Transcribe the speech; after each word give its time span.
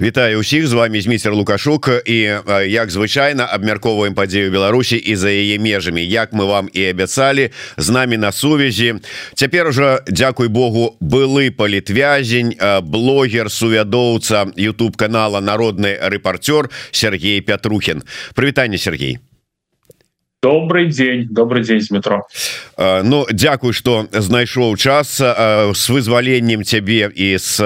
Вітаю 0.00 0.38
усіх 0.38 0.66
з 0.66 0.72
вами 0.72 1.00
змейстер 1.00 1.34
лукашук 1.34 1.90
і 2.06 2.16
як 2.66 2.90
звычайна 2.90 3.46
абмярковаем 3.50 4.14
падзею 4.14 4.50
Беларусі 4.50 4.96
і 4.96 5.16
за 5.16 5.30
яе 5.30 5.58
межамі. 5.58 6.02
Як 6.02 6.32
мы 6.32 6.44
вам 6.44 6.68
і 6.72 6.84
абяцалі 6.84 7.50
з 7.76 7.90
намі 7.90 8.16
на 8.16 8.32
сувязі. 8.32 8.94
Цяпер 9.34 9.66
ужо 9.68 10.00
Дякуй 10.08 10.48
Богу 10.48 10.96
былы 11.00 11.50
палітвязень 11.50 12.58
блогер 12.82 13.50
сувядоўца 13.50 14.50
YouTube 14.58 14.96
канала 14.96 15.38
народны 15.40 15.94
рэпартёр 16.02 16.70
Сергей 16.90 17.40
Пятрухин 17.40 18.02
прывітанне 18.34 18.78
Сергей 18.78 19.18
добрый 20.44 20.90
день 20.90 21.26
добрый 21.30 21.64
день 21.64 21.80
з 21.80 21.90
метро. 21.90 22.26
Ну 22.76 23.26
Дякую 23.30 23.72
что 23.72 24.06
знайшоў 24.12 24.76
час 24.76 25.18
с 25.18 25.88
вызваленнем 25.88 26.64
цябе 26.64 27.10
і 27.14 27.38
с 27.38 27.58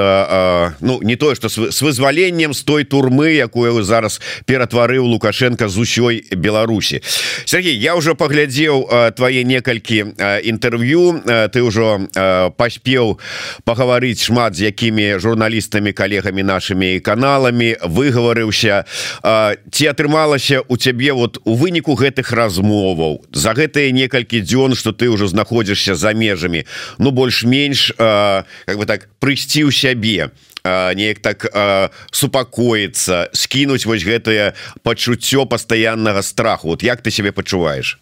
Ну 0.81 1.01
не 1.03 1.17
тое 1.17 1.35
что 1.35 1.49
с 1.49 1.83
вызваленнем 1.83 2.55
с 2.55 2.63
той 2.63 2.85
турмы 2.85 3.35
якую 3.35 3.83
зараз 3.83 4.21
ператварыў 4.47 5.11
лукашенко 5.11 5.69
з 5.69 5.79
усёй 5.79 6.25
Беларусі. 6.31 7.03
Сергей 7.45 7.75
я 7.75 7.97
уже 7.97 8.15
паглядзеў 8.15 9.13
твои 9.17 9.43
некалькі 9.43 10.15
інтэрв'ю 10.47 11.51
ты 11.51 11.59
ўжо 11.59 12.07
паспеў 12.55 13.19
пагаварыць 13.65 14.23
шмат 14.23 14.55
з 14.55 14.71
якімі 14.71 15.19
журналістамі 15.19 15.93
коллегамі 15.93 16.43
нашими 16.43 17.01
каналамі 17.03 17.75
выгаварыўся 17.83 18.87
ці 19.73 19.85
атрымалася 19.91 20.63
у 20.69 20.77
цябе 20.77 21.11
вот 21.13 21.43
у 21.43 21.59
выніку 21.59 21.99
гэтых 21.99 22.31
размов 22.31 22.68
размоваў 22.69 23.25
за 23.33 23.53
гэтые 23.53 23.93
некалькі 23.93 24.41
дзён 24.41 24.75
что 24.75 24.93
ты 24.93 25.09
уже 25.09 25.29
знаходзішся 25.29 25.95
за 25.95 26.13
межамі 26.13 26.65
ну 26.99 27.11
больш-менш 27.11 27.93
как 27.97 28.77
бы 28.77 28.87
так 28.87 29.09
прыйсці 29.21 29.65
ў 29.65 29.73
сябе 29.73 30.31
неяк 30.65 31.21
так 31.21 31.49
супакоіцца 32.13 33.29
скінуць 33.33 33.87
вось 33.87 34.05
гэтае 34.05 34.53
пачуццё 34.83 35.47
пастаяннага 35.47 36.23
страху. 36.23 36.69
Вот 36.69 36.83
як 36.83 37.01
ты 37.01 37.11
себе 37.11 37.33
пачуваеш? 37.33 37.99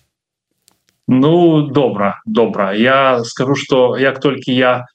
Ну 1.07 1.63
добра 1.71 2.21
добра. 2.27 2.73
Я 2.73 3.23
скажу 3.25 3.55
что 3.55 3.97
як 3.97 4.21
толькі 4.21 4.53
я 4.53 4.87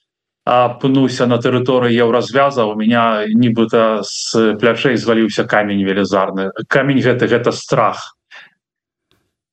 апынуся 0.43 1.27
на 1.27 1.37
тэрыторыі 1.37 1.95
еўразвяза 1.95 2.65
у 2.65 2.75
меня 2.75 3.23
нібыта 3.29 4.01
с 4.03 4.35
плячэй 4.59 4.97
зваліўся 4.97 5.45
камень 5.45 5.85
велізарны. 5.85 6.51
Камень 6.67 6.99
гэты 6.99 7.29
гэта 7.29 7.51
страх 7.51 8.17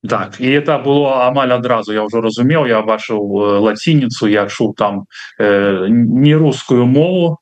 так 0.07 0.41
і 0.41 0.47
это 0.47 0.79
было 0.79 1.27
амаль 1.27 1.53
адразу 1.53 1.93
я 1.93 2.07
ўжо 2.07 2.21
разумеў 2.21 2.67
я 2.71 2.83
бачыў 2.83 3.19
лацініцу 3.67 4.31
я 4.31 4.47
чуў 4.47 4.75
там 4.79 5.07
э, 5.39 5.89
не 5.89 6.35
рускую 6.37 6.87
мову. 6.87 7.39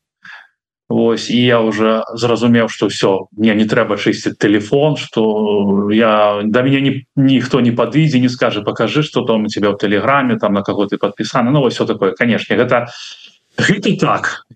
Вось 0.89 1.31
і 1.31 1.45
я 1.45 1.61
уже 1.61 2.05
зразумеў 2.15 2.69
что 2.69 2.87
все 2.87 3.27
мне 3.37 3.55
не 3.55 3.67
трэба 3.67 3.97
чысціць 3.99 4.39
телефон 4.39 4.97
что 4.97 5.91
я 5.91 6.41
да 6.45 6.63
мяне 6.63 6.81
ні, 6.81 7.07
ніхто 7.17 7.61
не 7.61 7.73
подвідзе 7.73 8.21
не 8.21 8.29
скажи 8.29 8.63
покажи 8.63 9.03
что 9.03 9.23
там 9.23 9.45
у 9.45 9.49
тебя 9.49 9.71
в 9.71 9.79
телеграме 9.79 10.39
там 10.39 10.55
на 10.55 10.63
кого 10.63 10.87
ты 10.87 10.97
подпісаны 10.97 11.51
Ну 11.51 11.69
все 11.69 11.85
такое. 11.85 12.13
Конечно 12.13 12.57
гэта 12.57 12.87
гэта 13.59 13.97
так 13.99 14.47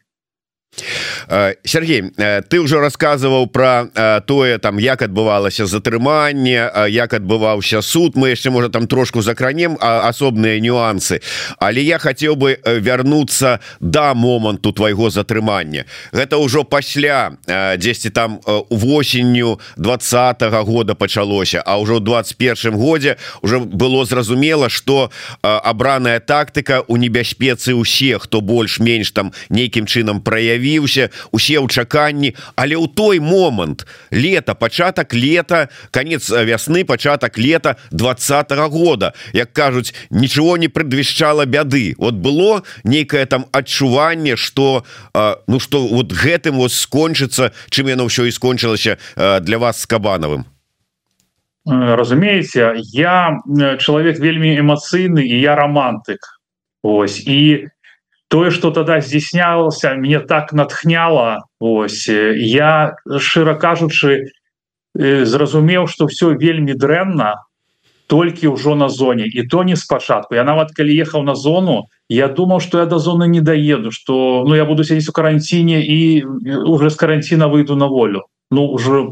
Сергей 1.64 2.10
ты 2.48 2.60
ўжо 2.60 2.80
рассказываў 2.80 3.46
про 3.50 3.90
тое 4.26 4.58
там 4.58 4.78
як 4.78 5.02
адбывалася 5.02 5.66
затрыманне 5.66 6.70
як 6.88 7.14
адбываўся 7.14 7.82
суд. 7.82 8.16
Мы 8.16 8.34
яшчэ 8.34 8.50
можа 8.50 8.68
там 8.68 8.86
трошку 8.86 9.22
закранем 9.22 9.76
асобныя 9.80 10.60
нюансы. 10.60 11.20
Але 11.58 11.82
я 11.82 11.98
хотел 11.98 12.36
бы 12.36 12.58
вярнуцца 12.64 13.60
до 13.80 14.14
моманту 14.14 14.72
твайго 14.72 15.10
затрымання 15.10 15.84
гэта 16.12 16.38
ўжо 16.38 16.64
пасля 16.64 17.36
10 17.46 18.12
там 18.12 18.40
восенню 18.70 19.60
двадцатого 19.76 20.62
года 20.62 20.94
пачалося 20.94 21.62
а 21.66 21.78
ўжо 21.78 22.00
21 22.00 22.76
годзе 22.76 23.16
уже 23.42 23.58
было 23.58 24.04
зразумела 24.04 24.68
что 24.68 25.10
абраная 25.42 26.20
тактыка 26.20 26.82
у 26.88 26.96
небяспецы 26.96 27.74
усе 27.74 28.18
хто 28.18 28.40
больш-менш 28.40 29.10
там 29.12 29.32
нейкім 29.48 29.86
чынам 29.86 30.22
праявіўся 30.60 31.10
усе 31.32 31.58
ў 31.58 31.68
чаканні. 31.68 32.36
Але 32.56 32.76
ў 32.76 32.88
той 32.92 33.20
момант 33.20 33.86
лета 34.12 34.54
пачатак 34.54 35.14
лета 35.14 35.68
конец 35.90 36.30
вясны 36.30 36.84
пачатак 36.84 37.38
лета 37.38 37.76
двадцатого 37.90 38.68
года. 38.68 39.12
Як 39.32 39.52
кажуць 39.52 39.94
ничего 40.10 40.56
не 40.56 40.68
предвішчала 40.68 41.46
бяды. 41.46 41.94
Вот 41.98 42.14
было 42.14 42.62
нейкае 42.84 43.26
там 43.26 43.46
адчуванне 43.52 44.36
что 44.36 44.84
ну 45.46 45.60
что 45.60 45.86
вот 45.86 46.12
гэтым 46.12 46.56
вот 46.56 46.72
скончыцца 46.72 47.52
чым 47.70 47.88
яно 47.88 48.04
ўсё 48.04 48.28
і 48.28 48.32
скончылася 48.32 48.98
для 49.16 49.58
вас 49.58 49.80
с 49.80 49.86
кабанавым 49.86 50.44
разумееце 51.64 52.74
я 52.92 53.38
чалавек 53.78 54.18
вельмі 54.18 54.58
эмацыйны 54.60 55.24
і 55.24 55.36
я 55.40 55.56
романтык 55.56 56.40
Ось 56.82 57.20
і 57.26 57.68
тое 58.30 58.50
что 58.50 58.70
тогда 58.70 59.00
здійснялася 59.00 59.94
мне 59.94 60.20
так 60.20 60.52
натхняла 60.52 61.44
ось 61.58 62.08
я 62.08 62.94
шчыра 63.18 63.54
кажучы 63.58 64.30
зразумеў 64.94 65.90
что 65.90 66.06
все 66.06 66.30
вельмі 66.38 66.78
дрэнна 66.78 67.42
толькі 68.06 68.54
ўжо 68.54 68.74
на 68.74 68.88
зоне 68.88 69.26
і 69.26 69.46
то 69.46 69.62
не 69.62 69.76
спачатку. 69.76 70.34
Я 70.34 70.42
нават 70.42 70.70
калі 70.74 70.94
ехаў 70.94 71.22
на 71.22 71.34
зону 71.34 71.90
я 72.10 72.26
думаў 72.30 72.62
что 72.62 72.78
я 72.78 72.86
до 72.86 72.98
зоны 72.98 73.26
не 73.26 73.40
доеду 73.40 73.90
что 73.90 74.44
ну 74.46 74.54
я 74.54 74.64
буду 74.64 74.86
сядзець 74.86 75.10
у 75.10 75.12
каранціне 75.12 75.82
і 75.82 76.22
уже 76.66 76.90
з 76.90 76.94
каранціна 76.94 77.50
выйду 77.50 77.74
на 77.74 77.86
волю. 77.86 78.30
Ну 78.50 78.66
уже 78.66 79.10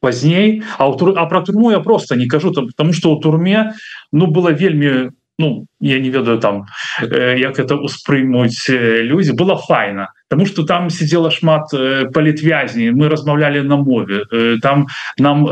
пазней 0.00 0.62
а, 0.78 0.88
а 0.88 1.26
про 1.26 1.40
турму 1.40 1.70
я 1.70 1.80
просто 1.80 2.16
не 2.16 2.28
кажу 2.28 2.52
там 2.52 2.66
потому 2.66 2.92
что 2.92 3.12
у 3.12 3.20
турме 3.20 3.72
ну 4.12 4.26
было 4.26 4.52
вельмі 4.52 5.12
ну 5.38 5.66
я 5.80 5.98
не 5.98 6.10
ведаю 6.10 6.38
там 6.38 6.66
э, 7.02 7.38
як 7.38 7.58
это 7.58 7.76
успрымуць 7.76 8.70
э, 8.70 9.02
людзі. 9.02 9.32
Было 9.32 9.56
файна 9.56 10.12
потому 10.28 10.46
что 10.46 10.64
там 10.64 10.90
сидела 10.90 11.30
шмат 11.30 11.74
э, 11.74 12.06
палітвязней 12.12 12.92
мы 12.92 13.08
размаўлялі 13.08 13.62
на 13.62 13.76
мове. 13.76 14.24
Там 14.62 14.86
нам 15.18 15.44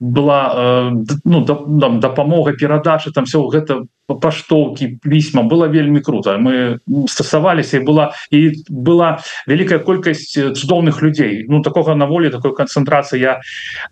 была 0.00 0.92
ну 1.24 1.44
там 1.44 2.00
дапамога 2.00 2.52
перадачы 2.52 3.12
там 3.12 3.24
все 3.24 3.38
гэта 3.38 3.84
паштоўкі 4.06 4.98
пісьма. 5.02 5.42
Было 5.42 5.68
вельмі 5.68 6.00
круто 6.00 6.38
мы 6.38 6.78
стасаваліся 7.08 7.76
і 7.76 7.84
была 7.84 8.12
і 8.30 8.52
была 8.68 9.20
вялікая 9.46 9.78
колькасць 9.78 10.32
цудоўных 10.32 11.02
людзей. 11.02 11.44
Ну 11.48 11.62
такога 11.62 11.94
на 11.94 12.06
волі 12.06 12.30
такой 12.30 12.56
канцэнтрацыі 12.56 13.20
я 13.20 13.40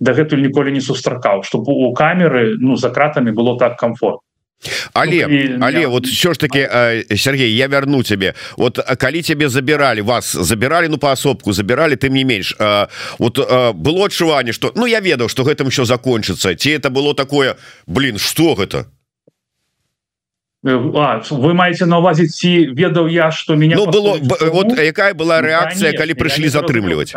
дагэтуль 0.01 0.41
ніколі 0.41 0.73
не 0.73 0.81
сустракаў. 0.81 1.45
Чтобы 1.45 1.73
у 1.73 1.93
камеры 1.93 2.57
ну 2.59 2.77
за 2.77 2.89
кратами 2.91 3.31
было 3.31 3.59
так 3.59 3.77
комфортно 3.77 4.30
але 4.93 5.27
ну, 5.27 5.59
але 5.67 5.81
я... 5.81 5.89
вот 5.89 6.07
все 6.07 6.33
ж 6.33 6.41
таки 6.41 6.69
Сергей 7.17 7.55
я 7.55 7.67
верну 7.67 8.03
тебе. 8.03 8.35
Вот 8.57 8.79
калі 8.99 9.23
тебе 9.23 9.49
забирали 9.49 10.01
вас 10.01 10.33
забирали 10.33 10.89
ну 10.89 10.99
поасобку 10.99 11.53
забирали 11.53 11.97
ты 11.97 12.11
не 12.11 12.25
менш 12.25 12.57
вот 13.19 13.39
было 13.75 14.05
адчуванне 14.05 14.53
что 14.53 14.73
ну 14.77 14.87
я 14.87 15.01
ведаў 15.01 15.29
что 15.29 15.45
гэтым 15.45 15.67
еще 15.69 15.85
закончится 15.85 16.55
ці 16.55 16.71
это 16.71 16.91
было 16.91 17.15
такое 17.15 17.57
блин 17.87 18.19
что 18.19 18.55
гэта 18.55 18.87
э, 20.65 20.77
А, 20.95 21.23
вы 21.31 21.55
маете 21.55 21.87
на 21.87 21.99
увазе 21.99 22.27
ці 22.27 22.67
ведаў 22.75 23.09
я 23.09 23.31
что 23.31 23.57
меня 23.57 23.77
ну, 23.77 23.87
было 23.87 24.19
вот 24.53 24.79
якая 24.79 25.15
была 25.15 25.41
реакция 25.41 25.93
ну, 25.93 25.99
калі 25.99 26.15
прыйшлі 26.15 26.49
затрымліваць 26.49 27.15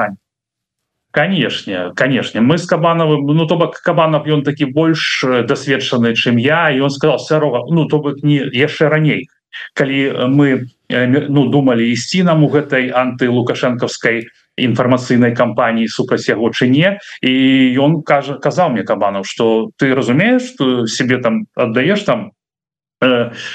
канешне 1.13 1.93
канешне 1.95 2.41
мы 2.41 2.57
с 2.57 2.65
кабановым 2.65 3.27
ну 3.27 3.45
то 3.45 3.55
бок 3.55 3.77
кабанов 3.85 4.25
ён 4.25 4.41
такі 4.43 4.65
больш 4.65 5.23
э, 5.23 5.43
дасведчаны 5.45 6.17
чым 6.17 6.41
я 6.41 6.73
і 6.73 6.81
он 6.81 6.89
сказал 6.89 7.19
сярога 7.19 7.61
ну 7.69 7.85
то 7.85 7.99
бок 8.01 8.23
не 8.23 8.41
яшчэ 8.41 8.89
раней 8.89 9.29
калі 9.77 10.27
мы 10.33 10.65
э, 10.89 11.05
ну 11.29 11.47
думали 11.53 11.85
ісці 11.93 12.23
нам 12.23 12.43
у 12.43 12.49
гэтай 12.49 12.89
антылукашэнкаўскай 12.89 14.25
інфармацыйнай 14.57 15.37
кампаніі 15.37 15.87
супраць 15.87 16.25
яго 16.25 16.49
чыне 16.49 16.97
і 17.21 17.33
ён 17.77 18.01
кажа 18.01 18.41
казаў 18.41 18.73
мне 18.73 18.81
кабанов 18.81 19.29
что 19.29 19.69
ты 19.77 19.93
разумееш 19.93 20.57
что 20.57 20.87
себе 20.87 21.21
там 21.21 21.45
аддаеш 21.53 22.01
там 22.09 22.31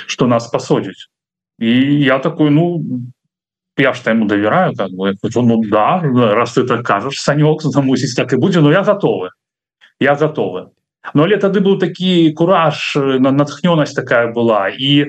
что 0.07 0.25
э, 0.25 0.29
нас 0.31 0.47
пасодзіць 0.47 1.11
і 1.59 1.75
я 2.07 2.23
такой 2.23 2.51
ну 2.51 2.87
я 3.79 3.95
что 3.95 4.11
ему 4.11 4.27
доверяю 4.27 4.75
как 4.75 4.91
бы. 4.91 5.15
Хочу, 5.23 5.43
ну 5.43 5.63
да 5.63 6.01
раз 6.01 6.53
ты 6.53 6.65
так 6.65 6.85
кажешь 6.85 7.21
санек 7.21 7.63
замусить 7.63 8.17
так 8.17 8.33
и 8.33 8.37
будет 8.37 8.63
но 8.63 8.73
я 8.73 8.83
готовы. 8.83 9.31
Я 10.01 10.15
готовы. 10.15 10.69
Но 11.15 11.25
але 11.25 11.37
тады 11.37 11.61
был 11.61 11.79
такі 11.79 12.33
кураж 12.37 12.97
на 12.97 13.31
натхнёнасць 13.31 13.95
такая 13.95 14.33
была 14.33 14.69
і 14.69 15.07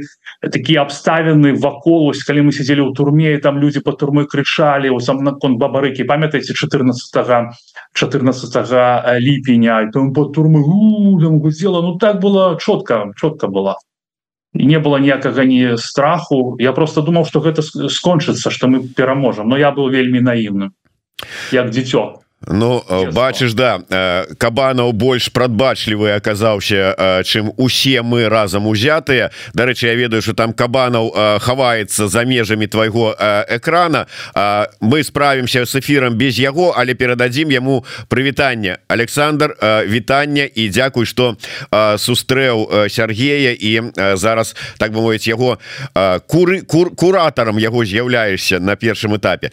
такие 0.51 0.79
абставины 0.79 1.53
ваколось 1.59 2.23
калі 2.23 2.41
мы 2.41 2.51
сидели 2.51 2.79
у 2.79 2.93
турме 2.93 3.37
там 3.37 3.59
люди 3.59 3.79
по 3.79 3.91
турмы 3.91 4.25
крычали 4.25 4.89
у 4.89 4.99
сам 4.99 5.23
након 5.23 5.57
бабарыки 5.57 6.03
памятаете 6.03 6.53
14 6.53 7.55
14 7.93 9.19
ліпеня 9.19 9.91
по 10.15 10.25
турмы 10.25 10.61
гудела 11.39 11.81
ну 11.81 11.97
так 11.97 12.19
было 12.21 12.57
четко 12.59 13.11
четко 13.17 13.47
была 13.47 13.75
і 13.83 13.88
не 14.53 14.79
было 14.79 14.97
ніякага 14.97 15.45
не 15.45 15.77
страху. 15.77 16.57
Я 16.59 16.73
просто 16.73 17.01
думаў 17.01 17.25
что 17.25 17.39
гэта 17.39 17.61
скончыцца 17.61 18.49
что 18.49 18.67
мы 18.67 18.87
пераможам 18.87 19.49
но 19.49 19.57
я 19.57 19.71
был 19.71 19.89
вельмі 19.89 20.19
наіўным 20.21 20.73
як 21.51 21.69
дзіцё 21.69 22.21
Ну 22.47 22.79
бачыш 23.11 23.51
да 23.51 23.83
кабанаў 24.39 24.93
больш 24.95 25.27
прадбачлівы 25.35 26.15
аказаўся 26.15 26.95
чым 27.27 27.51
усе 27.59 27.99
мы 28.01 28.29
разам 28.31 28.67
узятыя 28.67 29.31
Дарэчы 29.53 29.87
Я 29.87 29.95
ведаю 29.95 30.21
что 30.21 30.33
там 30.33 30.53
кабанаў 30.53 31.11
хаваецца 31.43 32.07
за 32.07 32.23
межамі 32.23 32.67
твайго 32.67 33.11
экрана. 33.49 34.07
Мы 34.79 35.03
справимся 35.03 35.65
с 35.65 35.75
эфиром 35.75 36.15
без 36.15 36.39
яго 36.39 36.73
але 36.77 36.95
перададзім 36.95 37.51
яму 37.51 37.83
прывітанне 38.07 38.79
Александр 38.87 39.55
вітання 39.87 40.47
і 40.55 40.69
дзякуй 40.69 41.05
что 41.05 41.35
сустрэў 41.71 42.87
Сергея 42.87 43.51
і 43.51 43.91
зараз 44.15 44.55
так 44.77 44.93
бы 44.93 45.01
мовіць 45.01 45.27
яго 45.27 45.59
куры 46.27 46.61
кур 46.61 46.95
куратарам 46.95 47.59
яго 47.59 47.83
з'яўляешься 47.83 48.59
на 48.59 48.75
першым 48.75 49.17
этапе. 49.17 49.51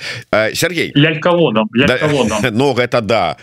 Сергей. 0.54 0.92
Лялькаводам 0.94 1.66
но 2.52 2.75
гэта 2.76 3.00
да. 3.00 3.36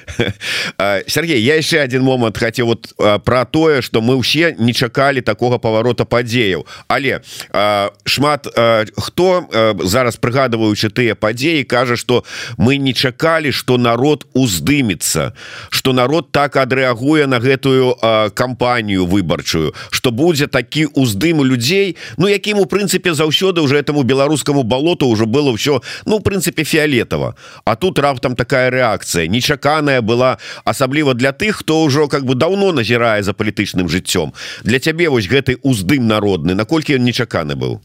Сергей 1.08 1.42
я 1.42 1.56
яшчэ 1.56 1.82
один 1.82 2.04
момант 2.04 2.38
хотел 2.38 2.68
вот 2.68 2.94
про 3.26 3.46
тое 3.46 3.82
что 3.82 4.02
мы 4.02 4.16
ўсе 4.16 4.56
не 4.60 4.74
чакалі 4.74 5.22
такого 5.22 5.58
поворота 5.58 6.06
падзеяў 6.06 6.66
але 6.88 7.22
шмат 8.06 8.48
хто 8.98 9.28
зараз 9.84 10.18
прыгадываючы 10.18 10.90
тыя 10.94 11.16
падзеі 11.16 11.64
кажа 11.64 11.98
что 11.98 12.24
мы 12.58 12.78
не 12.78 12.94
чакалі 12.94 13.52
что 13.52 13.78
народ 13.78 14.28
уздымецца 14.34 15.34
что 15.70 15.94
народ 15.94 16.32
так 16.32 16.56
адрэагуе 16.56 17.26
на 17.26 17.40
гэтую 17.40 17.98
кампанію 18.34 19.06
выбарчую 19.06 19.74
что 19.90 20.12
будзе 20.12 20.48
такі 20.48 20.86
уздым 20.94 21.44
людзей 21.44 21.98
Ну 22.18 22.28
якім 22.28 22.60
у 22.60 22.66
прынцыпе 22.66 23.14
заўсёды 23.14 23.62
уже 23.62 23.78
этому 23.78 24.04
беларускаму 24.04 24.64
балоту 24.64 25.08
уже 25.08 25.26
было 25.26 25.52
ўсё 25.52 25.82
ну 26.06 26.20
в 26.20 26.24
прынцыпе 26.24 26.64
фіолетова 26.64 27.36
А 27.66 27.76
тут 27.76 28.00
раптам 28.00 28.36
такая 28.36 28.70
реакция 28.70 29.23
рэакцыя 29.24 29.28
нечаканая 29.28 30.02
была 30.02 30.38
асабліва 30.66 31.14
для 31.14 31.31
тых 31.31 31.64
хто 31.64 31.86
ўжо 31.86 32.08
как 32.08 32.25
бы 32.25 32.36
давно 32.36 32.72
назірае 32.72 33.24
за 33.24 33.34
палітычным 33.34 33.88
жыццём. 33.90 34.34
Для 34.64 34.80
цябе 34.80 35.10
вось 35.10 35.28
гэты 35.28 35.58
уздым 35.64 36.08
народны 36.08 36.56
наколькі 36.56 36.96
ён 36.96 37.04
нечаканы 37.04 37.56
быў? 37.56 37.81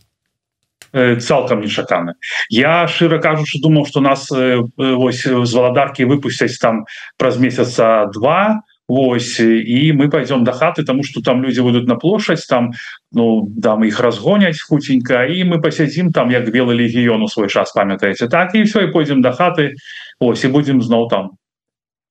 Цалкам 0.93 1.61
нечаканы. 1.61 2.15
Я 2.49 2.89
шчыра 2.89 3.19
кажучы 3.19 3.61
думаў 3.61 3.87
что 3.87 4.01
нас 4.01 4.31
вось 4.31 5.23
з 5.23 5.53
валадаркі 5.55 6.05
выпусцяць 6.05 6.59
там 6.59 6.87
праз 7.19 7.39
месяца 7.39 8.09
два 8.15 8.63
Вось 8.89 9.41
і 9.41 9.93
мы 9.93 10.09
пойдем 10.09 10.45
до 10.45 10.53
хаты 10.53 10.83
тому 10.83 11.03
что 11.05 11.21
там 11.21 11.43
люди 11.45 11.61
будут 11.61 11.87
на 11.87 11.97
плошадь 11.97 12.47
там 12.49 12.73
ну 13.13 13.47
там 13.63 13.85
их 13.85 14.01
разгоняць 14.01 14.63
хутенько 14.63 15.25
і 15.25 15.45
мы 15.45 15.61
посядзім 15.61 16.13
там 16.13 16.31
як 16.31 16.49
белый 16.49 16.77
легіён 16.77 17.23
у 17.23 17.29
свой 17.29 17.49
час 17.49 17.73
памятаете? 17.73 18.29
Так 18.29 18.55
і 18.55 18.63
все 18.63 18.85
і 18.85 18.93
пойдем 18.93 19.21
до 19.21 19.33
хаты. 19.33 19.75
Ось 20.21 20.45
і 20.45 20.49
будем 20.49 20.81
зноў 20.83 21.09
там 21.11 21.31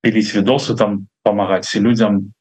піліць 0.02 0.36
відосы 0.36 0.78
там 0.78 1.08
помагаць 1.24 1.76
людям. 1.76 2.34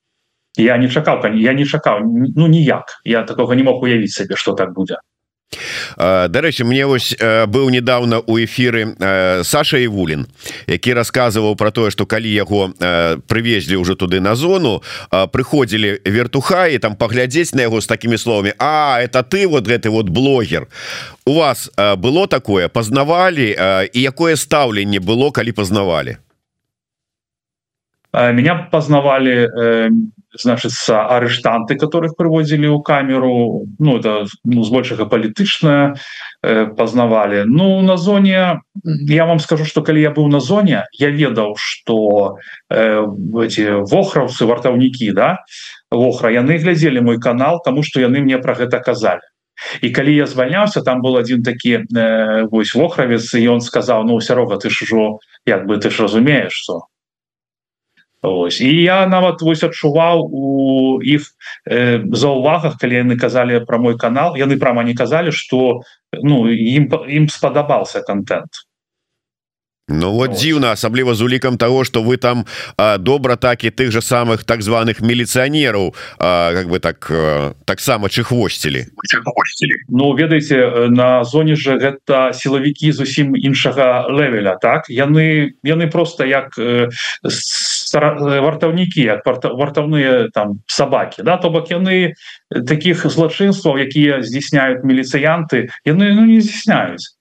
Я 0.57 0.77
не 0.77 0.89
чакаў 0.89 1.25
я 1.35 1.53
не 1.53 1.65
чакаў 1.65 2.05
ну 2.37 2.47
ніяк. 2.47 3.01
Я 3.05 3.23
такого 3.23 3.55
не 3.55 3.63
мог 3.63 3.83
уявіць 3.83 4.13
сабе 4.13 4.37
что 4.37 4.53
так 4.53 4.75
будзе 4.75 4.97
Дарэчы 5.97 6.65
мне 6.65 6.87
вось 6.87 7.17
быў 7.49 7.71
недавно 7.71 8.21
у 8.21 8.37
эфиры 8.39 8.93
Саша 9.45 9.79
Івулін 9.79 10.27
які 10.67 10.93
рассказываў 10.93 11.57
про 11.57 11.71
тое 11.71 11.91
что 11.91 12.07
калі 12.07 12.29
яго 12.29 12.73
прывезлі 13.27 13.77
уже 13.77 13.97
туды 13.97 14.21
на 14.21 14.35
зону 14.35 14.83
прыходзілі 15.11 16.05
вертухаі 16.05 16.79
там 16.79 16.97
паглядзець 16.97 17.55
на 17.55 17.63
яго 17.63 17.81
с 17.81 17.87
такими 17.87 18.19
словамі 18.19 18.53
А 18.59 19.01
это 19.01 19.23
ты 19.23 19.49
вот 19.49 19.67
гэты 19.67 19.91
вот 19.91 20.09
блогер 20.09 20.69
у 21.25 21.35
вас 21.35 21.71
было 21.77 22.29
такое? 22.29 22.69
Пазнавалі 22.69 23.57
і 23.93 24.01
якое 24.01 24.37
стаўленне 24.37 25.01
было 25.01 25.31
калі 25.31 25.53
пазнавалі 25.53 26.19
меня 28.13 28.69
пазнавалі 28.73 29.49
значится 30.39 31.07
арыштанты 31.07 31.77
которых 31.77 32.17
привозили 32.17 32.67
у 32.67 32.81
камеру. 32.81 33.67
Ну 33.79 33.99
это 33.99 34.27
ну, 34.45 34.63
збольшага 34.63 35.07
палітычная 35.07 35.97
э, 36.43 36.67
познавали. 36.67 37.45
Ну 37.47 37.81
на 37.83 37.97
зоне 37.97 38.61
я 38.85 39.27
вам 39.27 39.39
скажу 39.39 39.65
что 39.65 39.83
калі 39.83 40.01
я 40.01 40.11
был 40.11 40.29
на 40.29 40.41
зоне 40.41 40.85
я 40.93 41.11
ведаў 41.11 41.57
что 41.57 42.37
э, 42.71 43.05
эти 43.43 43.71
вохраўцы 43.81 44.47
вартаўнікі 44.47 45.13
да 45.13 45.39
вохра 45.91 46.31
яны 46.31 46.59
глядзелі 46.59 47.01
мой 47.01 47.19
канал 47.19 47.63
тому 47.65 47.83
что 47.83 48.01
яны 48.01 48.21
мне 48.21 48.39
про 48.39 48.55
гэта 48.55 48.81
казалі. 48.81 49.25
І 49.81 49.91
калі 49.91 50.15
я 50.15 50.27
звальняўся 50.27 50.83
там 50.83 51.01
был 51.01 51.17
один 51.17 51.43
такі 51.43 51.81
э, 51.97 52.49
вось 52.51 52.75
вохравец 52.75 53.35
і 53.35 53.49
он 53.49 53.61
сказал 53.61 54.05
ну 54.05 54.21
сярога 54.21 54.57
ты 54.57 54.71
ж 54.71 54.85
ужо 54.85 55.19
як 55.47 55.67
бы 55.67 55.79
ты 55.79 55.91
ж 55.91 56.03
разумеешь 56.03 56.53
что 56.53 56.87
Ось. 58.27 58.61
і 58.61 58.83
я 58.83 59.07
нават 59.07 59.43
вось 59.43 59.63
адчуваў 59.63 60.27
у 60.27 60.47
іх 60.99 61.31
э, 61.71 62.03
за 62.11 62.29
ўвагах 62.35 62.75
калі 62.75 63.07
яны 63.07 63.15
казалі 63.15 63.63
пра 63.63 63.79
мой 63.79 63.95
канал. 63.95 64.35
Яны 64.35 64.59
прама 64.59 64.83
не 64.83 64.99
казалі 64.99 65.31
что 65.31 65.87
ну 66.11 66.51
ім 66.51 66.91
ім 67.07 67.29
спадабаўся 67.31 68.03
контент 68.03 68.67
Ну 69.89 70.11
вот 70.11 70.35
дзіўна 70.35 70.75
асабліва 70.75 71.15
з 71.15 71.23
улікам 71.23 71.57
того 71.57 71.85
что 71.85 72.03
вы 72.03 72.17
там 72.17 72.43
а, 72.77 72.99
добра 72.99 73.37
так 73.37 73.63
і 73.63 73.71
тых 73.71 73.95
же 73.95 74.03
самых 74.03 74.43
так 74.43 74.63
званых 74.63 74.99
міліцыянераў 74.99 75.95
как 76.19 76.67
бы 76.67 76.81
так 76.81 77.07
таксама 77.65 78.09
чыхвосцілі. 78.09 78.91
Ну 79.89 80.15
ведаеце 80.19 80.91
на 80.91 81.23
зоне 81.23 81.55
же 81.55 81.79
гэта 81.79 82.35
сілавікі 82.35 82.91
зусім 82.93 83.39
іншага 83.39 84.11
левеля 84.11 84.59
так? 84.59 84.91
Яны 84.91 85.55
яны 85.63 85.87
просто 85.87 86.27
як 86.27 86.59
э, 86.59 86.91
вартаўнікі 87.97 89.03
як 89.03 89.27
вартаўныя 89.27 90.29
там 90.35 90.61
сабакі 90.67 91.23
да 91.23 91.37
то 91.37 91.51
бок 91.51 91.71
яны 91.71 92.15
таких 92.69 93.07
злачынстваў 93.07 93.79
якія 93.81 94.23
здійсняюць 94.23 94.85
міліцыянты 94.85 95.69
яны 95.85 96.13
ну, 96.15 96.27
не 96.27 96.41
здійсняюць 96.41 97.16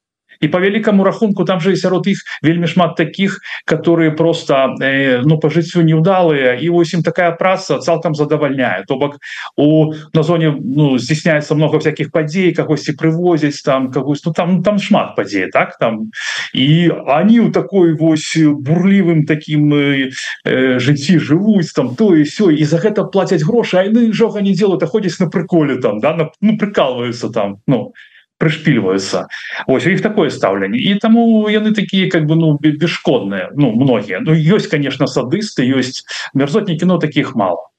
і 0.46 0.48
по 0.48 0.62
вялікаму 0.62 1.04
рахунку 1.04 1.44
там 1.44 1.60
же 1.60 1.76
сярод 1.76 2.08
іх 2.08 2.22
вельмі 2.46 2.68
шмат 2.68 2.96
таких 2.96 3.42
которые 3.66 4.12
просто 4.12 4.76
э, 4.82 5.22
ну 5.26 5.40
по 5.40 5.50
жыццю 5.50 5.82
неудалыя 5.82 6.54
і 6.62 6.70
восьім 6.70 7.02
такая 7.02 7.32
праца 7.32 7.80
цалкам 7.82 8.14
задавальняе 8.14 8.86
то 8.88 8.98
бок 8.98 9.18
у 9.58 9.94
на 10.14 10.24
зоне 10.24 10.54
ну 10.54 11.00
здійсняется 11.00 11.56
много 11.56 11.78
всяких 11.78 12.12
падзей 12.12 12.54
кагосьці 12.54 12.94
прывозяць 12.94 13.66
там 13.66 13.92
кагось 13.92 14.22
ну 14.26 14.34
там 14.34 14.64
там 14.64 14.78
шмат 14.80 15.16
падзей 15.16 15.50
так 15.52 15.78
там. 15.78 16.12
І 16.54 16.92
они 17.08 17.40
у 17.40 17.52
такой 17.52 17.94
вось 17.94 18.38
бурлівым 18.38 19.26
таким 19.26 19.74
э, 19.74 20.12
э, 20.46 20.80
жыцці 20.80 21.20
жывуць 21.20 21.74
там 21.76 21.96
то 21.96 22.16
і 22.16 22.24
все 22.24 22.54
і 22.54 22.64
за 22.66 22.78
гэта 22.78 23.10
платяць 23.10 23.44
грошы 23.44 23.78
айны 23.82 24.14
жога 24.14 24.42
не 24.42 24.54
делают 24.54 24.84
а 24.84 24.88
ходзяць 24.88 25.20
на 25.20 25.30
приколе 25.30 25.82
там 25.82 26.00
да 26.00 26.14
на, 26.14 26.30
ну 26.42 26.58
прикалываются 26.58 27.30
там 27.30 27.58
ну. 27.68 27.94
и 27.98 28.15
прышпільваюцца. 28.38 29.28
Ось 29.68 29.86
у 29.86 29.90
іх 29.90 30.02
такое 30.02 30.30
стаўленне. 30.30 30.78
І 30.78 31.00
таму 31.00 31.48
яны 31.50 31.74
такія 31.74 32.10
как 32.10 32.26
бы 32.26 32.36
ну 32.36 32.58
бесшкодныя 32.60 33.52
ну 33.56 33.72
многія. 33.72 34.20
Ну 34.20 34.36
ёсць 34.36 34.68
конечно 34.68 35.08
садысты 35.08 35.64
ёсць 35.64 36.04
мерзотні 36.34 36.78
кіно 36.78 36.98
таких 36.98 37.36
мало 37.36 37.72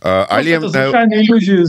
але 0.00 0.58
люди 0.58 1.64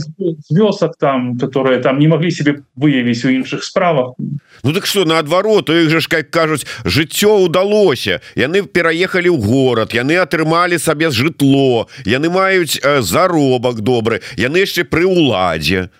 вёсак 0.50 0.92
там 0.98 1.38
которые 1.38 1.80
там 1.80 1.98
не 1.98 2.08
могли 2.08 2.30
себе 2.30 2.62
выявіць 2.76 3.24
у 3.24 3.28
іншых 3.28 3.64
справах. 3.64 4.14
Ну 4.62 4.72
так 4.72 4.86
что 4.86 5.04
наадварот 5.04 5.68
іх 5.68 5.90
же 5.90 6.00
ж 6.00 6.08
как 6.08 6.30
кажуць 6.30 6.66
жыццё 6.84 7.44
удалося. 7.44 8.20
Яны 8.36 8.62
пераехалі 8.62 9.28
ў 9.28 9.38
горад 9.38 9.94
яны 9.94 10.16
атрымалі 10.16 10.78
сабе 10.78 11.10
жытло 11.10 11.88
яны 12.04 12.30
маюць 12.30 12.80
заробак 13.02 13.80
добры 13.80 14.22
яны 14.36 14.64
яшчэ 14.64 14.84
пры 14.84 15.04
ўладзе 15.04 15.90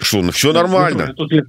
что 0.00 0.22
ну 0.22 0.32
все 0.32 0.52
нормально. 0.52 1.14
тут, 1.16 1.30
тут 1.30 1.44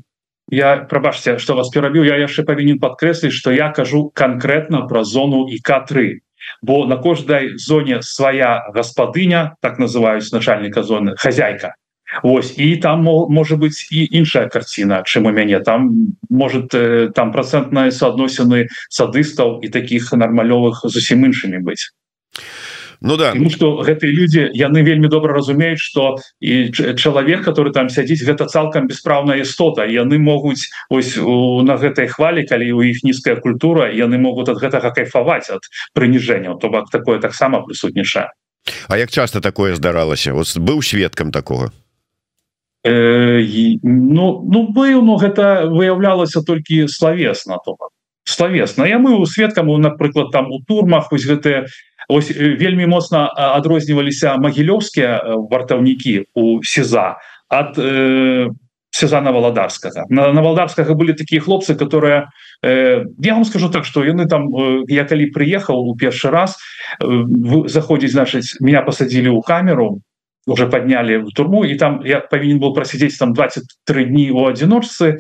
я 0.49 0.77
пробачьте 0.77 1.37
что 1.37 1.55
вас 1.55 1.69
перабіў 1.69 2.05
я 2.05 2.17
яшчэ 2.17 2.43
павінен 2.43 2.79
подкрэсліць 2.79 3.33
что 3.33 3.51
я 3.51 3.71
кажу 3.71 4.11
конкретно 4.13 4.87
про 4.87 5.03
зону 5.03 5.47
и 5.47 5.59
к3 5.59 6.19
бо 6.61 6.85
на 6.85 6.97
кожнай 6.97 7.57
зоне 7.57 8.01
своя 8.01 8.63
гаспадыня 8.73 9.55
так 9.61 9.79
называюсь 9.79 10.31
начальника 10.31 10.83
зоны 10.83 11.15
хозяйка. 11.17 11.75
Ось 12.23 12.57
і 12.57 12.77
там 12.77 13.03
может 13.03 13.59
быть 13.59 13.87
і 13.91 14.07
іншая 14.11 14.47
карціна 14.47 15.03
чым 15.03 15.27
у 15.27 15.31
мяне 15.31 15.59
там 15.59 16.15
может 16.29 16.73
э, 16.73 17.11
там 17.13 17.33
процентныя 17.33 17.91
суадносіны 17.91 18.67
садыстаў 18.89 19.59
і 19.61 19.67
таких 19.67 20.13
нармалёвых 20.13 20.87
зусім 20.87 21.27
іншымі 21.27 21.59
быць 21.59 21.91
Ну 23.01 23.17
да. 23.17 23.33
Тому 23.33 23.49
что 23.49 23.77
гэтые 23.77 24.11
люди 24.11 24.49
яны 24.53 24.81
вельмі 24.81 25.07
добра 25.07 25.33
разумеюць 25.33 25.79
что 25.79 26.17
і 26.41 26.71
чалавек 26.71 27.45
который 27.45 27.73
там 27.73 27.89
сядзіць 27.89 28.25
гэта 28.25 28.47
цалкам 28.47 28.87
бесправная 28.87 29.41
істота 29.41 29.85
яны 29.85 30.17
могуць 30.17 30.69
ось 30.89 31.17
у, 31.17 31.61
на 31.61 31.77
гэтай 31.77 32.07
хвалі 32.07 32.43
калі 32.49 32.71
у 32.73 32.81
іх 32.81 33.03
нізкая 33.03 33.35
культура 33.37 33.93
яны 33.93 34.17
могуць 34.17 34.49
ад 34.49 34.57
гэтага 34.57 34.89
кайфаваць 34.91 35.49
ад 35.53 35.61
прыніжэнняў 35.93 36.57
то 36.57 36.69
бок 36.69 36.89
такое 36.89 37.19
таксама 37.19 37.61
прысутнічае 37.61 38.33
А 38.87 38.97
як 38.97 39.11
часто 39.11 39.41
такое 39.41 39.75
здаралася 39.75 40.33
вот 40.33 40.47
быў 40.57 40.81
сведкам 40.81 41.31
такого? 41.31 41.71
Э, 42.83 43.41
ну 43.83 44.41
ну 44.41 44.67
быў 44.73 45.01
но 45.01 45.17
гэта 45.17 45.69
выяўлялася 45.69 46.41
толькі 46.41 46.87
славесна 46.87 47.57
то 47.65 47.77
словесна 48.23 48.85
мы 48.99 49.17
у 49.17 49.25
сведкаму 49.25 49.77
напрыклад 49.77 50.31
там 50.31 50.51
у 50.51 50.59
турмах 50.61 51.11
вось 51.11 51.25
гэтыя 51.25 51.65
ось 52.07 52.31
вельмі 52.31 52.87
моцна 52.87 53.27
адрозніваліся 53.35 54.37
магілёўскія 54.37 55.37
вартаўнікі 55.51 56.31
у 56.33 56.63
сеза 56.63 57.19
ад 57.49 57.75
э, 57.77 58.47
сезана 58.97 59.31
валадарскага. 59.31 60.05
На, 60.09 60.31
на 60.33 60.41
валдарскага 60.41 60.95
былі 60.97 61.13
такія 61.13 61.41
хлопцы 61.41 61.75
которые 61.75 62.27
э, 62.63 63.05
я 63.19 63.33
вам 63.33 63.45
скажу 63.45 63.69
так 63.69 63.85
что 63.85 64.03
яны 64.03 64.25
там 64.25 64.47
э, 64.49 64.83
я 64.87 65.03
калі 65.03 65.27
приехал 65.31 65.83
у 65.89 65.95
першы 65.95 66.31
раз 66.31 66.57
э, 67.03 67.05
заходзіць 67.67 68.11
значыць 68.11 68.57
меня 68.59 68.81
посадили 68.81 69.29
у 69.29 69.41
камеру 69.41 70.01
уже 70.47 70.67
подняли 70.67 71.17
в 71.17 71.31
турму 71.35 71.63
и 71.63 71.75
там 71.75 72.01
я 72.05 72.19
повинен 72.19 72.59
был 72.59 72.73
просидеть 72.73 73.17
там 73.19 73.33
23 73.33 74.05
дні 74.05 74.31
у 74.31 74.47
адзіночцы 74.47 75.19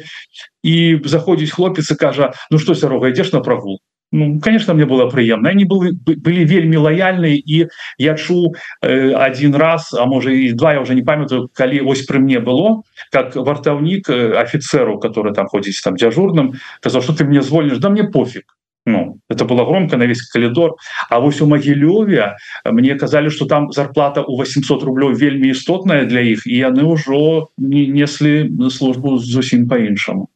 и 0.63 0.99
заходзіць 1.03 1.51
хлопец 1.51 1.91
и 1.91 1.95
кажа 1.95 2.33
ну 2.49 2.57
что 2.57 2.73
сярога 2.73 3.11
идешь 3.11 3.31
на 3.31 3.41
прогул 3.41 3.79
Ну, 4.11 4.39
конечно 4.39 4.73
мне 4.73 4.85
было 4.85 5.09
прыемна 5.09 5.49
они 5.49 5.65
были 5.65 5.91
были 5.91 6.45
вельмі 6.45 6.77
лояльны 6.77 7.35
і 7.35 7.67
я 7.97 8.15
чу 8.15 8.53
э, 8.81 9.11
один 9.11 9.55
раз 9.55 9.93
а 9.93 10.05
может 10.05 10.31
и 10.31 10.53
два 10.53 10.73
я 10.73 10.81
уже 10.81 10.95
не 10.95 11.01
памятаю 11.01 11.49
калі 11.53 11.81
ось 11.81 12.05
при 12.05 12.19
мне 12.19 12.39
было 12.39 12.83
как 13.11 13.35
вартаўнік 13.35 14.09
э, 14.09 14.41
офіцеру 14.41 14.99
который 14.99 15.33
там 15.33 15.47
ходзіць 15.47 15.81
там 15.83 15.95
дзяжурным 15.95 16.53
сказал 16.79 17.01
что 17.01 17.13
ты 17.13 17.25
мне 17.25 17.41
звольнишь 17.41 17.79
да 17.79 17.89
мне 17.89 18.03
пофиг 18.03 18.43
Ну, 18.87 19.19
это 19.27 19.43
было 19.43 19.65
громко 19.65 19.97
на 19.97 20.03
весь 20.03 20.21
коридор. 20.21 20.77
А 21.09 21.19
вось 21.19 21.41
у 21.41 21.45
магілёве 21.45 22.37
мне 22.63 22.95
казали 22.95 23.27
что 23.27 23.45
там 23.45 23.69
зарплата 23.71 24.21
у 24.21 24.41
800 24.41 24.83
рублей 24.83 25.13
вельмі 25.13 25.49
істотная 25.49 26.05
для 26.05 26.21
іх 26.21 26.47
і 26.47 26.55
яны 26.55 26.87
ўжо 26.87 27.49
не 27.57 27.87
несли 27.87 28.47
службу 28.71 29.17
зусім 29.17 29.67
по-іншаму 29.67 30.29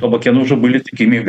то 0.00 0.08
бок 0.08 0.24
яны 0.24 0.40
уже 0.40 0.56
были 0.56 0.78
такими 0.78 1.20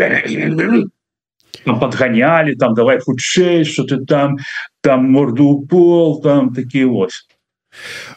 там 1.66 1.80
подгоняли 1.80 2.56
там 2.56 2.74
давай 2.74 3.00
хутчэй 3.00 3.66
что 3.66 3.84
ты 3.84 4.06
там 4.06 4.38
там 4.82 5.12
морду 5.12 5.66
пол 5.70 6.22
там 6.22 6.54
такие 6.54 6.88
ось 6.88 7.28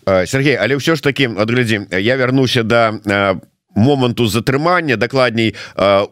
Сергей 0.07 0.57
але 0.57 0.76
ўсё 0.78 0.95
ж 0.95 1.02
таки 1.02 1.26
адглядзі 1.26 1.88
я 1.90 2.17
вярнуся 2.17 2.62
до 2.62 3.00
да, 3.05 3.40
моманту 3.78 4.26
затрымання 4.26 4.97
дакладней 4.97 5.54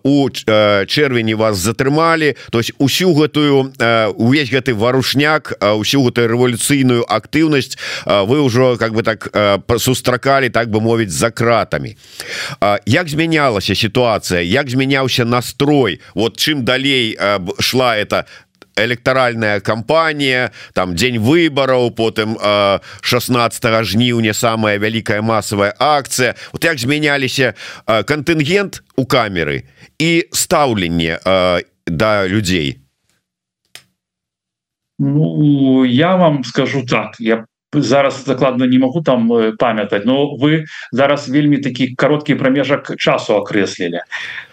у 0.02 0.30
чэрвені 0.86 1.34
вас 1.34 1.58
затрымалі 1.58 2.34
то 2.50 2.58
есть 2.58 2.72
усю 2.78 3.12
гэтую 3.12 3.74
увесь 4.16 4.50
гэты 4.50 4.74
варушняк 4.74 5.58
усю 5.60 6.02
гэтую 6.06 6.30
рэвалюцыйную 6.30 7.04
актыўнасць 7.04 7.76
вы 8.06 8.40
ўжо 8.40 8.76
как 8.78 8.94
бы 8.94 9.02
так 9.02 9.30
сустракалі 9.78 10.48
так 10.50 10.70
бы 10.70 10.80
мовіць 10.80 11.10
за 11.10 11.30
кратамі. 11.30 11.96
Як 12.86 13.08
змянялася 13.08 13.74
сітуацыя 13.74 14.40
як 14.42 14.70
змяняўся 14.70 15.24
настрой? 15.24 16.00
Вот 16.14 16.36
чым 16.36 16.64
далей 16.64 17.18
шла 17.58 17.96
это 17.96 18.24
электаральная 18.76 19.60
кампанія 19.60 20.52
там 20.74 20.94
дзень 20.94 21.18
выбораў 21.18 21.90
потым 21.90 22.36
16 23.00 23.84
жніўня 23.84 24.32
самая 24.32 24.78
вялікая 24.78 25.22
масавая 25.22 25.74
акцыя 25.78 26.36
вот 26.52 26.64
як 26.64 26.78
змяняліся 26.78 27.54
кантынгент 27.86 28.82
у 28.96 29.06
камеры 29.06 29.64
і 29.98 30.28
стаўленне 30.32 31.18
да 31.86 32.26
людзей? 32.28 32.78
Ну 34.98 35.84
я 35.84 36.16
вам 36.16 36.44
скажу 36.44 36.84
так 36.86 37.16
я 37.20 37.44
зараз 37.72 38.24
дакладна 38.24 38.66
не 38.66 38.78
могу 38.78 39.02
там 39.02 39.28
памятаць 39.58 40.04
но 40.04 40.36
вы 40.36 40.64
зараз 40.92 41.28
вельмі 41.28 41.58
такі 41.58 41.94
кароткі 41.96 42.34
прамежак 42.34 42.96
часу 42.96 43.36
акрэслілі. 43.36 44.00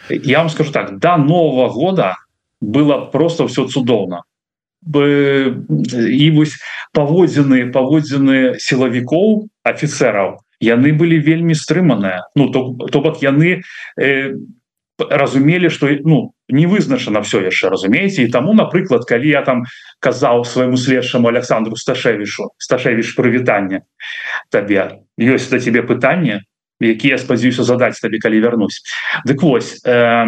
Я 0.09 0.39
вам 0.39 0.49
скажу 0.49 0.71
так 0.71 0.99
до 0.99 1.17
нового 1.17 1.69
года 1.69 2.15
было 2.63 3.05
просто 3.11 3.47
все 3.47 3.67
цудоўна 3.67 4.23
і 4.83 6.31
вось 6.35 6.55
паводзіны 6.91 7.71
паводзіны 7.71 8.59
сілавікоў 8.59 9.47
офіцераў 9.63 10.39
яны 10.63 10.91
былі 10.95 11.19
вельмі 11.19 11.55
стрыманыя. 11.55 12.27
Ну 12.35 12.51
то, 12.51 12.75
то 12.87 12.99
бок 12.99 13.23
яны 13.23 13.63
э, 13.99 14.35
разумелі 14.99 15.69
что 15.69 15.87
ну 16.03 16.33
не 16.47 16.67
вызначана 16.67 17.23
все 17.23 17.43
яшчэ 17.43 17.69
разумееце? 17.69 18.23
І 18.23 18.31
таму 18.31 18.53
напрыклад 18.53 19.07
калі 19.07 19.27
я 19.27 19.41
там 19.43 19.63
казаў 19.99 20.43
свайму 20.43 20.77
следшаму 20.77 21.27
Александру 21.27 21.75
сташевішу 21.75 22.51
сташевіш 22.57 23.15
прывітання 23.15 23.83
табе. 24.51 25.03
Ёсць 25.19 25.51
да 25.51 25.59
тебе 25.59 25.83
пытанне 25.83 26.43
якія 26.83 27.15
спадзяюся 27.17 27.63
задаць 27.63 27.99
табе 28.03 28.19
калі 28.19 28.39
вярнусь 28.43 28.83
дык 29.23 29.43
вось 29.43 29.79
э, 29.83 30.27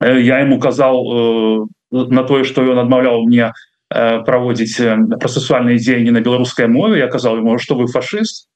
я 0.00 0.40
ему 0.40 0.60
казал 0.60 0.96
э, 1.06 1.66
на 1.90 2.22
тое 2.22 2.44
что 2.44 2.62
ён 2.62 2.78
адмаўляў 2.78 3.26
мне 3.26 3.50
э, 3.50 4.22
праводзіць 4.22 4.78
працэсуальныя 5.18 5.78
дзеянні 5.78 6.10
на 6.10 6.20
беларускай 6.20 6.68
мове. 6.68 6.98
Я 6.98 7.08
казал 7.08 7.36
ему 7.36 7.58
что 7.58 7.74
вы 7.74 7.86
фашист? 7.86 8.48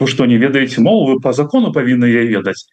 Вы 0.00 0.06
что 0.06 0.26
не 0.26 0.36
ведаеце 0.36 0.80
мову 0.80 1.14
вы 1.14 1.20
по 1.20 1.32
закону 1.32 1.72
павінны 1.72 2.06
я 2.06 2.22
ведаць 2.24 2.68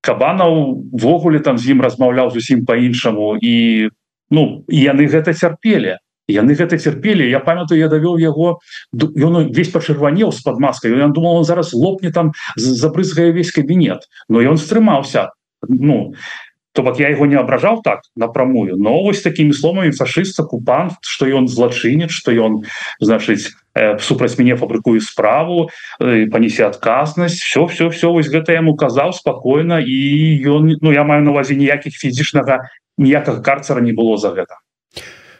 кабанаў 0.00 0.82
ввогуле 0.92 1.40
там 1.44 1.58
з 1.58 1.74
ім 1.74 1.82
размаўляў 1.82 2.30
зусім 2.30 2.64
по-іншаму 2.66 3.36
і 3.42 3.88
ну 4.30 4.64
яны 4.70 5.08
гэта 5.10 5.34
цярпелі 5.34 5.98
яны 6.28 6.54
гэта 6.54 6.78
цярпелі 6.78 7.26
я 7.26 7.40
памятаю 7.40 7.80
я 7.80 7.88
давёў 7.90 8.20
яго 8.22 8.60
ён 8.94 9.50
весь 9.50 9.72
пачырванеў 9.74 10.30
з-под 10.32 10.62
маскай 10.62 10.94
ён 10.94 11.12
думал 11.12 11.42
он 11.42 11.44
зараз 11.44 11.74
лопне 11.74 12.12
там 12.14 12.32
забрызгае 12.56 13.32
весь 13.32 13.50
кабінет 13.50 14.06
но 14.28 14.40
ён 14.40 14.56
стрымаўся 14.56 15.34
ну 15.66 16.14
то 16.78 16.84
бок 16.84 17.00
я 17.00 17.08
его 17.08 17.26
не 17.26 17.34
абражаў 17.34 17.82
так 17.82 18.06
напрамую 18.14 18.76
но 18.78 19.02
вось 19.02 19.22
такими 19.22 19.50
словамі 19.50 19.90
фашист 19.90 20.38
оккупант 20.38 21.02
что 21.02 21.26
ён 21.26 21.48
злачынец 21.48 22.14
что 22.14 22.30
ён 22.30 22.62
значыць 23.00 23.50
э, 23.74 23.98
супраць 23.98 24.38
мяне 24.38 24.54
фабрыкую 24.54 25.00
справу 25.00 25.70
э, 25.98 26.30
понесе 26.30 26.70
адказнасць 26.70 27.42
все 27.42 27.66
все 27.66 27.90
все 27.90 28.12
вось 28.14 28.30
гэта 28.30 28.54
яму 28.54 28.76
казаў 28.76 29.10
спокойно 29.12 29.82
і 29.82 29.98
ён 30.46 30.78
Ну 30.78 30.92
я 30.94 31.02
маю 31.02 31.26
на 31.26 31.34
увазе 31.34 31.58
ніякіх 31.58 31.98
фізічнага 31.98 32.70
ніякага 32.96 33.42
карцера 33.42 33.82
не 33.82 33.90
было 33.90 34.14
за 34.16 34.30
гэта 34.30 34.62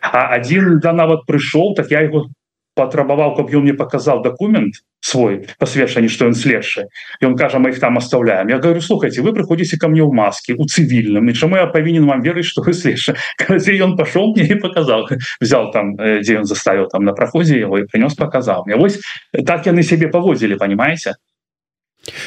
а 0.03 0.35
один 0.35 0.83
да 0.83 0.91
нават 0.91 1.23
прыйшоў 1.23 1.79
так 1.79 1.95
я 1.95 2.03
его 2.03 2.27
патрабаваў 2.75 3.39
каб 3.39 3.55
ён 3.55 3.63
мне 3.63 3.79
показал 3.79 4.27
документ 4.27 4.83
свой 5.01 5.47
посвяшанне 5.59 6.09
что 6.09 6.27
ён 6.27 6.35
следшы 6.35 6.87
и 7.21 7.25
он 7.25 7.37
кажа 7.37 7.59
мы 7.59 7.71
их 7.71 7.81
там 7.81 7.97
оставляем 7.99 8.49
я 8.49 8.59
говорю 8.59 8.81
слухайте 8.81 9.23
вы 9.23 9.33
приходите 9.33 9.79
ко 9.79 9.89
мне 9.89 10.03
в 10.03 10.13
маске 10.13 10.55
у 10.55 10.65
цивільным 10.65 11.29
и 11.29 11.35
чаму 11.35 11.57
я 11.57 11.67
повинен 11.67 12.07
вам 12.07 12.23
верыць 12.23 12.47
что 12.47 12.63
вы 12.63 12.73
следшы 12.73 13.17
он 13.83 13.97
пошел 13.97 14.35
мне 14.35 14.47
и 14.47 14.55
показал 14.55 15.09
взял 15.41 15.71
там 15.73 15.97
где 15.97 16.39
он 16.39 16.45
заставил 16.45 16.89
там 16.89 17.05
на 17.05 17.13
проходе 17.13 17.59
его 17.59 17.79
и 17.79 17.85
принес 17.85 18.15
показал 18.15 18.65
мне. 18.67 18.77
Вось 18.77 19.01
так 19.47 19.67
яны 19.67 19.83
себе 19.83 20.09
повозили 20.09 20.55
понимаете? 20.55 21.15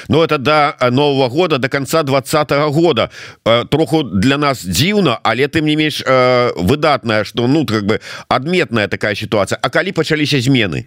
Ну 0.07 0.21
это 0.21 0.37
до 0.37 0.75
да 0.79 0.91
нового 0.91 1.29
года 1.29 1.57
до 1.57 1.69
конца 1.69 2.03
двадцатого 2.03 2.69
года. 2.71 3.09
Э, 3.45 3.65
троху 3.65 4.03
для 4.03 4.37
нас 4.37 4.63
дзіўна 4.65 5.19
але 5.23 5.47
ты 5.47 5.61
не 5.61 5.75
менш 5.75 6.03
э, 6.05 6.51
выдатная 6.55 7.23
что 7.23 7.47
ну 7.47 7.65
как 7.65 7.85
бы 7.85 7.99
адметная 8.27 8.87
такая 8.87 9.15
ситуация. 9.15 9.59
А 9.61 9.69
калі 9.69 9.91
пачаліся 9.91 10.41
змены 10.41 10.85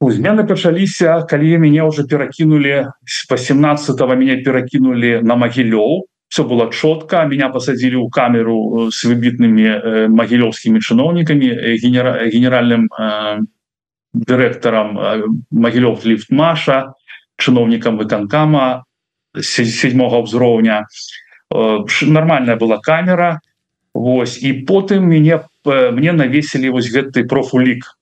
змены 0.00 0.44
пачаліся 0.44 1.22
калі 1.28 1.58
мяне 1.58 1.82
уже 1.82 2.04
перакінули 2.04 2.92
по 3.28 3.36
17 3.36 4.00
меня 4.16 4.36
перакінули 4.44 5.20
на 5.22 5.36
магілёў. 5.36 6.04
Все 6.28 6.44
было 6.44 6.70
четко 6.72 7.24
меня 7.24 7.48
посадили 7.48 7.94
у 7.94 8.08
камеру 8.08 8.90
с 8.90 9.04
выбітными 9.04 9.62
э, 9.62 10.08
магілёўскімі 10.08 10.80
чыноўнікамі 10.80 11.48
генера 11.80 12.28
генеральным 12.28 12.90
э, 12.92 13.40
дырэктарам 14.12 14.98
магілёв 15.50 16.04
ліфт 16.04 16.30
маша 16.30 16.92
чыноўнікам 17.38 17.96
выканкама 17.96 18.84
седьмого 19.40 20.22
ўзроўня. 20.22 20.86
Нормальная 22.02 22.56
была 22.56 22.80
камера 22.82 23.40
Вось 23.96 24.42
і 24.42 24.52
потым 24.68 25.08
мяне 25.08 25.40
мне 25.64 26.12
навесілі 26.12 26.68
вось 26.76 26.92
гэты 26.92 27.24
профулік 27.24 27.95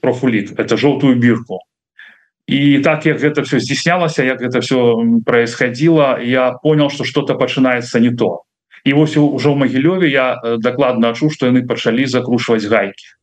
профулік 0.00 0.58
это 0.58 0.76
жоўтую 0.76 1.14
бірку 1.14 1.60
і 2.50 2.80
так 2.82 3.06
як 3.06 3.20
гэта 3.22 3.42
все 3.46 3.60
здійснялася 3.60 4.24
як 4.24 4.42
гэта 4.42 4.60
все 4.60 4.96
происходило 5.26 6.18
я 6.18 6.52
понял 6.52 6.90
что 6.90 7.04
что-то 7.04 7.34
пачынаецца 7.34 8.00
не 8.00 8.10
то. 8.10 8.42
І 8.84 8.92
вось 8.92 9.16
ужо 9.16 9.52
ў 9.52 9.56
магілёве 9.60 10.08
я 10.08 10.40
дакладна 10.58 11.12
адчу 11.12 11.30
што 11.30 11.46
яны 11.46 11.62
пачалі 11.62 12.06
закрушваць 12.06 12.64
гайкі 12.64 13.20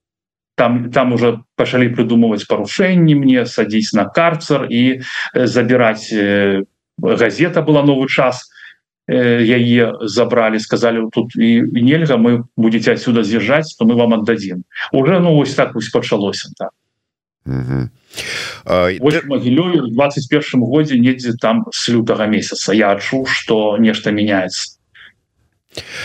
там 0.56 0.92
там 0.92 1.14
уже 1.14 1.44
пачалі 1.56 1.90
придумывать 1.94 2.48
парушэнні 2.48 3.16
мне 3.16 3.46
садіць 3.46 3.94
на 3.94 4.06
карцер 4.06 4.66
і 4.70 5.02
забирать 5.34 6.14
газета 6.98 7.62
была 7.62 7.84
новый 7.84 8.08
час 8.08 8.48
яе 9.08 9.94
забрали 10.02 10.60
сказали 10.60 11.10
тут 11.12 11.36
і 11.36 11.62
нельга 11.62 12.18
мы 12.18 12.44
будете 12.58 12.92
отсюда 12.92 13.24
з'язджаць 13.24 13.76
то 13.76 13.86
мы 13.86 13.96
вам 13.96 14.14
отдадим 14.14 14.64
уже 14.92 15.20
ну 15.20 15.36
вось 15.36 15.54
так 15.54 15.76
вось 15.76 15.90
пачалося 15.90 16.50
так 16.58 16.72
могілёю 19.28 19.88
21 19.88 20.62
годзе 20.62 21.00
недзе 21.00 21.34
там 21.34 21.66
с 21.72 21.88
лютага 21.88 22.26
месяца. 22.26 22.74
Я 22.74 22.92
адчу 22.92 23.26
что 23.26 23.78
нешта 23.78 24.12
меняется. 24.12 24.78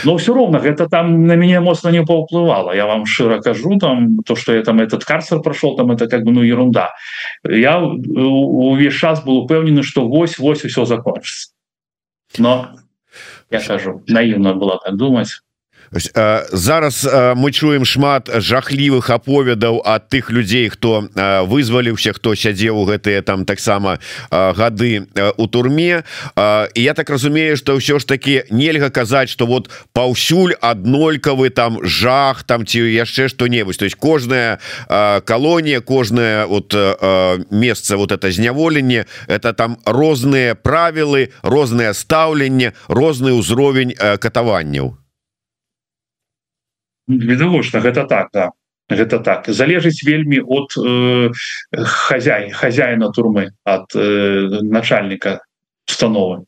Но 0.05 0.19
все 0.19 0.35
роўна 0.35 0.59
гэта 0.59 0.89
там 0.89 1.27
на 1.27 1.35
мяне 1.35 1.61
моцна 1.61 1.89
не 1.89 2.05
паўплывала 2.05 2.73
я 2.77 2.87
вам 2.87 3.07
шчыра 3.07 3.41
кажу 3.41 3.79
там 3.79 4.19
то 4.23 4.37
что 4.37 4.55
я 4.55 4.63
там 4.63 4.81
этот 4.81 5.05
карцер 5.05 5.41
прошел 5.41 5.77
там 5.77 5.91
это 5.91 6.09
как 6.09 6.25
бы 6.25 6.33
ну 6.33 6.43
ерунда. 6.43 6.93
Я 7.43 7.81
увесь 7.81 8.95
час 8.95 9.25
был 9.25 9.39
упэўнены 9.39 9.83
что 9.83 10.07
вось 10.07 10.39
вось 10.39 10.61
все 10.61 10.85
закончится. 10.85 11.53
Но 12.39 12.77
я 13.53 13.61
кажу 13.61 14.03
наивно 14.09 14.55
было 14.55 14.81
так 14.83 14.97
думать 14.97 15.43
зараз 15.93 17.05
мы 17.37 17.53
чуем 17.53 17.85
шмат 17.85 18.31
жахлівых 18.41 19.11
аповедаў 19.11 19.83
ад 19.85 20.09
тых 20.09 20.31
людзей 20.33 20.69
хто 20.73 21.09
вызваліўся 21.45 22.13
хто 22.17 22.35
сядзеў 22.35 22.81
у 22.81 22.85
гэтыя 22.89 23.23
там 23.23 23.45
таксама 23.45 23.99
гады 24.31 25.07
у 25.37 25.47
турме. 25.47 26.03
І 26.75 26.83
я 26.83 26.95
так 26.95 27.11
разумею 27.11 27.57
что 27.57 27.77
ўсё 27.77 27.99
ж 28.01 28.07
таки 28.07 28.45
нельга 28.51 28.89
казаць 28.89 29.29
что 29.29 29.47
вот 29.47 29.69
паўсюль 29.93 30.57
аднолькавы 30.61 31.51
там 31.51 31.85
жах 31.85 32.43
там 32.45 32.65
ці 32.67 32.81
яшчэ 32.81 33.29
что-небудзь 33.29 33.77
то 33.77 33.85
есть 33.85 33.97
кожная 33.97 34.59
калонія 34.89 35.81
кожная 35.81 36.47
вот 36.47 36.73
месца 37.51 37.97
вот 37.97 38.13
это 38.13 38.31
зняволенне 38.31 39.07
это 39.29 39.53
там 39.53 39.77
розныя 39.85 40.55
правілы 40.55 41.31
розныя 41.43 41.93
стаўленне 41.93 42.73
розны 42.89 43.37
ўзровень 43.37 43.93
катаванняў 43.93 45.02
відавочна 47.19 47.81
гэта 47.81 48.07
так 48.09 48.29
да. 48.33 48.51
Гэта 48.91 49.19
так. 49.19 49.49
Залежыць 49.49 50.05
вельмі 50.05 50.41
от 50.41 50.75
э, 50.77 51.31
хозяй 51.73 52.51
хозяина 52.51 53.11
турмы 53.13 53.51
от 53.65 53.95
э, 53.95 54.61
начальника 54.63 55.41
установы. 55.89 56.45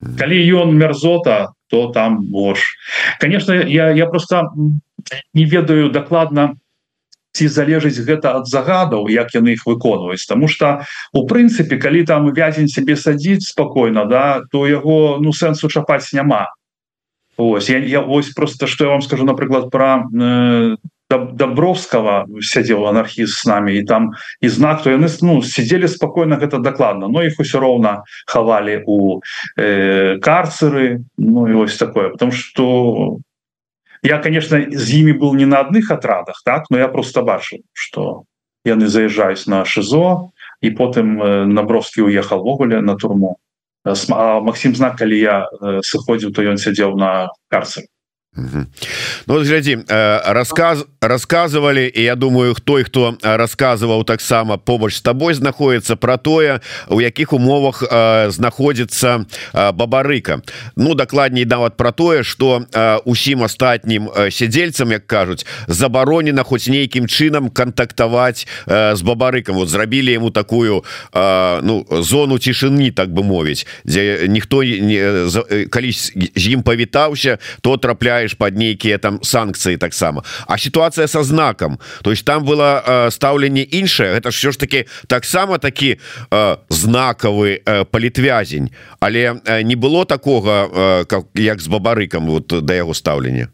Калі 0.00 0.38
ён 0.56 0.74
мерзота 0.74 1.52
то 1.68 1.92
там 1.92 2.24
больш 2.32 2.76
конечно 3.20 3.52
я 3.52 3.90
я 3.90 4.06
просто 4.06 4.50
не 5.34 5.44
ведаю 5.44 5.90
дакладна 5.90 6.56
ці 7.32 7.46
залежыць 7.46 8.02
гэта 8.02 8.34
ад 8.40 8.48
загадаў 8.50 9.06
як 9.08 9.34
яны 9.34 9.54
их 9.54 9.66
выконваюць. 9.66 10.26
Тому 10.26 10.48
что 10.48 10.82
у 11.12 11.26
прынцыпе 11.26 11.76
калі 11.76 12.04
там 12.04 12.32
вязень 12.32 12.68
себе 12.68 12.96
садзіць 12.96 13.46
спокойно 13.46 14.04
да 14.06 14.42
то 14.50 14.66
яго 14.66 15.18
ну 15.20 15.32
сэнсу 15.32 15.68
чапаць 15.68 16.12
няма 16.12 16.48
Ось, 17.36 17.70
я, 17.70 17.78
я 17.78 18.00
ось 18.00 18.30
просто 18.30 18.66
что 18.66 18.84
я 18.84 18.90
вам 18.90 19.02
скажу 19.02 19.24
напрыклад 19.24 19.70
про 19.70 20.04
э, 20.12 20.76
добровского 21.10 22.26
сядзел 22.40 22.86
анархіст 22.86 23.38
с 23.38 23.46
нами 23.46 23.76
і 23.76 23.82
там 23.82 24.12
і 24.40 24.48
знак 24.48 24.82
то 24.82 24.90
яны 24.90 25.08
ну 25.22 25.42
сидели 25.42 25.88
спокойно 25.88 26.36
гэта 26.36 26.58
дакладно 26.58 27.08
но 27.08 27.22
их 27.22 27.40
усё 27.40 27.60
роўна 27.60 28.04
хавали 28.26 28.82
у 28.86 29.20
э, 29.56 30.18
карцеры 30.18 31.02
ну 31.18 31.46
и 31.46 31.54
ось 31.54 31.76
такое 31.76 32.10
потому 32.10 32.32
что 32.32 33.18
я 34.02 34.18
конечно 34.18 34.60
з 34.70 34.94
імі 34.94 35.12
был 35.12 35.34
не 35.34 35.46
на 35.46 35.60
адных 35.60 35.90
атрадах 35.90 36.42
так 36.44 36.70
но 36.70 36.78
я 36.78 36.88
просто 36.88 37.22
бачу 37.22 37.58
что 37.72 38.24
яны 38.64 38.86
заезжаюсь 38.86 39.46
на 39.46 39.64
шизо 39.64 40.30
і 40.60 40.70
потым 40.70 41.22
э, 41.22 41.46
набровскі 41.46 42.02
уехал 42.02 42.38
ввогуле 42.38 42.80
на 42.80 42.94
турму 42.94 43.38
Макссім 44.48 44.74
знак 44.80 44.98
калі 45.00 45.18
я 45.20 45.36
сыходзіў 45.92 46.30
то 46.36 46.40
ён 46.52 46.56
сядзеў 46.66 46.96
на 47.04 47.12
карцы 47.54 47.90
Ну 48.36 49.42
глядзі 49.42 49.82
э, 49.88 50.32
рассказ 50.32 50.86
рассказывалі 51.02 51.90
і 51.90 52.02
я 52.02 52.14
думаю 52.14 52.54
той 52.54 52.84
хто 52.84 53.18
рассказываў 53.22 54.04
таксама 54.04 54.56
побач 54.56 54.94
з 54.94 55.02
табой 55.02 55.34
знаходіцца 55.34 55.96
про 55.96 56.16
тое 56.16 56.60
у 56.86 57.00
якіх 57.00 57.32
умовах 57.32 57.82
э, 57.82 58.30
знаходзіцца 58.30 59.26
э, 59.26 59.72
бабарыка. 59.72 60.42
Ну 60.76 60.94
дакладней 60.94 61.44
нават 61.44 61.76
про 61.76 61.90
тое 61.90 62.22
что 62.22 62.62
усім 63.04 63.42
астатнім 63.42 64.10
сядзельцам 64.30 64.92
як 64.92 65.06
кажуць 65.06 65.46
забаронена 65.66 66.44
хоць 66.44 66.68
нейкім 66.68 67.10
чынам 67.10 67.50
кантактаваць 67.50 68.46
з 68.66 69.02
бабарыкам 69.02 69.56
вот 69.56 69.68
зрабілі 69.68 70.14
ему 70.14 70.30
такую 70.30 70.84
ну 71.12 71.86
зону 71.90 72.38
цішыні 72.38 72.90
так 72.90 73.10
бы 73.10 73.22
мовіць 73.22 73.66
дзе 73.84 74.28
ніхто 74.28 74.62
не 74.62 75.26
калі 75.66 75.90
з 75.90 76.46
ім 76.46 76.62
павітаўся 76.62 77.38
то 77.60 77.76
трапляе 77.76 78.19
падпадаешь 78.20 78.36
под 78.36 78.56
нейкіе 78.56 78.98
там 78.98 79.20
санкцыі 79.22 79.76
таксама 79.76 80.22
а 80.46 80.58
ситуация 80.58 81.06
со 81.06 81.22
знаком. 81.22 81.78
То 82.02 82.10
есть 82.10 82.24
там 82.24 82.44
было 82.44 82.82
э, 82.86 83.10
стаўленне 83.10 83.62
іншае 83.62 84.18
это 84.18 84.30
все 84.30 84.52
ж 84.52 84.58
таки 84.58 84.86
таксама 85.06 85.58
такі 85.58 85.98
э, 86.30 86.56
знакавы 86.68 87.62
э, 87.64 87.84
палітвязень 87.84 88.70
але 89.00 89.40
э, 89.44 89.62
не 89.62 89.76
было 89.76 90.04
такого 90.04 90.50
э, 90.50 91.04
как 91.04 91.24
як 91.34 91.60
з 91.60 91.68
бабарыкам 91.68 92.26
вот 92.26 92.64
да 92.64 92.74
яго 92.74 92.94
стаўлення 92.94 93.48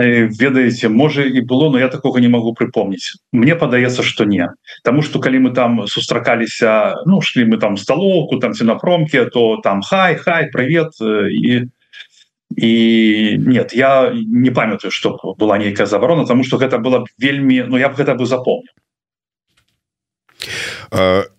э, 0.00 0.28
ведаеце 0.40 0.88
можа 0.88 1.22
і 1.22 1.40
было 1.40 1.70
но 1.70 1.78
я 1.78 1.88
такого 1.88 2.18
не 2.18 2.28
могу 2.28 2.54
припомніць 2.54 3.16
мне 3.32 3.54
падаецца 3.54 4.02
что 4.02 4.24
не. 4.24 4.48
Тому 4.84 5.02
что 5.02 5.18
калі 5.18 5.38
мы 5.38 5.54
там 5.54 5.86
сустракаліся 5.86 6.94
ну 7.06 7.20
шли 7.20 7.44
мы 7.44 7.58
там 7.58 7.76
столовку 7.76 8.38
там 8.38 8.54
ці 8.54 8.64
на 8.64 8.74
промке 8.74 9.24
то 9.24 9.60
там 9.62 9.82
хай 9.82 10.16
хай 10.16 10.50
привет 10.50 10.88
і 11.30 11.56
э, 11.56 11.68
і 12.56 13.38
нет 13.38 13.72
я 13.72 14.12
не 14.14 14.50
памятаю 14.50 14.90
что 14.90 15.34
была 15.38 15.58
нейкая 15.58 15.86
забарона 15.86 16.26
тому 16.26 16.44
что 16.44 16.56
гэта 16.56 16.78
было 16.78 17.04
вельмі 17.18 17.64
Ну 17.68 17.78
я 17.78 17.88
б 17.88 17.94
гэта 17.94 18.14
бы 18.14 18.26
запомнил. 18.26 18.72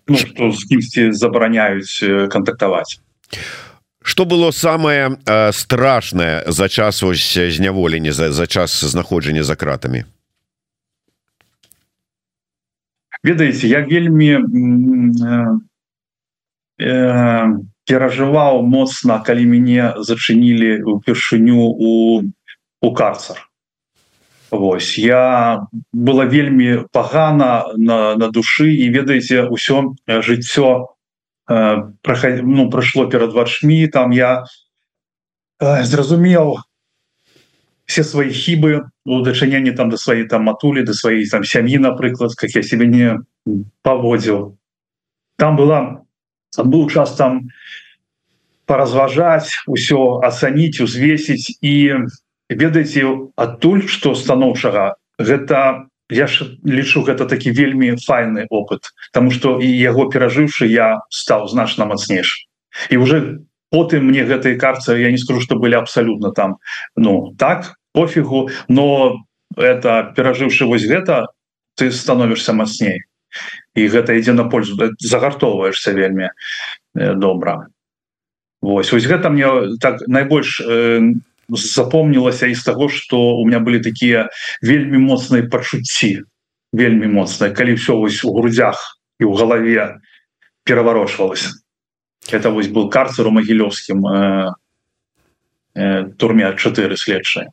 Ну, 0.06 0.52
з 0.52 0.64
кімсьці 0.64 1.12
забараняюць 1.12 2.28
кантактаваць 2.30 3.00
что 4.02 4.24
было 4.24 4.50
самое 4.50 5.18
э, 5.26 5.52
страшное 5.52 6.44
за 6.46 6.68
час 6.68 7.02
ось 7.02 7.38
зняволення 7.38 8.12
за, 8.12 8.32
за 8.32 8.46
час 8.46 8.84
знаходжання 8.84 9.44
за 9.44 9.56
кратами? 9.56 10.04
Ведаеце 13.22 13.68
я 13.68 13.80
вельмі 13.80 14.38
э, 14.38 15.58
э, 16.80 17.46
перажываў 17.90 18.62
моцна 18.62 19.18
калі 19.26 19.50
мяне 19.50 19.98
зачынілі 19.98 20.86
упершыню 20.94 21.66
у 21.66 22.22
у 22.80 22.94
карцар. 22.94 23.50
Вось 24.50 24.98
я 24.98 25.66
была 25.92 26.24
вельмі 26.24 26.86
пагана 26.92 27.66
на, 27.76 28.14
на 28.16 28.30
душы 28.30 28.70
і 28.70 28.88
ведаеце 28.94 29.46
ўсё 29.50 29.94
жыццё 30.06 30.94
э, 31.50 32.42
ну 32.42 32.70
прайшло 32.70 33.06
перад 33.06 33.32
вачмі 33.32 33.86
там 33.86 34.10
я 34.10 34.44
э, 35.60 35.82
зразумеў 35.82 36.58
все 37.86 38.04
свои 38.04 38.30
хібы 38.30 38.86
у 39.04 39.22
дачыненні 39.22 39.70
там 39.74 39.90
да 39.90 39.98
свае 39.98 40.26
там 40.26 40.46
матулі 40.46 40.82
да 40.82 40.94
сваей 40.94 41.26
там 41.26 41.44
сям'і 41.44 41.78
напрыклад 41.78 42.34
как 42.34 42.50
я 42.54 42.62
себе 42.62 42.86
не 42.86 43.18
паводзіў. 43.82 44.56
Там 45.36 45.56
была 45.56 46.06
быў 46.58 46.90
час 46.90 47.14
там 47.16 47.50
поразважаць 48.66 49.50
усё 49.66 50.22
ацаніць 50.22 50.80
узвесіць 50.80 51.58
і 51.62 52.06
ведаеце 52.50 53.06
адтуль 53.36 53.86
что 53.86 54.14
станоўчага 54.14 54.94
гэта 55.18 55.90
я 56.10 56.26
ж 56.26 56.58
лічу 56.66 57.02
гэта 57.06 57.26
такі 57.26 57.54
вельмі 57.54 57.94
файны 58.02 58.46
опыт. 58.50 58.90
Тому 59.12 59.30
что 59.30 59.60
і 59.62 59.66
яго 59.66 60.10
перажыўшы 60.10 60.66
я 60.66 61.02
стаў 61.10 61.46
значна 61.46 61.86
мацнейш 61.86 62.46
і 62.90 62.96
уже 62.98 63.46
потым 63.70 64.10
мне 64.10 64.26
гэтай 64.26 64.58
карцы 64.58 64.98
я 64.98 65.10
не 65.10 65.18
скажу 65.18 65.40
что 65.40 65.56
былі 65.56 65.78
абсалютна 65.78 66.30
там 66.30 66.58
ну 66.96 67.34
так 67.38 67.74
пофігу 67.94 68.50
но 68.68 69.18
это 69.56 70.12
перажыўшы 70.16 70.66
вось 70.66 70.86
гэта 70.86 71.26
ты 71.74 71.90
становішься 71.90 72.52
мацней 72.52 73.06
і 73.74 73.86
гэта 73.88 74.18
ідзе 74.18 74.32
на 74.32 74.44
пользу 74.50 74.76
загартоўваешься 74.98 75.92
вельмі 75.92 76.30
э, 76.94 77.14
добра. 77.14 77.68
Вось 78.62 78.92
ось 78.92 79.06
гэта 79.06 79.30
мне 79.30 79.78
так 79.80 80.02
найбольш 80.08 80.60
э, 80.60 81.00
запомнілася 81.48 82.46
из 82.46 82.62
того 82.62 82.88
что 82.88 83.36
у 83.36 83.46
меня 83.46 83.60
были 83.60 83.78
такія 83.78 84.28
вельмі 84.62 84.98
моцныя 84.98 85.46
пачуцці 85.46 86.24
вельмі 86.72 87.06
моцныя 87.06 87.54
калі 87.54 87.74
все 87.74 87.94
вось 87.94 88.24
у 88.24 88.34
грудях 88.34 88.98
і 89.20 89.24
у 89.24 89.34
галаве 89.34 90.00
пераварочвалася. 90.64 91.50
Это 92.30 92.50
вось 92.50 92.68
был 92.68 92.90
карцер 92.90 93.26
у 93.26 93.30
магілёўскім 93.30 94.06
э, 94.06 94.52
э, 95.74 96.04
турме 96.18 96.54
4 96.56 96.96
следчыя 96.96 97.50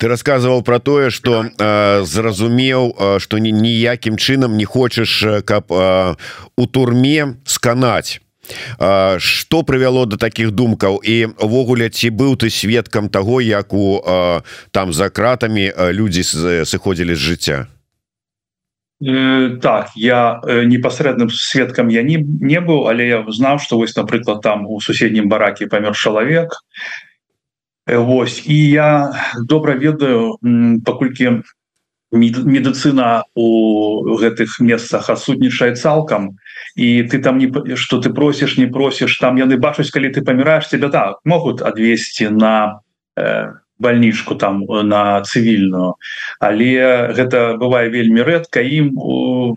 ты 0.00 0.08
рассказываў 0.08 0.62
про 0.62 0.80
тое 0.80 1.10
что 1.10 1.44
э, 1.44 2.02
зразумеў 2.04 2.96
э, 2.96 3.18
что 3.20 3.38
ні 3.38 3.52
ніякім 3.52 4.16
чынам 4.16 4.56
не 4.56 4.64
хочаш 4.64 5.22
э, 5.22 5.42
каб 5.42 5.68
э, 5.70 6.16
у 6.56 6.66
турме 6.66 7.36
сканаць 7.44 8.20
что 9.18 9.62
прывяло 9.62 10.06
до 10.06 10.16
таких 10.16 10.50
думкаў 10.50 10.98
і 11.04 11.36
увогуле 11.38 11.90
ці 11.90 12.10
быў 12.10 12.34
ты 12.34 12.50
сведкам 12.50 13.08
того 13.08 13.40
як 13.40 13.72
у 13.72 14.02
там 14.72 14.92
за 14.92 15.10
кратами 15.10 15.70
людзі 15.92 16.24
сыходзілі 16.64 17.14
з 17.14 17.18
жыцця 17.18 17.66
э, 19.04 19.60
так 19.62 19.92
я 19.94 20.40
э, 20.48 20.64
непасрэдным 20.64 21.30
сведкам 21.30 21.88
я 21.88 22.02
не 22.02 22.16
не 22.24 22.60
быў 22.60 22.88
але 22.88 23.06
я 23.06 23.24
знаў 23.28 23.60
что 23.60 23.76
вось 23.76 23.94
напрыклад 23.94 24.40
там 24.40 24.66
у 24.66 24.80
суседнім 24.80 25.28
бараке 25.28 25.68
памёр 25.68 25.92
чалавек 25.92 26.56
Вось 27.96 28.42
і 28.46 28.70
я 28.70 29.12
добра 29.48 29.74
ведаю 29.74 30.38
паколькі 30.86 31.42
медыцына 32.12 33.22
у 33.34 34.16
гэтых 34.18 34.58
месцах 34.60 35.10
адсутнічае 35.10 35.74
цалкам. 35.74 36.38
І 36.76 37.02
ты 37.02 37.18
там 37.22 37.38
не 37.38 37.50
что 37.76 37.98
ты 37.98 38.10
просіш 38.10 38.58
не 38.58 38.66
просіш 38.66 39.18
там 39.18 39.38
яны 39.38 39.58
бачуць 39.58 39.90
калі 39.90 40.10
ты 40.10 40.22
паміраешь 40.22 40.68
тебя 40.70 40.88
так 40.88 41.18
могут 41.24 41.62
адвесці 41.62 42.30
на 42.30 42.80
э, 43.16 43.54
больничку 43.78 44.34
там 44.34 44.64
на 44.66 45.22
цывільную. 45.22 45.94
Але 46.38 47.10
гэта 47.14 47.58
бывае 47.58 47.90
вельмі 47.90 48.22
рэдка. 48.22 48.62
Ім 48.62 48.94
у 48.98 49.56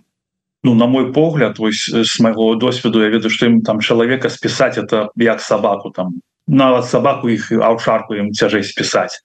Ну, 0.66 0.76
на 0.76 0.86
мой 0.88 1.12
погляд 1.12 1.60
вось 1.60 1.90
с 1.90 2.20
майго 2.22 2.56
досведу 2.56 3.04
я 3.04 3.10
ведаю 3.10 3.30
что 3.30 3.46
ім 3.46 3.62
там 3.68 3.82
чалавека 3.82 4.30
спісаць 4.30 4.78
это 4.78 5.10
як 5.20 5.42
сабаку 5.42 5.92
там 5.92 6.24
нават 6.48 6.86
сабаку 6.90 7.30
іх 7.30 7.52
аўшарку 7.52 8.16
ім 8.20 8.32
цяжэй 8.34 8.64
спісаць 8.64 9.24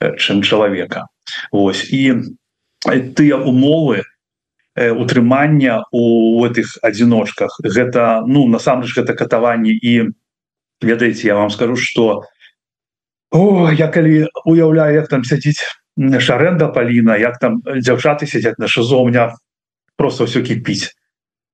чым 0.00 0.42
чалавека 0.42 1.06
Вось 1.52 1.84
і 1.92 2.22
тыя 2.86 3.36
умовы 3.36 4.04
утрымання 4.76 5.84
у 5.90 6.44
этих 6.44 6.76
адзіночках 6.82 7.60
гэта 7.64 8.22
ну 8.26 8.46
насамрэч 8.48 8.92
гэта 8.92 9.16
катаванне 9.16 9.72
і 9.72 10.12
ведаеце 10.82 11.26
я 11.26 11.34
вам 11.34 11.50
скажу 11.50 11.76
что 11.76 12.24
О 13.30 13.72
я 13.72 13.88
калі 13.88 14.28
уяўляю 14.44 14.94
як 14.94 15.08
там 15.08 15.24
сядзіць 15.24 15.64
шарэнда 15.96 16.68
паліна 16.72 17.16
як 17.16 17.40
там 17.40 17.60
дзяўчаты 17.64 18.28
сядзяць 18.28 18.58
на 18.58 18.68
шизо 18.68 19.00
у 19.00 19.08
меня 19.08 19.32
просто 19.96 20.24
все 20.24 20.42
кіпіць 20.42 20.92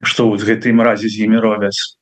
что 0.03 0.29
вот 0.29 0.43
гэтым 0.43 0.83
разе 0.83 1.09
з 1.09 1.27
імі 1.27 1.39
робяць 1.39 1.95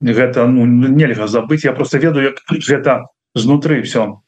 гэта 0.00 0.46
ну, 0.46 0.66
нельга 0.66 1.26
забыть 1.26 1.64
я 1.64 1.72
просто 1.72 1.98
ведаю 1.98 2.34
як 2.34 2.42
гэта 2.48 3.06
знутры 3.34 3.82
все 3.82 4.20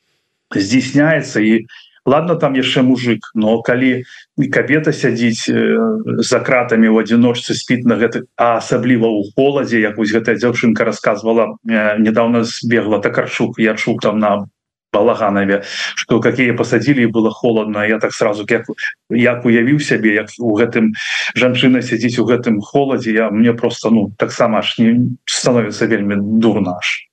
здійсняется 0.55 1.41
і 1.41 1.67
ладно 2.07 2.35
там 2.35 2.55
яшчэ 2.55 2.83
мужик 2.83 3.31
но 3.35 3.63
калі 3.63 4.05
кабета 4.51 4.93
сядзіць 4.93 5.47
за 5.47 6.41
кратами 6.41 6.89
в 6.89 6.99
адзіночцы 6.99 7.55
спіт 7.55 7.85
на 7.85 7.97
гэты 8.01 8.27
асабліва 8.37 9.07
у 9.07 9.23
холадзе 9.37 9.81
як 9.81 9.99
вось 9.99 10.13
гэтая 10.13 10.37
дзяўчынка 10.37 10.85
рассказывала 10.85 11.57
недавно 11.65 12.43
збегла 12.45 12.99
такарчук 12.99 13.59
я 13.59 13.75
чук 13.75 14.03
там 14.03 14.19
на 14.19 14.47
балаганаве 14.93 15.63
что 15.95 16.21
какие 16.21 16.51
посадили 16.53 17.07
было 17.07 17.31
холодно 17.31 17.87
я 17.87 17.99
так 17.99 18.13
сразу 18.13 18.45
як 18.49 18.67
як 19.11 19.45
уявіў 19.45 19.81
сябе 19.81 20.15
як 20.15 20.29
у 20.39 20.57
гэтым 20.59 20.93
жанчына 21.35 21.83
сядзіць 21.83 22.19
у 22.19 22.27
гэтым 22.27 22.61
холадзе 22.61 23.13
я 23.13 23.31
мне 23.31 23.53
просто 23.53 23.91
ну 23.91 24.11
таксама 24.19 24.63
ж 24.63 24.83
не 24.83 25.17
становится 25.25 25.87
вельмі 25.87 26.17
дурнаш 26.19 27.07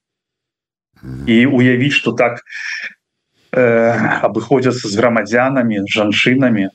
і 1.28 1.46
уявіць 1.46 1.94
что 1.94 2.12
так 2.12 2.42
э, 3.52 3.62
абыходзяцца 4.26 4.90
з 4.90 4.96
грамадзянамі 4.98 5.86
жанчынамі 5.86 6.70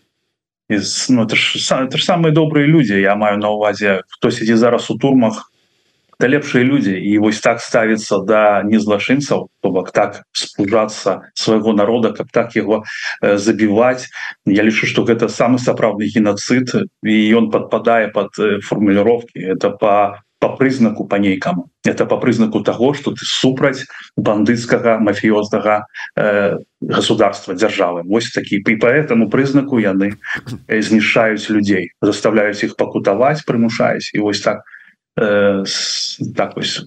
из 0.68 1.08
ну, 1.08 1.24
это 1.24 1.36
ж, 1.36 1.58
это 1.70 1.98
ж 1.98 2.04
самые 2.04 2.32
добрые 2.32 2.66
люди 2.66 2.94
я 2.94 3.14
маю 3.14 3.38
на 3.38 3.50
увазе 3.50 4.02
хто 4.08 4.30
сядзі 4.30 4.56
зараз 4.56 4.90
у 4.90 4.98
турмах 4.98 5.51
это 6.18 6.28
лепшие 6.28 6.64
люди. 6.64 6.90
І 6.90 7.18
вось 7.18 7.40
так 7.40 7.58
до 8.10 8.18
да 8.18 8.62
незлачынцаў 8.62 9.48
то 9.60 9.70
бок 9.70 9.92
так 9.92 10.22
спужацца 10.32 11.32
свайго 11.34 11.72
народа 11.72 12.12
каб 12.12 12.30
так 12.30 12.56
его 12.56 12.84
э, 13.22 13.38
забіваць 13.38 14.08
я 14.46 14.62
лічу 14.62 14.86
что 14.86 15.04
гэта 15.04 15.28
самы 15.28 15.58
сапраўдны 15.58 16.06
геноцид 16.06 16.70
і 17.02 17.34
он 17.34 17.50
подпадае 17.50 18.08
под 18.08 18.38
э, 18.38 18.60
формулировки. 18.60 19.38
Это 19.38 19.70
по 19.70 20.22
по 20.38 20.56
прызнаку 20.56 21.04
по 21.04 21.16
нейкаму 21.16 21.70
это 21.84 22.04
по 22.04 22.16
прызнаку 22.16 22.60
того 22.60 22.94
что 22.94 23.12
ты 23.12 23.24
супраць 23.24 23.86
бандыцкага 24.16 24.98
мафіознага 24.98 25.86
э, 26.16 26.58
государства 26.80 27.54
дзяржавы 27.54 28.02
Вось 28.04 28.30
такі 28.30 28.56
и 28.56 28.76
поэтому 28.76 29.30
прызнаку 29.30 29.78
яны 29.78 30.18
знішаюць 30.68 31.50
людзей 31.50 31.92
заставляюць 32.00 32.64
их 32.64 32.76
пакутаваць 32.76 33.44
прымушаюсь 33.46 34.10
і 34.14 34.18
вось 34.18 34.40
так 34.40 34.62
э, 35.16 35.64
так 36.36 36.56
вось 36.56 36.84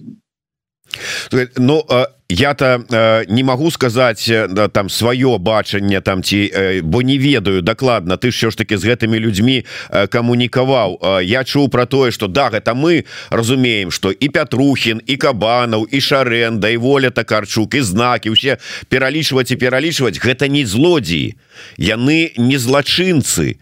Ну 1.56 1.84
я-то 2.28 2.84
э, 2.90 3.24
не 3.28 3.42
могу 3.44 3.70
сказать 3.70 4.30
да, 4.48 4.68
там 4.68 4.88
свое 4.88 5.38
бачанне 5.38 6.00
там 6.00 6.22
ці 6.22 6.50
э, 6.54 6.82
бо 6.82 7.02
не 7.02 7.18
ведаю 7.18 7.62
дакладна 7.62 8.16
ты 8.16 8.32
що 8.32 8.50
ж 8.50 8.56
таки 8.56 8.78
з 8.78 8.84
гэтымі 8.84 9.18
людьми 9.18 9.64
э, 9.90 10.06
камунікаваў. 10.08 10.98
Э, 11.02 11.24
я 11.24 11.44
чуў 11.44 11.68
про 11.68 11.86
тое 11.86 12.10
что 12.10 12.26
да 12.26 12.50
гэта 12.50 12.74
мы 12.74 13.04
разумеем 13.30 13.90
что 13.90 14.10
і 14.10 14.28
Пятрухін 14.28 15.00
і 15.06 15.16
кабанаў 15.16 15.86
і 15.86 16.00
шарэнда 16.00 16.68
і 16.68 16.76
воля 16.76 17.10
такарчук 17.10 17.74
і 17.74 17.80
знаки 17.80 18.30
усе 18.30 18.58
пералічваць 18.88 19.50
і 19.50 19.56
пералічваць 19.56 20.18
гэта 20.18 20.48
не 20.48 20.66
злодзеі. 20.66 21.36
Яны 21.78 22.32
не 22.36 22.58
злачынцы. 22.58 23.56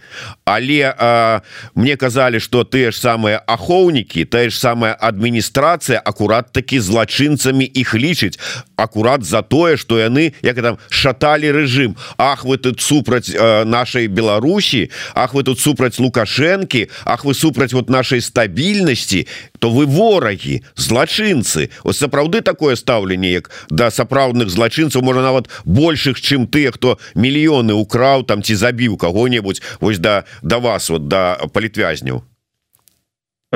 Але 0.45 0.95
э, 0.97 1.41
мне 1.75 1.97
казалі 1.97 2.41
что 2.41 2.65
ты 2.65 2.91
ж 2.91 2.97
самыя 2.97 3.45
ахоўнікі 3.47 4.25
тая 4.25 4.49
ж 4.49 4.57
самая 4.57 4.97
адміністрацыя 4.97 6.01
акурат 6.01 6.53
таки 6.53 6.81
злачынцамі 6.81 7.65
іх 7.65 7.95
лічыць 7.95 8.41
акурат 8.77 9.25
за 9.25 9.43
тое 9.43 9.77
что 9.77 9.99
яны 9.99 10.33
як 10.43 10.57
там 10.63 10.79
шаталі 10.89 11.53
режим 11.53 11.97
Ах 12.19 12.45
вы 12.45 12.59
тут 12.59 12.81
супраць 12.81 13.31
э, 13.31 13.65
нашай 13.65 14.07
Беларусі 14.07 14.91
Ах 15.15 15.35
вы 15.35 15.43
тут 15.43 15.61
супраць 15.61 15.99
лукашэнкі 15.99 16.89
Ах 17.05 17.25
вы 17.25 17.35
супраць 17.35 17.73
вот 17.73 17.91
нашай 17.91 18.21
стабільнасці 18.21 19.27
то 19.65 19.71
вы 19.71 19.87
ворагі 19.87 20.61
злачынцы. 20.77 21.71
Ось 21.85 21.97
сапраўды 21.97 22.43
такое 22.43 22.77
стаўленне 22.77 23.33
як 23.33 23.49
да 23.71 23.89
сапраўдных 23.89 24.53
злачынцаў 24.53 25.01
можа 25.01 25.25
нават 25.25 25.49
большых 25.65 26.21
чым 26.21 26.45
тыя 26.47 26.69
хто 26.69 26.99
мільёны 27.17 27.73
украў 27.73 28.29
там 28.29 28.43
ці 28.45 28.61
забіў 28.61 29.01
кого-небудзь 29.01 29.63
вось 29.81 29.99
да 29.99 30.25
да 30.43 30.59
вас 30.59 30.91
вот 30.91 31.09
да 31.09 31.41
палітвязняў 31.49 32.21
Э, 32.21 32.34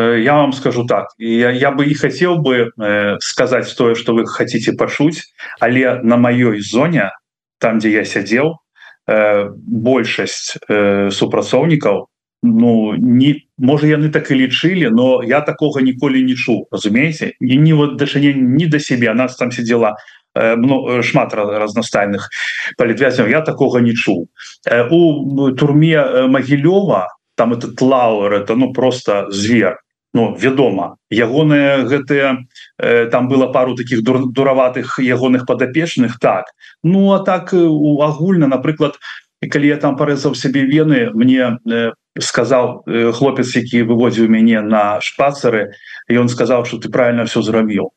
я 0.01 0.35
вам 0.35 0.53
скажу 0.53 0.85
так 0.85 1.09
я, 1.19 1.51
я 1.51 1.71
бы 1.71 1.87
и 1.87 1.95
хотел 1.95 2.39
бы 2.39 2.71
э, 2.81 3.17
сказать 3.21 3.75
тое 3.77 3.95
что 3.95 4.15
вы 4.15 4.27
хотите 4.27 4.73
пашуть 4.73 5.23
але 5.61 6.01
на 6.03 6.17
маёй 6.17 6.61
зоне 6.61 7.11
там 7.59 7.79
где 7.79 7.93
я 7.93 8.05
сядзел 8.05 8.59
э, 9.07 9.49
большасць 9.51 10.57
э, 10.69 11.11
супрацоўнікаў 11.11 12.07
ну 12.43 12.95
не 12.95 13.49
можа 13.59 13.87
яны 13.87 14.11
так 14.11 14.31
і 14.31 14.35
лічылі 14.35 14.91
но 14.91 15.23
я 15.25 15.41
такого 15.41 15.81
ніколі 15.81 16.23
не 16.23 16.35
чу 16.35 16.67
разумееце 16.71 17.33
і 17.41 17.59
не 17.59 17.75
вот 17.75 17.97
дачынення 17.97 18.43
не 18.43 18.67
до 18.67 18.81
себе 18.81 19.15
нас 19.15 19.37
там 19.37 19.51
сидела 19.51 19.97
э, 20.35 20.55
э 20.55 21.03
шмат 21.03 21.35
разнастайных 21.35 22.31
палітвязняў 22.77 23.29
я 23.29 23.41
такого 23.41 23.79
не 23.79 23.95
чу 23.95 24.29
э, 24.71 24.87
у 24.91 25.51
турме 25.53 25.99
э, 25.99 26.27
магілёва 26.29 27.09
там 27.35 27.53
этот 27.53 27.81
лауэр 27.81 28.35
это 28.35 28.55
ну 28.55 28.73
просто 28.73 29.27
звер 29.31 29.81
ну 30.15 30.35
вядома 30.37 30.97
ягоныя 31.11 31.85
гэтыя 31.85 32.45
э, 32.79 33.07
там 33.13 33.29
было 33.29 33.53
пару 33.53 33.75
таких 33.75 34.03
дур, 34.03 34.27
дураватых 34.33 34.99
ягоных 34.99 35.47
падапечных 35.47 36.19
так. 36.19 36.47
Ну 36.83 37.13
а 37.13 37.21
так 37.21 37.53
у 37.53 38.03
агульна 38.03 38.47
напрыклад 38.47 38.99
калі 39.47 39.69
я 39.69 39.77
там 39.77 39.97
парэзаў 39.97 40.35
сябе 40.35 40.65
вены 40.65 41.11
мне 41.13 41.59
э, 41.69 41.93
сказал 42.19 42.83
э, 42.87 43.13
хлопец 43.13 43.55
які 43.55 43.83
выводзіў 43.83 44.29
мяне 44.29 44.61
на 44.61 45.01
шпацары 45.01 45.73
і 46.09 46.17
он 46.17 46.29
сказал 46.29 46.65
что 46.65 46.79
ты 46.79 46.89
правильно 46.89 47.25
все 47.25 47.43
зрабіў. 47.43 47.93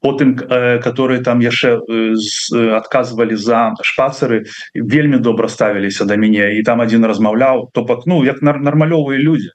Потым 0.00 0.38
э, 0.38 0.78
которые 0.78 1.20
там 1.20 1.40
яшчэ 1.40 1.82
э, 1.82 2.14
адказвалі 2.78 3.34
за 3.34 3.74
шпацары 3.82 4.46
вельмі 4.74 5.18
добра 5.18 5.48
ставіліся 5.48 6.04
да 6.04 6.16
мяне. 6.16 6.54
І 6.54 6.62
там 6.62 6.80
один 6.80 7.04
размаўляў 7.04 7.70
то 7.74 7.84
пак 7.84 8.06
ну 8.06 8.24
як 8.24 8.40
нармалёвыя 8.40 9.18
люди 9.18 9.50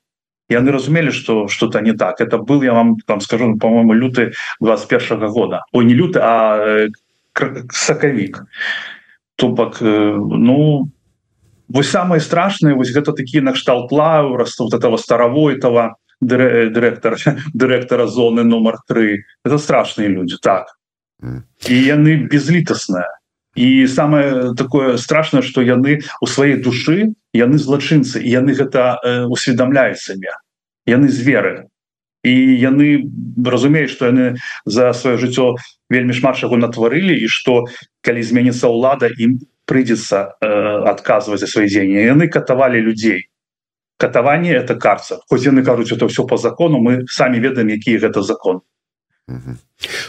яны 0.50 0.72
разумелі 0.72 1.12
что 1.12 1.48
что-то 1.48 1.82
не 1.82 1.94
так. 1.94 2.22
Это 2.22 2.38
был 2.38 2.62
я 2.64 2.74
вам 2.74 2.98
там 3.06 3.22
скажу 3.22 3.58
по-моему 3.58 3.94
люты 3.94 4.34
21 4.60 5.20
-го 5.20 5.30
года. 5.30 5.64
Ой 5.72 5.86
не 5.86 5.94
люты 5.94 6.20
а 6.22 6.88
сакавік 7.72 8.46
то 9.36 9.48
бок 9.48 9.82
ну 9.82 10.90
вось 11.70 11.90
самые 11.90 12.20
страшные 12.20 12.76
вось 12.76 12.92
гэта 12.96 13.14
такие 13.14 13.42
накшталт 13.42 13.92
лаура 13.92 14.46
вот 14.60 14.74
этого 14.74 14.98
старого 14.98 15.50
этого 15.50 15.96
директора 16.22 17.18
директора 17.54 18.08
зоны 18.08 18.44
номер 18.44 18.78
3 18.88 19.24
это 19.46 19.58
страшные 19.58 20.08
люди 20.08 20.36
так. 20.42 20.76
І 21.68 21.76
яны 21.84 22.28
безлітасныя 22.32 23.19
і 23.56 23.88
самое 23.88 24.54
такое 24.56 24.98
страшное 24.98 25.42
что 25.42 25.62
яны 25.62 26.02
у 26.22 26.28
сваёй 26.28 26.62
душы 26.62 27.14
яны 27.34 27.58
злачынцы 27.58 28.22
і 28.22 28.30
яны 28.30 28.54
гэта 28.54 29.00
э, 29.04 29.26
усведомляюць 29.26 30.02
сабе. 30.02 30.34
Яны 30.86 31.10
зверы. 31.10 31.68
І 32.24 32.34
яны 32.60 33.10
разумеюць 33.46 33.92
что 33.92 34.08
яны 34.08 34.38
за 34.66 34.94
сваё 34.94 35.18
жыццё 35.18 35.56
вельмі 35.90 36.14
шмат 36.14 36.38
чаго 36.38 36.58
натварылі 36.58 37.18
і 37.18 37.28
что 37.28 37.66
калі 38.02 38.22
зменіцца 38.22 38.70
ўлада 38.70 39.10
ім 39.18 39.40
прыйдзецца 39.66 40.18
э, 40.42 40.50
адказваць 40.90 41.40
за 41.40 41.48
свои 41.48 41.68
дзеянні. 41.68 42.06
Яны 42.06 42.28
катавалі 42.30 42.82
людзей. 42.82 43.30
Катаванне 43.98 44.54
это 44.56 44.76
карца. 44.76 45.20
Хоць 45.28 45.44
яны 45.44 45.64
кажуць 45.64 45.92
это 45.92 46.08
все 46.08 46.24
по 46.24 46.38
закону 46.38 46.80
мы 46.80 47.06
самі 47.08 47.40
ведаем 47.40 47.70
які 47.70 47.98
гэта 47.98 48.22
закон 48.22 48.62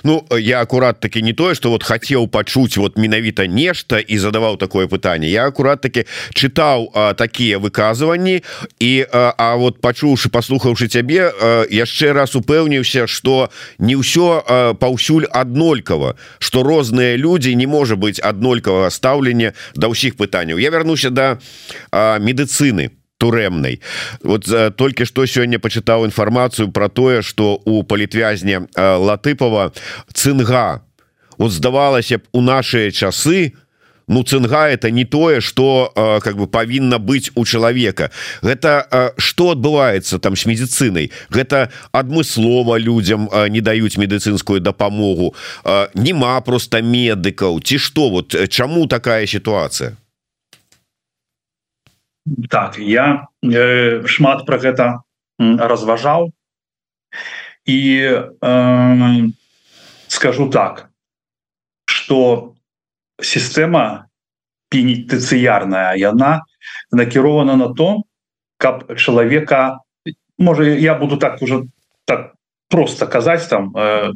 Ну 0.03 0.27
я 0.39 0.61
акурат 0.61 1.01
таки 1.01 1.23
не 1.23 1.33
тое 1.33 1.55
что 1.55 1.71
вот 1.71 1.83
хотел 1.83 2.29
пачуць 2.29 2.77
вот 2.77 2.99
менавіта 2.99 3.47
нешта 3.47 3.99
і 3.99 4.19
задаваў 4.19 4.57
такое 4.57 4.87
пытанне 4.87 5.31
я 5.31 5.47
акурат 5.47 5.81
таки 5.81 6.07
чытаў 6.35 7.15
такія 7.15 7.59
выказыванні 7.59 8.43
і 8.81 9.07
а, 9.13 9.35
а 9.39 9.57
вот 9.57 9.81
пачуўшы 9.81 10.29
послухаўшы 10.29 10.89
цябе 10.89 11.31
яшчэ 11.71 12.13
раз 12.13 12.35
упэўніўся 12.35 13.07
что 13.07 13.51
не 13.79 13.95
ўсё 13.95 14.75
паўсюль 14.81 15.31
аднолькава 15.31 16.17
что 16.39 16.63
розныя 16.63 17.17
людзі 17.17 17.55
не 17.55 17.67
можа 17.67 17.97
быть 17.97 18.19
аднолькавага 18.19 18.91
стаўлення 18.91 19.53
да 19.75 19.87
ўсіх 19.87 20.17
пытанняў 20.17 20.59
я 20.59 20.71
вярнуся 20.71 21.11
до 21.11 21.39
да, 21.93 22.19
медыцыны 22.19 22.89
по 22.89 23.00
турэмнай 23.21 23.81
вот 24.25 24.49
за 24.49 24.71
толькі 24.73 25.05
что 25.05 25.29
сёння 25.29 25.61
почытаў 25.61 26.09
інфармацыю 26.09 26.73
про 26.73 26.89
тое 26.89 27.21
что 27.23 27.61
у 27.69 27.85
палітвязня 27.85 28.67
латыпова 28.77 29.73
цынга 30.13 30.81
вот 31.37 31.53
здавалася 31.53 32.19
б 32.19 32.23
у 32.33 32.41
наши 32.41 32.91
часы 32.91 33.53
ну 34.09 34.25
цынга 34.25 34.69
это 34.69 34.91
не 34.91 35.05
тое 35.05 35.41
что 35.41 35.93
как 36.25 36.37
бы 36.37 36.49
павінна 36.49 36.99
быць 36.99 37.31
у 37.37 37.45
чалавека 37.45 38.11
гэта 38.43 39.13
что 39.21 39.53
адбываецца 39.53 40.19
там 40.19 40.35
с 40.35 40.47
медицинай 40.47 41.13
гэта 41.29 41.69
адмыслова 41.93 42.81
людям 42.81 43.29
не 43.49 43.61
даюць 43.61 44.01
медыцынскую 44.01 44.61
дапамогу 44.61 45.37
нема 45.95 46.41
просто 46.41 46.83
медыкаў 46.83 47.61
ці 47.61 47.79
что 47.79 48.11
вот 48.11 48.35
чаму 48.49 48.89
такая 48.89 49.27
ситуация 49.27 50.00
так 52.51 52.79
я 52.79 53.29
э, 53.43 54.07
шмат 54.07 54.47
про 54.47 54.59
гэта 54.59 55.03
разважаў. 55.39 56.33
І 57.67 57.81
э, 58.43 59.31
скажу 60.09 60.51
так 60.51 60.91
что 61.87 62.55
сістэма 63.23 64.11
пенітыцыярная 64.71 65.95
яна 65.99 66.43
накірована 66.91 67.57
на 67.57 67.69
то 67.75 68.03
каб 68.59 68.97
чалавека 68.97 69.81
можа 70.39 70.65
я 70.65 70.95
буду 70.95 71.17
так 71.17 71.43
уже 71.43 71.67
так 72.05 72.35
просто 72.69 73.07
казаць 73.07 73.47
там 73.47 73.75
э, 73.77 74.13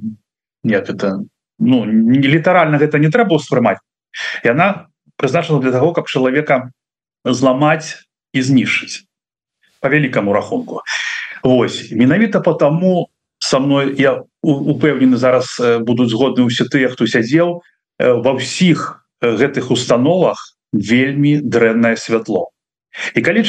нет 0.63 0.91
это 0.91 1.21
ну 1.59 1.85
не 1.85 2.29
літаральна 2.29 2.79
гэта 2.79 2.99
не 2.99 3.11
трэба 3.11 3.39
ўспрымаць 3.39 3.83
яна 4.45 4.89
прызначана 5.17 5.61
для 5.61 5.73
того 5.73 5.93
каб 5.93 6.09
чалавека 6.09 6.71
зламаць 7.25 8.05
і 8.33 8.43
знішчыць 8.43 9.05
по 9.81 9.89
великкаму 9.89 10.33
рахунку. 10.33 10.83
Вось 11.43 11.93
менавіта 11.93 12.41
потому 12.41 13.09
со 13.39 13.61
мной 13.61 13.95
я 13.99 14.25
упэўнены 14.43 15.17
зараз 15.17 15.57
будуць 15.85 16.09
згодны 16.13 16.49
ўсе 16.49 16.65
тыя 16.69 16.89
хто 16.89 17.05
сядзеў. 17.07 17.61
Ва 18.01 18.33
ўсіх 18.37 19.05
гэтых 19.21 19.71
установах 19.71 20.41
вельмі 20.73 21.39
дрэннае 21.41 21.97
святло. 21.97 22.55
І 23.15 23.21
калі 23.21 23.43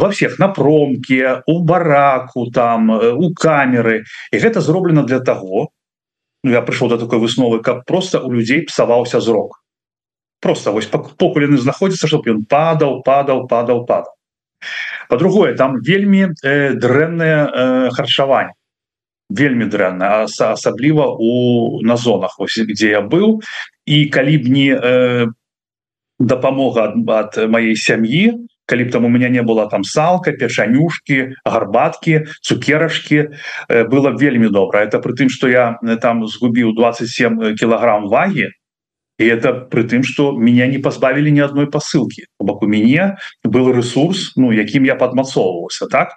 во 0.00 0.08
всех 0.08 0.38
на 0.38 0.48
промке 0.48 1.42
у 1.46 1.62
бараку 1.62 2.50
там 2.50 2.90
у 2.90 3.32
камеры 3.34 4.04
і 4.32 4.36
гэта 4.40 4.60
зроблена 4.60 5.02
для 5.04 5.20
того 5.20 5.68
ну, 6.42 6.50
я 6.50 6.62
прыйшоў 6.62 6.88
до 6.88 6.98
такой 6.98 7.20
высновы 7.20 7.60
каб 7.60 7.84
просто 7.84 8.20
у 8.20 8.32
людзей 8.32 8.64
псаваўся 8.64 9.20
зрок 9.20 9.60
просто 10.40 10.72
вось 10.72 10.86
покулены 10.86 11.58
знаходзіцца 11.58 12.08
чтоб 12.08 12.26
ён 12.28 12.44
падаў 12.44 13.02
падаў 13.02 13.46
падаў 13.48 13.86
падаў. 13.86 14.12
По-другое 15.08 15.54
там 15.54 15.80
вельмі 15.80 16.32
э, 16.42 16.74
дрэнное 16.74 17.38
э, 17.46 17.90
харчаванне. 17.90 18.52
Вельмі 19.28 19.66
дрэнна 19.66 20.26
асабліва 20.26 21.16
у 21.18 21.80
на 21.82 21.96
зонах 21.96 22.38
ось, 22.38 22.58
где 22.58 22.90
я 22.90 23.00
быў. 23.02 23.42
І 23.86 24.06
калі 24.06 24.38
б 24.38 24.44
не 24.48 24.70
э, 24.74 25.26
дапамога 26.18 26.94
ад 26.94 27.36
маей 27.50 27.76
сям'і 27.76 28.46
калі 28.66 28.84
б 28.84 28.90
там 28.90 29.04
у 29.04 29.08
меня 29.08 29.28
не 29.28 29.42
было 29.42 29.70
там 29.70 29.84
салка 29.84 30.32
печанюшки 30.32 31.34
гарбатки 31.44 32.26
цукерашки 32.42 33.30
э, 33.68 33.84
было 33.84 34.10
вельмі 34.10 34.48
добра. 34.48 34.82
Это 34.82 34.98
при 34.98 35.12
тым 35.12 35.28
что 35.28 35.48
я 35.48 35.78
э, 35.82 35.96
там 35.96 36.26
згубіў 36.26 36.74
27 36.74 37.54
кілаграмм 37.54 38.08
ваги 38.08 38.52
и 39.18 39.24
это 39.26 39.52
при 39.52 39.82
тым 39.82 40.02
что 40.02 40.32
меня 40.32 40.66
не 40.66 40.78
позбавили 40.78 41.30
ни 41.30 41.40
одной 41.40 41.66
посылки. 41.66 42.26
Бок 42.38 42.62
у 42.62 42.66
мяне 42.66 43.16
был 43.44 43.72
ресурс 43.72 44.32
ну 44.36 44.52
якім 44.52 44.84
я 44.84 44.94
подмацоўваўся 44.94 45.86
так? 45.86 46.14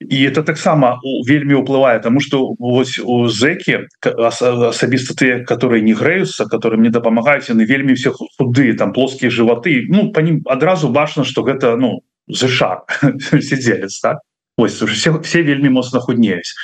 И 0.00 0.22
это 0.24 0.42
таксама 0.42 1.00
вельмі 1.26 1.54
уплывае 1.54 1.98
тому 2.00 2.20
что 2.20 2.54
вось 2.58 2.98
у 2.98 3.28
зеки 3.28 3.86
асабіста 4.00 5.14
ты 5.14 5.44
которые 5.44 5.82
не 5.82 5.94
грэются 5.94 6.46
которые 6.46 6.78
мне 6.78 6.90
дапамагаюць 6.90 7.50
яны 7.50 7.66
вельмі 7.66 7.94
все 7.94 8.12
худы 8.12 8.74
там 8.74 8.92
плоскія 8.92 9.30
животы. 9.30 9.86
Ну 9.88 10.12
по 10.12 10.20
ним 10.20 10.42
адразу 10.46 10.88
бачно 10.88 11.24
что 11.24 11.42
гэта 11.42 11.76
ну 11.76 12.02
ЗША 12.28 12.82
сиделец 13.40 14.00
так? 14.00 14.18
Ось 14.56 14.80
все, 14.82 15.18
все 15.20 15.42
вельмі 15.42 15.70
моцна 15.70 15.98
худнеюсь. 15.98 16.54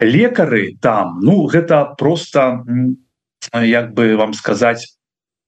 Лекары 0.00 0.76
там 0.80 1.20
ну 1.22 1.46
гэта 1.46 1.94
просто 1.96 2.64
як 3.52 3.94
бы 3.94 4.16
вам 4.16 4.32
сказать 4.34 4.94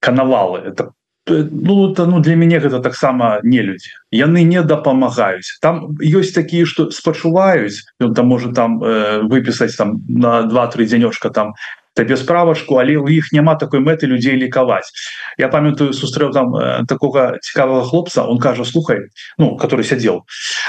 канавалы. 0.01 0.59
Это 0.61 0.93
ну 1.27 1.91
это 1.91 2.07
ну 2.07 2.21
для 2.21 2.37
мяне 2.37 2.59
гэта 2.61 2.81
таксама 2.81 3.41
не 3.43 3.63
людзі 3.63 3.91
яны 4.15 4.45
не 4.45 4.63
дапамагаюць. 4.63 5.59
Там 5.61 5.99
ёсць 5.99 6.33
такія 6.33 6.67
что 6.67 6.91
спачуваюць 6.91 7.83
ён 8.01 8.15
там 8.15 8.29
можа 8.29 8.53
там 8.53 8.83
э, 8.83 9.23
выпісаць 9.27 9.77
там 9.77 10.03
на 10.09 10.43
два-тры 10.43 10.87
дзянёшка 10.87 11.31
там 11.31 11.55
табе 11.97 12.17
справачку 12.17 12.77
але 12.77 13.01
у 13.01 13.09
іх 13.09 13.33
няма 13.33 13.57
такой 13.57 13.81
мэты 13.81 14.07
людзей 14.07 14.37
лікаваць. 14.37 14.93
Я 15.41 15.49
памятаю 15.49 15.97
сустрэў 15.97 16.31
там 16.33 16.53
э, 16.55 16.85
такога 16.87 17.41
цікавага 17.41 17.89
хлопца 17.89 18.29
он 18.29 18.39
кажа 18.39 18.65
слухай 18.65 19.09
ну 19.39 19.57
который 19.57 19.85
сядзел 19.85 20.27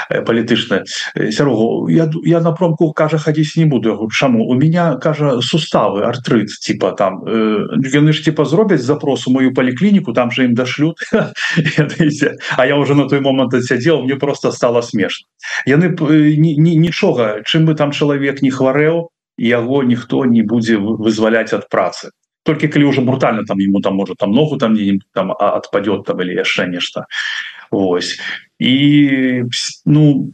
э, 0.08 0.24
палітычна 0.24 0.84
э, 1.14 1.30
сярогу 1.30 1.88
я, 1.88 2.10
я 2.24 2.40
на 2.40 2.52
промку 2.52 2.92
кажа 2.92 3.18
хадзіць 3.18 3.56
не 3.56 3.66
буду 3.66 4.08
чаму? 4.08 4.48
У 4.48 4.54
меня 4.54 4.96
кажа 4.96 5.40
суставы 5.42 6.04
артрыт 6.08 6.48
типа 6.48 6.92
там 6.92 7.20
яны 7.28 8.12
ж 8.12 8.24
типа 8.24 8.44
зробяць 8.44 8.80
запрос 8.80 9.28
у 9.28 9.30
мою 9.30 9.52
паліклініку 9.52 10.12
там 10.12 10.30
же 10.30 10.44
ім 10.44 10.54
дашлют 10.54 10.96
А 12.56 12.66
я 12.66 12.76
уже 12.76 12.94
на 12.94 13.08
той 13.08 13.20
момант 13.20 13.52
сядзел 13.64 14.02
мне 14.02 14.16
просто 14.16 14.50
стало 14.52 14.80
смешно 14.80 15.28
яны 15.66 15.92
нічога 15.92 17.42
чым 17.44 17.66
бы 17.66 17.74
там 17.74 17.92
чалавек 17.92 18.40
не 18.40 18.50
хварэў 18.50 19.10
яго 19.38 19.82
ніхто 19.82 20.24
не 20.24 20.42
будзе 20.42 20.76
вызваляць 20.76 21.54
ад 21.54 21.68
працы. 21.70 22.10
Только 22.42 22.68
калі 22.68 22.84
уже 22.84 23.00
брутально 23.00 23.44
там 23.44 23.58
ему 23.58 23.80
там 23.80 23.94
может 23.94 24.18
там 24.18 24.32
ногу 24.32 24.56
там 24.56 24.74
не 24.74 25.00
там 25.14 25.32
отпадет 25.32 26.04
там 26.04 26.20
или 26.20 26.34
яшчэ 26.34 26.66
нешта 26.66 27.06
Вось. 27.70 28.18
І 28.58 29.44
ну 29.86 30.32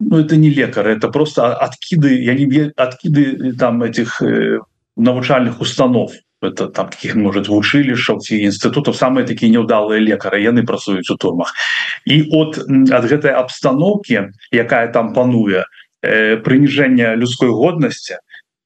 ну 0.00 0.18
это 0.18 0.36
не 0.36 0.50
лекар 0.50 0.86
это 0.88 1.08
просто 1.08 1.54
откиды 1.54 2.22
я 2.22 2.34
не 2.34 2.72
откиды 2.76 3.52
там 3.58 3.82
этих 3.82 4.22
э, 4.22 4.60
навучальных 4.96 5.60
установ. 5.60 6.12
Это 6.42 6.68
там 6.68 6.88
каких 6.88 7.16
может 7.16 7.48
вучылішаў 7.48 8.20
ці 8.20 8.36
інстытутов 8.36 8.94
самые 8.94 9.26
такие 9.26 9.50
неудалые 9.50 10.00
лекары 10.00 10.40
яны 10.40 10.62
працуюць 10.62 11.10
у 11.10 11.16
турмах. 11.16 11.52
І 12.04 12.28
от 12.30 12.58
ад 12.92 13.04
гэтай 13.04 13.32
абстаноўки 13.32 14.30
якая 14.52 14.92
там 14.92 15.12
пануе 15.12 15.64
э, 16.02 16.36
прыніжэння 16.36 17.16
людской 17.16 17.48
годнасці 17.48 18.20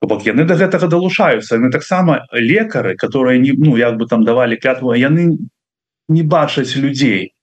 бок 0.06 0.24
яны 0.26 0.44
до 0.44 0.56
гэтага 0.56 0.88
далучаюцца. 0.88 1.58
Мы 1.58 1.70
таксама 1.70 2.26
лекары 2.32 2.96
которые 2.96 3.38
не 3.38 3.52
ну 3.52 3.76
як 3.76 3.96
бы 3.96 4.06
там 4.06 4.24
давали 4.24 4.56
клятву 4.56 4.94
яны 4.94 5.38
не 6.08 6.22
бачаць 6.22 6.76
людзей. 6.76 7.34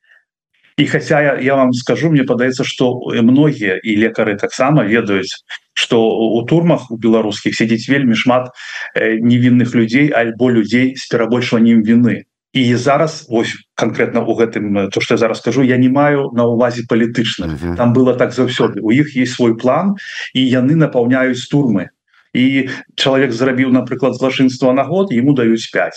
І 0.77 0.85
хотя 0.85 1.21
я, 1.21 1.39
я 1.41 1.55
вам 1.55 1.73
скажу 1.73 2.09
мне 2.09 2.23
падаецца 2.23 2.63
что 2.63 3.01
многія 3.09 3.79
і 3.81 3.95
лекары 3.97 4.37
таксама 4.37 4.83
ведаюць 4.83 5.41
что 5.73 6.01
у 6.09 6.41
турмах 6.45 6.91
у 6.91 6.97
беларускіх 6.97 7.55
сядзіць 7.55 7.89
вельмі 7.89 8.15
шмат 8.15 8.49
э, 8.93 9.17
невінных 9.21 9.73
людзей 9.73 10.09
альбо 10.09 10.49
людзей 10.49 10.95
с 10.97 11.05
перабольшваннем 11.05 11.81
вины 11.81 12.25
і 12.53 12.75
зараз 12.75 13.25
ось 13.29 13.53
конкретно 13.75 14.25
у 14.25 14.33
гэтым 14.37 14.89
то 14.89 15.01
что 15.01 15.13
я 15.13 15.17
зараз 15.17 15.37
скажу 15.37 15.63
я 15.63 15.77
не 15.77 15.89
маю 15.89 16.29
на 16.33 16.45
увазе 16.45 16.83
палітычна 16.89 17.45
uh 17.45 17.57
-huh. 17.57 17.75
там 17.77 17.93
было 17.93 18.17
так 18.17 18.31
заўсёды. 18.31 18.79
У 18.81 18.91
іх 18.91 19.15
есть 19.15 19.33
свой 19.33 19.57
план 19.57 19.95
і 20.33 20.49
яны 20.49 20.75
напаўняюць 20.75 21.49
турмы 21.49 21.89
і 22.33 22.69
чалавек 22.95 23.31
зрабіў 23.31 23.71
напрыклад 23.71 24.15
злачынства 24.15 24.73
на 24.73 24.83
год 24.83 25.11
ему 25.11 25.33
даюць 25.33 25.69
5 25.71 25.93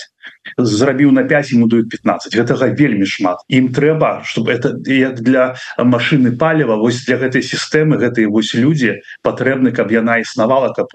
зрабіў 0.58 1.12
на 1.12 1.24
5 1.24 1.52
ему 1.52 1.66
дают 1.66 1.88
15 1.90 2.36
гэтага 2.36 2.68
вельмі 2.76 3.06
шмат. 3.06 3.40
Ім 3.48 3.72
трэба 3.72 4.22
чтобы 4.24 4.52
это 4.52 4.76
як 4.86 5.20
для 5.20 5.56
машины 5.78 6.36
палева 6.36 6.76
вось 6.76 7.04
для 7.04 7.16
гэтай 7.16 7.42
сістэмы 7.42 7.96
гэтые 7.96 8.28
вось 8.28 8.54
людзі 8.54 9.00
патрэбны 9.22 9.72
каб 9.72 9.92
яна 9.92 10.20
існавала 10.20 10.72
каб 10.76 10.88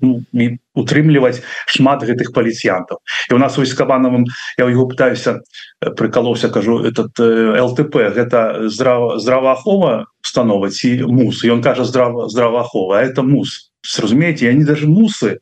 ну, 0.00 0.24
утрымліваць 0.74 1.42
шмат 1.66 2.04
гэтых 2.04 2.32
паліцыянтаў 2.32 3.00
і 3.30 3.34
у 3.34 3.38
нас 3.38 3.56
вось 3.56 3.74
кабанавым 3.74 4.26
я 4.58 4.64
ў 4.66 4.76
яго 4.76 4.88
пытаюся 4.88 5.40
прыкалоўся 5.80 6.48
кажу 6.48 6.84
этот 6.84 7.16
лтп 7.16 8.12
гэта 8.16 8.68
здрава 8.68 9.18
здраваахова 9.18 10.06
установа 10.26 10.70
ці 10.70 11.06
мус. 11.06 11.44
Ён 11.44 11.62
кажа 11.62 11.84
здрава 11.84 12.28
здраваахова 12.28 13.00
это 13.00 13.22
мус 13.22 13.70
разумеете 13.98 14.48
они 14.48 14.64
даже 14.64 14.86
мусы 14.86 15.40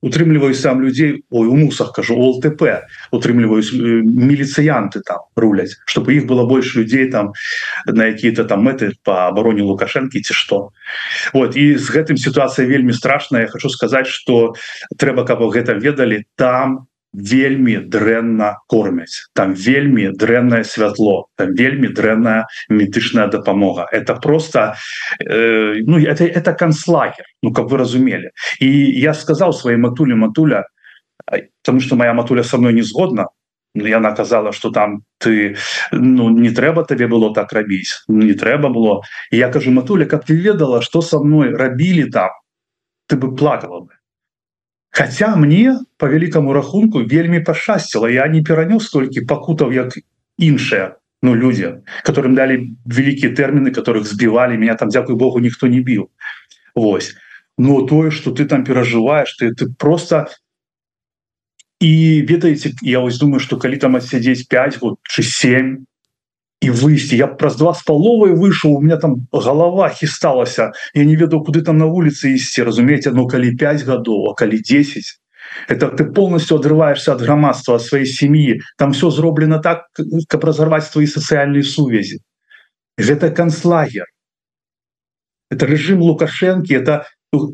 утрымліваюць 0.00 0.60
сам 0.60 0.82
людзей 0.82 1.24
ой 1.30 1.48
у 1.48 1.56
мусах 1.56 1.92
кажу 1.92 2.14
ЛТП 2.14 2.86
утрымліваюць 3.10 3.72
э, 3.74 4.02
міліцыянты 4.06 5.02
там 5.02 5.26
руляць 5.34 5.74
чтобы 5.86 6.14
іх 6.14 6.26
было 6.26 6.46
больш 6.46 6.74
людзей 6.76 7.10
там 7.10 7.32
на 7.86 8.12
какие-то 8.12 8.44
там 8.44 8.62
мэты 8.62 8.94
по 9.02 9.26
абароне 9.26 9.62
лукашэнкі 9.62 10.22
ці 10.22 10.34
что. 10.34 10.70
Вот 11.32 11.56
і 11.56 11.74
з 11.74 11.90
гэтым 11.90 12.16
сітуацыя 12.16 12.66
вельмі 12.66 12.92
страшная. 12.92 13.48
Хочу 13.48 13.68
сказаць 13.68 14.06
что 14.06 14.54
трэба 14.96 15.26
каб 15.26 15.42
гэта 15.50 15.74
ведалі 15.74 16.24
там 16.36 16.87
вельмі 17.12 17.76
дрэнна 17.88 18.58
кормяць 18.66 19.30
там 19.34 19.54
вельмі 19.54 20.12
дрэннае 20.12 20.64
святло 20.64 21.26
там 21.36 21.54
вельмі 21.54 21.88
дрэнная 21.88 22.46
медычная 22.68 23.28
дапамога. 23.28 23.88
Это 23.92 24.14
просто 24.14 24.76
э, 25.20 25.80
ну 25.86 25.98
это 25.98 26.24
это 26.24 26.52
канцлагер 26.52 27.24
ну 27.42 27.52
как 27.52 27.70
вы 27.70 27.78
разумелі 27.78 28.30
і 28.60 29.00
я 29.00 29.14
сказал 29.14 29.52
своей 29.52 29.78
матуле 29.78 30.14
матуля 30.14 30.64
потому 31.62 31.80
что 31.80 31.96
моя 31.96 32.14
матуля 32.14 32.42
со 32.42 32.58
мной 32.58 32.72
не 32.74 32.82
згодна 32.82 33.26
яна 33.74 34.12
казала 34.12 34.52
что 34.52 34.70
там 34.70 35.02
ты 35.18 35.56
ну 35.92 36.30
не 36.30 36.50
трэба 36.50 36.84
табе 36.84 37.06
было 37.06 37.34
так 37.34 37.52
рабіць 37.52 38.04
не 38.08 38.34
трэба 38.34 38.68
было 38.68 39.02
я 39.30 39.48
кажу 39.48 39.70
матуля 39.70 40.04
как 40.06 40.24
ты 40.24 40.34
ведала 40.34 40.82
что 40.82 41.02
со 41.02 41.18
мной 41.20 41.54
рабілі 41.54 42.10
там 42.10 42.30
ты 43.06 43.16
бы 43.16 43.34
плакала 43.34 43.80
бы 43.80 43.97
Хаця 44.90 45.36
мне 45.36 45.78
по 45.96 46.08
вялікаму 46.08 46.52
рахунку 46.52 47.04
вельмі 47.04 47.40
пашасціла 47.40 48.10
я 48.10 48.26
не 48.28 48.42
перанёс 48.42 48.88
столькі 48.88 49.26
пакутаў 49.28 49.72
як 49.72 49.98
іншыя 50.38 50.96
ну 51.22 51.34
людзі 51.34 51.84
которым 52.06 52.34
далі 52.34 52.74
вялікія 52.86 53.34
тэрміны 53.34 53.70
которых 53.70 54.06
збівалі 54.06 54.58
меня 54.58 54.74
там 54.74 54.88
дзякую 54.88 55.16
Богу 55.16 55.40
ніхто 55.40 55.66
не 55.66 55.80
біў 55.80 56.10
Вось. 56.74 57.16
Но 57.58 57.82
тое 57.82 58.10
что 58.10 58.30
ты 58.30 58.44
там 58.46 58.64
перажываешь 58.64 59.34
ты 59.36 59.54
ты 59.54 59.66
просто 59.66 60.28
і 61.80 62.22
ведаеце 62.22 62.74
я 62.82 63.00
вось 63.00 63.18
думаю 63.18 63.40
что 63.40 63.58
калі 63.58 63.76
там 63.76 63.96
адсядзець 63.96 64.48
5 64.48 64.78
год 64.78 64.98
чи 65.02 65.22
7 65.22 65.86
і 66.60 66.70
выйсці 66.70 67.16
я 67.16 67.26
праз 67.26 67.56
два 67.56 67.72
з 67.74 67.84
паловай 67.86 68.34
выйшаў 68.34 68.74
у 68.76 68.80
меня 68.82 68.96
там 68.98 69.26
голова 69.32 69.88
хісталася 69.94 70.72
я 70.94 71.04
не 71.04 71.14
ведаў 71.14 71.44
куды 71.46 71.62
там 71.62 71.78
на 71.78 71.86
вуліцы 71.86 72.34
ісці 72.34 72.66
разумееце 72.66 73.14
ну 73.14 73.26
калі 73.30 73.54
5 73.54 73.86
гадоў 73.86 74.30
а 74.30 74.34
калі 74.34 74.58
10 74.58 75.04
это 75.68 75.88
ты 75.94 76.04
полностью 76.04 76.58
адрываешься 76.58 77.12
от 77.12 77.22
грамадства 77.22 77.78
сваёй 77.78 78.06
сем'і 78.06 78.58
там 78.76 78.92
все 78.92 79.10
зроблена 79.10 79.58
так 79.58 79.86
каб 80.28 80.44
разорваць 80.44 80.90
твои 80.90 81.06
сацыяльныя 81.06 81.62
сувязі 81.62 82.18
гэта 82.98 83.30
канцлагер 83.30 84.10
это 85.50 85.66
режим 85.66 86.02
лукашэнкі 86.02 86.74
это 86.74 87.06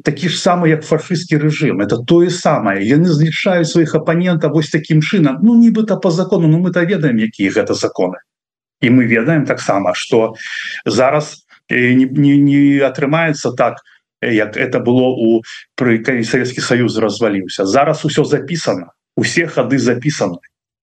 такі 0.04 0.28
ж 0.28 0.38
самы 0.38 0.68
як 0.68 0.84
фашистскі 0.86 1.38
режим. 1.38 1.82
Это 1.82 1.98
тое 1.98 2.30
самае 2.30 2.86
яны 2.86 3.10
знішаюць 3.10 3.66
сваіх 3.66 3.94
апанентаў 3.98 4.54
вось 4.54 4.70
таким 4.70 5.02
чынам 5.02 5.42
ну 5.42 5.58
нібыта 5.58 5.96
по 5.96 6.10
закону 6.10 6.48
ну 6.48 6.58
мы-то 6.58 6.84
ведаем 6.86 7.18
якія 7.18 7.50
гэта 7.50 7.74
законы 7.74 8.22
і 8.84 8.90
мы 8.90 9.08
ведаем 9.08 9.46
таксама 9.48 9.94
что 9.94 10.34
зараз 10.84 11.46
не, 11.70 12.04
не, 12.04 12.36
не 12.36 12.78
атрымаецца 12.84 13.56
так 13.56 13.80
як 14.20 14.56
это 14.56 14.80
было 14.80 15.08
у 15.08 15.42
пры 15.76 16.04
Савецкі 16.04 16.60
Союз 16.60 16.96
разваліўся. 16.96 17.64
Зараз 17.64 18.04
усё 18.04 18.24
записано 18.24 18.92
усе 19.16 19.46
хады 19.46 19.78
записаны 19.78 20.38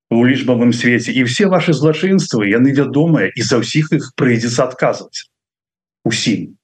у 0.09 0.25
лічбавым 0.25 0.73
свеце. 0.73 1.11
І 1.11 1.23
все 1.23 1.47
ваши 1.47 1.73
злачынствы 1.73 2.49
яны 2.49 2.73
вядомыя 2.73 3.31
і 3.35 3.41
за 3.41 3.61
ўсіх 3.61 3.93
іх 3.93 4.13
прыйдзецца 4.17 4.63
адказваць. 4.69 5.29
Усім. 6.03 6.57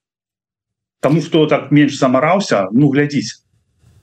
Тому 1.00 1.22
что 1.22 1.46
так 1.46 1.72
менш 1.72 1.98
замараўся 1.98 2.68
ну 2.74 2.90
глядзіць 2.90 3.46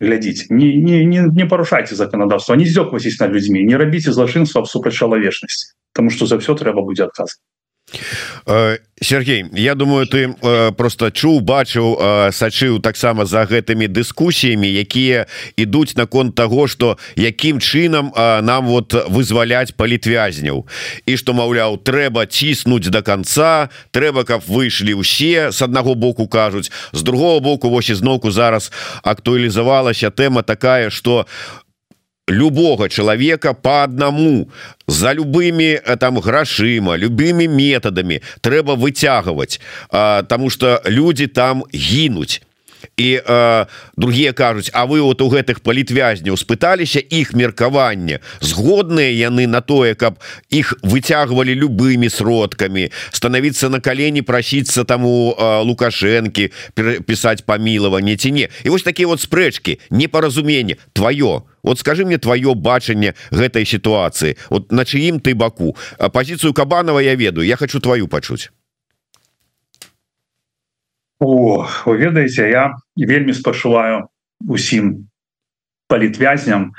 глядзіць 0.01 0.51
не, 0.51 0.75
не, 0.77 1.05
не, 1.05 1.23
не 1.27 1.45
парушайце 1.47 1.95
законодаўства 1.95 2.55
не 2.55 2.67
здёквайся 2.67 3.11
над 3.21 3.35
людзьмі 3.35 3.63
не 3.63 3.79
рабіце 3.79 4.13
злачынства 4.13 4.65
супраць 4.67 4.95
чалавечнасці 4.95 5.75
тому 5.95 6.11
что 6.11 6.27
за 6.27 6.39
все 6.39 6.55
трэба 6.55 6.83
будзе 6.83 7.05
адказ 7.05 7.39
э, 8.47 8.79
Сергей 9.01 9.45
Я 9.53 9.75
думаю 9.75 10.07
ты 10.07 10.35
э, 10.41 10.73
просто 10.73 11.11
чуў 11.11 11.41
бачыў 11.41 11.97
э, 12.01 12.33
сачыў 12.33 12.81
таксама 12.81 13.25
за 13.25 13.45
гэтымі 13.45 13.89
дыскусіямі 13.89 14.67
якія 14.67 15.27
ідуць 15.57 15.97
наконт 15.97 16.35
того 16.35 16.67
что 16.69 16.99
якім 17.17 17.61
чынам 17.61 18.13
нам 18.17 18.67
вот 18.67 18.95
вызваляць 19.09 19.73
палітвязняў. 19.77 20.67
І 21.07 21.17
что 21.17 21.35
маўляў 21.35 21.79
трэба 21.79 22.27
ціснуць 22.27 22.89
до 22.89 23.03
конца 23.03 23.69
трэба 23.93 24.25
каб 24.25 24.43
выйшлі 24.49 24.95
ўсе 24.99 25.53
с 25.53 25.63
аднаго 25.63 25.95
боку 25.95 26.27
кажуць 26.27 26.73
з 26.93 27.03
другого 27.03 27.41
боку 27.41 27.71
вось 27.71 27.91
ізноўку 27.91 28.31
зараз 28.31 28.73
актуалізавалася 29.03 30.11
тэма 30.11 30.43
такая 30.43 30.91
что 30.91 31.27
любого 32.29 32.89
человека 32.89 33.55
по 33.55 33.83
одному 33.85 34.49
за 34.87 35.13
любыми 35.13 35.81
э, 35.85 35.97
там 35.97 36.21
грашыма 36.21 36.97
любыми 36.97 37.47
методами. 37.47 38.23
Трэба 38.41 38.73
выцягваць 38.77 39.61
тому 39.91 40.51
что 40.51 40.81
люди 40.85 41.27
там 41.27 41.65
гінуть 41.73 42.43
і 42.97 43.21
э, 43.27 43.67
другие 43.97 44.33
кажуць 44.33 44.71
А 44.73 44.87
вы 44.87 45.01
вот 45.01 45.21
у 45.23 45.29
гэтых 45.29 45.61
палітвязняў 45.61 46.37
спыталіся 46.37 47.01
іх 47.01 47.35
меркаванне? 47.35 48.21
Згодныя 48.41 49.11
яны 49.13 49.47
на 49.47 49.61
тое 49.61 49.95
каб 49.95 50.19
іх 50.51 50.75
выцягвалі 50.83 51.55
любымі 51.55 52.09
сродкамі 52.09 52.91
становіцца 53.13 53.69
на 53.69 53.81
калені 53.81 54.23
прасіцца 54.23 54.85
таму 54.85 55.35
э, 55.35 55.63
лукашэнкі 55.63 56.51
пісаць 57.07 57.43
памілаванне 57.47 58.17
ці 58.17 58.31
не? 58.31 58.49
І 58.65 58.69
вось 58.69 58.83
такія 58.83 59.09
вот 59.09 59.21
спрэчки 59.21 59.79
непаразуменне. 59.91 60.77
Твоё 60.93 61.43
вот 61.63 61.79
скажи 61.79 62.05
мне 62.05 62.19
твоё 62.19 62.55
бачанне 62.55 63.15
гэтай 63.31 63.65
сітуацыі. 63.65 64.37
Вот 64.51 64.73
на 64.73 64.85
чыім 64.85 65.21
ты 65.21 65.35
баку? 65.35 65.77
Пазіцыю 66.13 66.53
кабанова 66.53 67.01
я 67.01 67.15
ведаю 67.17 67.47
я 67.47 67.57
хочу 67.57 67.81
твою 67.81 68.09
пачуць 68.09 68.51
О, 71.25 71.67
вы 71.87 71.97
ведаеце 71.97 72.51
я 72.53 72.77
вельмі 72.97 73.33
спачуваю 73.33 74.13
усім 74.45 75.09
палітвязням. 75.89 76.77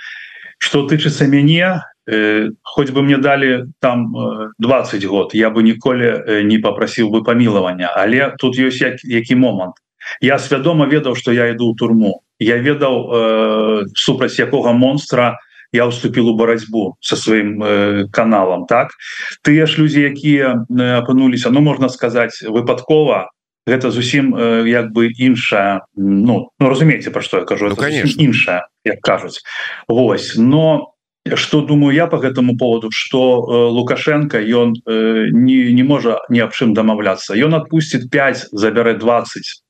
Что 0.62 0.86
тычыцца 0.86 1.26
мяне 1.26 1.82
э, 2.06 2.54
хоть 2.62 2.92
бы 2.94 3.02
мне 3.02 3.18
далі 3.18 3.74
там 3.82 4.14
20 4.60 5.04
э, 5.04 5.08
год 5.08 5.34
я 5.34 5.50
бы 5.50 5.64
ніколі 5.64 6.06
э, 6.06 6.44
не 6.44 6.62
попрасіў 6.62 7.10
бы 7.10 7.24
памілавання 7.26 7.90
але 7.98 8.38
тут 8.38 8.54
ёсць 8.62 8.86
як, 8.86 9.02
які 9.02 9.36
момант. 9.36 9.82
Я 10.22 10.38
свядома 10.38 10.86
ведаў 10.86 11.16
что 11.16 11.34
я 11.34 11.50
іду 11.50 11.74
ў 11.74 11.76
турму. 11.76 12.22
Я 12.38 12.62
ведаў 12.62 12.94
э, 12.94 13.86
супраць 13.98 14.38
якога 14.38 14.78
монстра 14.78 15.42
я 15.74 15.88
уступил 15.88 16.30
у 16.30 16.38
барацьбу 16.38 16.98
со 17.02 17.16
сваім 17.16 17.64
э, 17.64 18.06
каналам 18.14 18.70
так? 18.70 18.94
Тыя 19.42 19.66
ж 19.66 19.82
людзі 19.82 20.06
якія 20.06 20.70
апынуліся 21.02 21.50
ну 21.50 21.66
можна 21.66 21.90
сказаць 21.90 22.46
выпадкова 22.46 23.34
гэта 23.66 23.92
зусім 23.92 24.36
э, 24.36 24.70
як 24.70 24.92
бы 24.94 25.10
іншая 25.10 25.86
ну, 25.96 26.50
ну 26.60 26.70
разумееце 26.70 27.12
про 27.12 27.22
что 27.22 27.40
я 27.40 27.46
кажу 27.46 27.70
ну, 27.70 27.76
конечно. 27.76 28.22
іншая 28.22 28.68
як 28.84 29.02
кажуць. 29.02 29.42
Вось 29.88 30.36
но 30.38 30.94
что 31.34 31.62
думаю 31.62 31.96
я 31.96 32.08
по 32.08 32.18
гэтаму 32.18 32.58
поводу 32.58 32.92
что 32.92 33.42
э, 33.42 33.72
лукашенко 33.72 34.38
ён 34.38 34.74
э, 34.86 35.28
не 35.32 35.74
не 35.74 35.84
можа 35.84 36.22
ні 36.30 36.40
аб 36.40 36.54
чым 36.54 36.74
дамаўляцца. 36.74 37.34
Ён 37.34 37.56
отпустит 37.56 38.10
5 38.10 38.50
забярэ 38.52 38.98
20 38.98 39.64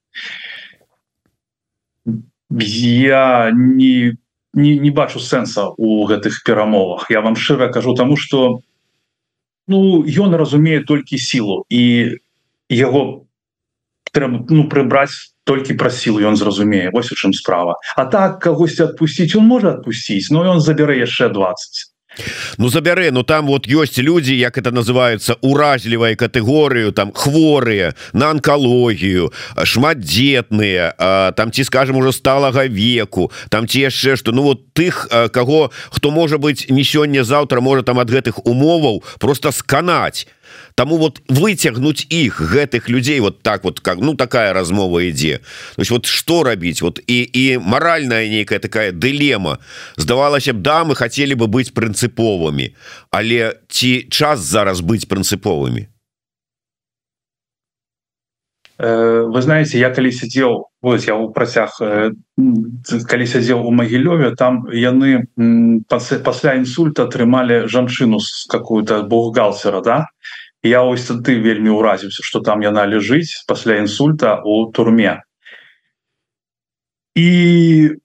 я 2.60 3.51
не 3.53 4.17
не, 4.53 4.79
не 4.79 4.89
бачу 4.89 5.19
сэнса 5.19 5.67
у 5.77 6.05
гэтых 6.05 6.43
перамовах. 6.43 7.10
Я 7.10 7.21
вам 7.21 7.36
шчыра 7.36 7.71
кажу 7.71 7.93
тому 7.95 8.17
что 8.17 8.60
ну 9.67 10.03
ён 10.03 10.36
разумее 10.36 10.84
толькі 10.84 11.17
сілу 11.17 11.63
і 11.69 12.19
яго 12.69 13.24
трэба 14.15 14.45
ну 14.49 14.67
прыбраць 14.71 15.36
толькі 15.45 15.75
пра 15.78 15.91
сілу 15.93 16.23
ён 16.23 16.39
зразумее 16.39 16.89
вось 16.95 17.12
у 17.12 17.15
чым 17.19 17.36
справа. 17.36 17.75
А 17.95 18.06
так 18.06 18.39
кагосьці 18.39 18.88
адпусціць 18.89 19.36
он 19.36 19.45
можа 19.51 19.76
адпусціць 19.76 20.32
но 20.32 20.47
ён 20.55 20.63
забярэ 20.63 21.03
яшчэ 21.03 21.30
20 21.36 21.91
Ну 22.57 22.70
забярэ 22.70 23.11
Ну 23.11 23.24
там 23.24 23.47
вот 23.47 23.68
ёсць 23.68 23.97
людзі 23.97 24.36
як 24.38 24.57
это 24.57 24.72
называется 24.72 25.36
уразлівай 25.41 26.16
катэгорыю 26.16 26.91
там 26.91 27.11
хворыя 27.11 27.93
на 28.13 28.30
онкалогію 28.32 29.32
шматдзетныя 29.63 31.34
там 31.36 31.51
ці 31.51 31.63
скажем 31.63 31.97
уже 31.97 32.11
сталага 32.11 32.66
веку 32.68 33.32
там 33.49 33.68
ці 33.68 33.80
яшчэ 33.80 34.16
что. 34.16 34.32
Ну 34.32 34.43
вот 34.43 34.74
тых 34.74 35.07
каго 35.32 35.72
хто 35.91 36.11
можа 36.11 36.38
быть 36.38 36.68
не 36.70 36.84
сёння 36.84 37.24
заўтра 37.24 37.61
можа 37.61 37.84
там 37.84 37.99
ад 37.99 38.09
гэтых 38.09 38.45
умоваў 38.45 39.03
просто 39.20 39.51
сканаць 39.51 40.28
Таму 40.76 40.97
вот 40.97 41.21
выцягнуць 41.30 42.03
іх 42.11 42.41
гэтых 42.51 42.89
людзей 42.89 43.21
вот 43.21 43.41
так 43.41 43.63
вот 43.63 43.80
как 43.80 43.99
ну 43.99 44.13
такая 44.13 44.51
размова 44.51 44.99
ідзе 45.07 45.39
то 45.76 45.82
есть 45.82 45.91
вот 45.91 46.05
что 46.05 46.43
рабіць 46.43 46.82
вот 46.82 46.99
і 47.07 47.23
і 47.23 47.57
маральная 47.57 48.28
нейкая 48.28 48.59
такая 48.59 48.91
дылема 48.91 49.59
здавалася 49.95 50.51
б 50.53 50.59
да 50.59 50.84
мы 50.84 50.95
хотели 50.95 51.34
бы 51.34 51.47
быць 51.47 51.71
прынцыповымі 51.71 52.76
але 53.09 53.55
ці 53.69 54.03
час 54.11 54.43
зараз 54.43 54.84
быць 54.84 55.07
прынцыповымі 55.07 55.88
вы 58.78 59.41
знаете 59.41 59.80
я 59.80 59.89
калі 59.95 60.11
сидел 60.11 60.67
вот 60.82 61.07
я 61.07 61.15
у 61.15 61.32
працяг 61.32 61.71
калі 61.80 63.26
сядзел 63.26 63.63
у 63.63 63.71
магілёве 63.71 64.36
там 64.36 64.67
яны 64.67 65.23
пасля 65.88 66.59
інсульта 66.59 67.07
атрымалі 67.07 67.71
жанчыну 67.71 68.19
с 68.19 68.43
какую-то 68.51 69.03
бухгалтера 69.03 69.80
да 69.80 70.11
я 70.66 70.82
ось 70.82 71.05
ты 71.05 71.38
вельмі 71.39 71.70
ўразіўся 71.78 72.26
что 72.26 72.41
там 72.41 72.66
яна 72.66 72.86
ляжыць 72.89 73.45
пасля 73.47 73.78
інсульта 73.80 74.41
у 74.43 74.72
турме. 74.72 75.22
І 77.16 77.95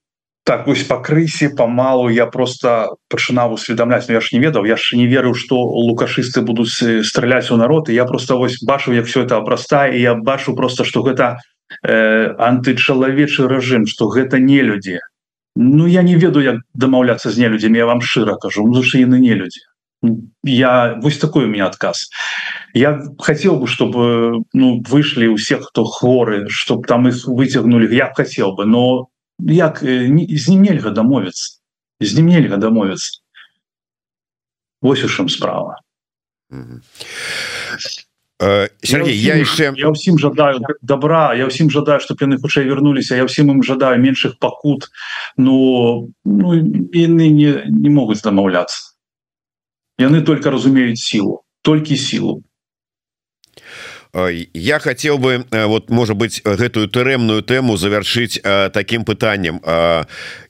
так 0.44 0.66
вось 0.66 0.82
па 0.84 1.00
крысе 1.00 1.50
памалу 1.56 2.10
я 2.10 2.26
просто 2.26 2.96
пачынаў 3.08 3.54
усведамляць 3.56 4.08
я 4.08 4.20
ж 4.20 4.36
не 4.36 4.40
ведаў 4.40 4.66
я 4.66 4.76
ж 4.76 4.96
не 4.96 5.06
верыў 5.06 5.34
что 5.34 5.56
лукашысты 5.56 6.42
будуць 6.42 6.76
страляць 7.06 7.50
у 7.50 7.56
народ. 7.56 7.88
І 7.88 7.94
я 7.94 8.04
просто 8.04 8.38
вось 8.38 8.62
бачу 8.62 8.92
як 8.92 9.06
все 9.06 9.24
это 9.24 9.36
абрастае 9.36 10.00
я 10.00 10.14
бачу 10.14 10.54
просто 10.54 10.84
что 10.84 11.02
гэта 11.02 11.38
э, 11.82 12.34
антычалавечы 12.38 13.48
рэжым 13.48 13.86
что 13.86 14.08
гэта 14.08 14.38
не 14.38 14.62
людзі 14.62 15.00
Ну 15.56 15.86
я 15.86 16.02
не 16.02 16.14
ведаю 16.14 16.44
як 16.44 16.56
дамаўляцца 16.74 17.30
з 17.30 17.38
нелюдзямі 17.38 17.78
я 17.78 17.86
вам 17.86 18.00
шчыра 18.00 18.36
кажу 18.38 18.66
ну, 18.66 18.82
яны 18.82 19.18
не 19.18 19.34
людзі 19.34 19.60
я 20.44 20.98
вось 21.02 21.18
такой 21.18 21.44
у 21.44 21.48
меня 21.48 21.66
адказ 21.66 22.10
я 22.74 23.00
хотел 23.18 23.56
бы 23.56 23.66
чтобы 23.66 24.42
ну 24.52 24.82
вышли 24.88 25.26
у 25.26 25.36
всех 25.36 25.68
кто 25.68 25.84
хворы 25.84 26.48
чтобы 26.48 26.86
там 26.86 27.08
их 27.08 27.26
выцягнули 27.26 27.94
я 27.94 28.12
хотел 28.14 28.52
бы 28.52 28.64
но 28.64 29.08
як 29.38 29.80
з 29.82 30.48
ним 30.48 30.62
нельга 30.62 30.90
дамовіцца 30.90 31.58
з 32.00 32.16
ним 32.16 32.26
нельга 32.26 32.56
дамовіцца 32.56 33.20
Вось 34.82 35.04
у 35.04 35.08
чым 35.08 35.28
справа. 35.28 35.76
Сергей 38.82 39.14
я 39.20 39.36
яшчэ 39.36 39.76
я 39.76 39.92
ўсім 39.92 40.16
жадаю 40.16 40.64
добра 40.80 41.36
я 41.36 41.44
ўсім 41.44 41.68
жадаю 41.68 42.00
чтоб 42.00 42.16
яны 42.24 42.40
хутчэй 42.40 42.64
вярнуліся 42.64 43.12
я 43.20 43.28
ўсім 43.28 43.52
ім 43.52 43.60
жадаю 43.60 44.00
меншых 44.00 44.40
пакут 44.40 44.88
но 45.36 46.08
ну, 46.24 46.48
яны 46.96 47.28
не, 47.28 47.52
не 47.68 47.90
могуць 47.92 48.24
дамаўляцца 48.24 48.89
яны 50.00 50.24
только 50.24 50.50
разумеюць 50.50 51.04
сілу 51.04 51.44
толькі 51.62 51.96
сілу 51.96 52.40
я 54.54 54.78
хотел 54.80 55.18
бы 55.18 55.44
вот 55.50 55.90
может 55.90 56.16
быть 56.16 56.42
гэтую 56.42 56.88
тэрэмную 56.88 57.42
тэму 57.42 57.76
завершыць 57.76 58.40
таким 58.72 59.04
пытанием. 59.04 59.60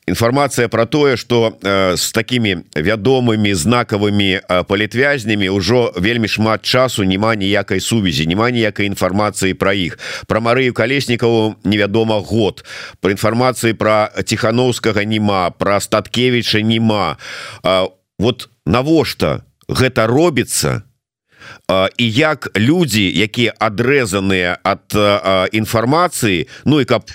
Інфармацыя 0.07 0.69
про 0.69 0.87
тое 0.87 1.17
что 1.17 1.59
с 1.63 2.11
такими 2.13 2.65
вядомымі 2.75 3.53
знакавымі 3.53 4.41
палітвязнямі 4.67 5.51
ўжо 5.53 5.93
вельмі 5.97 6.29
шмат 6.29 6.63
часу 6.63 7.05
няма 7.05 7.35
ніякай 7.37 7.81
сувязі 7.81 8.27
няма 8.27 8.51
ніякай 8.51 8.87
інфармацыі 8.87 9.53
про 9.55 9.73
іх 9.73 9.99
про 10.27 10.41
Марыю 10.41 10.73
калеснікаву 10.73 11.57
невядома 11.65 12.19
год. 12.21 12.65
По 13.01 13.11
інфармацыі 13.11 13.75
про 13.75 14.09
тихохановскага 14.25 15.05
нема 15.05 15.51
про 15.51 15.81
статкевича 15.81 16.63
нема. 16.63 17.19
Вот 18.19 18.50
навошта 18.67 19.45
гэта 19.69 20.07
робіцца? 20.07 20.83
І 21.97 22.07
як 22.13 22.51
людзі 22.57 23.07
якія 23.09 23.55
адрэзаныя 23.57 24.59
ад 24.63 24.93
інфармацыі 25.57 26.47
Ну 26.65 26.81
і 26.81 26.85
каб 26.85 27.09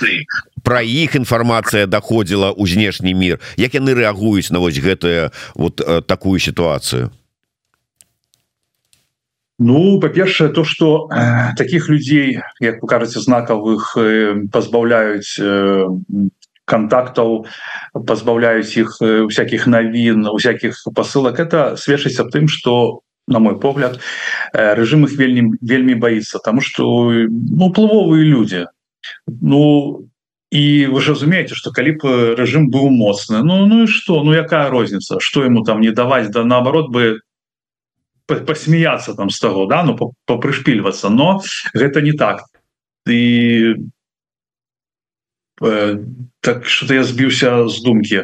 про 0.63 0.81
іх 0.81 1.15
інфармацыя 1.15 1.85
доходзіла 1.85 2.49
ў 2.55 2.65
знешні 2.65 3.13
мир 3.13 3.37
як 3.55 3.77
яны 3.77 3.93
рэагуюць 3.93 4.49
на 4.49 4.59
вось 4.59 4.81
гэтую 4.81 5.29
вот 5.55 5.77
такую 6.07 6.39
сітуацыю? 6.39 7.13
Ну 9.57 9.99
па-першае 9.99 10.49
то 10.49 10.63
что 10.63 11.07
э, 11.11 11.55
таких 11.55 11.87
людзей 11.87 12.39
як 12.59 12.81
вы 12.81 12.87
кажаце 12.87 13.21
знакавых 13.21 13.95
э, 13.95 14.47
пазбаўляюць 14.51 15.39
э, 15.39 15.85
контактаў 16.65 17.45
пазбаўляюць 17.93 18.77
іх 18.77 18.97
всякихх 19.01 19.67
навін 19.67 20.27
всякихх 20.33 20.81
посылак 20.97 21.39
это 21.39 21.77
сведчыць 21.77 22.19
аб 22.19 22.33
тым 22.33 22.47
что 22.49 23.01
на 23.27 23.39
мой 23.39 23.59
погляд 23.59 23.99
режим 24.53 25.05
их 25.05 25.17
вельмі 25.17 25.57
вельмі 25.61 25.95
боится 25.95 26.39
тому 26.39 26.61
что 26.61 27.11
ну 27.11 27.71
плывовые 27.71 28.23
люди. 28.23 28.65
Ну 29.27 30.07
и 30.51 30.87
вы 30.87 31.01
же 31.01 31.11
разумеете 31.11 31.55
что 31.55 31.71
калі 31.71 31.97
бы 32.01 32.35
режим 32.35 32.69
был 32.69 32.89
моцны 32.89 33.43
ну 33.43 33.65
ну 33.65 33.83
и 33.83 33.87
что? 33.87 34.23
Ну 34.23 34.33
якая 34.33 34.69
розница 34.69 35.19
что 35.19 35.43
ему 35.43 35.63
там 35.63 35.81
не 35.81 35.91
давать? 35.91 36.31
Да 36.31 36.43
наоборот 36.43 36.89
бы 36.89 37.19
посмеяться 38.27 39.13
там 39.13 39.29
с 39.29 39.39
того 39.39 39.65
да 39.65 39.83
ну 39.83 40.13
попрышпильваться 40.25 41.09
но 41.09 41.41
гэта 41.73 42.01
не 42.01 42.13
так. 42.13 42.45
Э, 43.07 43.75
так 45.59 46.65
что 46.65 46.93
я 46.93 47.03
сбіўся 47.03 47.67
з 47.67 47.81
думкі 47.81 48.23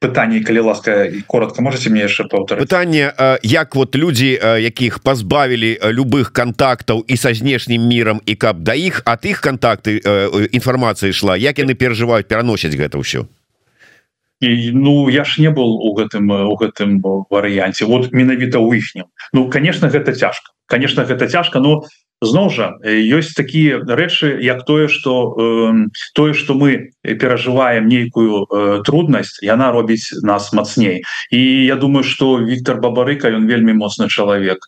пытанне 0.00 0.40
калі 0.40 0.60
ласка 0.60 1.04
і 1.04 1.20
коротко 1.26 1.62
можете 1.62 1.90
мне 1.90 2.08
яшчэ 2.08 2.24
паўтар 2.32 2.58
пытанне 2.64 3.12
як 3.44 3.76
вот 3.76 3.96
людзі 3.96 4.32
якіх 4.40 5.04
пазбавілі 5.04 5.76
любых 5.92 6.32
контактаў 6.32 7.04
і 7.04 7.16
са 7.16 7.34
знешнім 7.34 7.84
мірам 7.84 8.24
і 8.26 8.34
каб 8.34 8.64
да 8.64 8.72
іх 8.74 9.02
ад 9.04 9.28
іх 9.28 9.44
контакты 9.44 10.00
інфармацыя 10.56 11.12
ішла 11.12 11.36
як 11.36 11.60
яны 11.60 11.76
перажываюць 11.76 12.26
пераносяць 12.26 12.74
гэта 12.74 12.96
ўсё 12.96 13.28
І, 14.40 14.72
ну 14.72 15.10
я 15.10 15.24
ж 15.24 15.36
не 15.36 15.50
был 15.52 15.76
у 15.84 15.92
гэтым 15.92 16.32
у 16.32 16.56
гэтым 16.56 17.04
варыянце 17.28 17.84
вот 17.84 18.08
менавіта 18.08 18.56
ў 18.56 18.80
іхнім. 18.80 19.04
Ну 19.36 19.50
конечно 19.52 19.92
гэта 19.92 20.16
цяжка. 20.16 20.56
Конечно 20.64 21.04
гэта 21.04 21.28
цяжка 21.28 21.60
но 21.60 21.84
зноў 22.20 22.50
жа 22.52 22.68
ёсць 22.84 23.32
такія 23.32 23.80
рэчы 23.80 24.36
як 24.44 24.64
тое 24.68 24.88
что 24.88 25.34
э, 25.40 25.88
тое 26.14 26.34
что 26.34 26.54
мы 26.54 26.92
перажываем 27.02 27.88
нейкую 27.88 28.44
э, 28.44 28.82
труднасць 28.84 29.40
яна 29.40 29.72
робіць 29.72 30.20
нас 30.22 30.52
мацней. 30.52 31.02
І 31.30 31.40
я 31.64 31.76
думаю 31.76 32.04
что 32.04 32.38
Віктор 32.40 32.80
бабарыка 32.80 33.32
ён 33.32 33.48
вельмі 33.48 33.72
моцны 33.72 34.08
чалавек. 34.08 34.60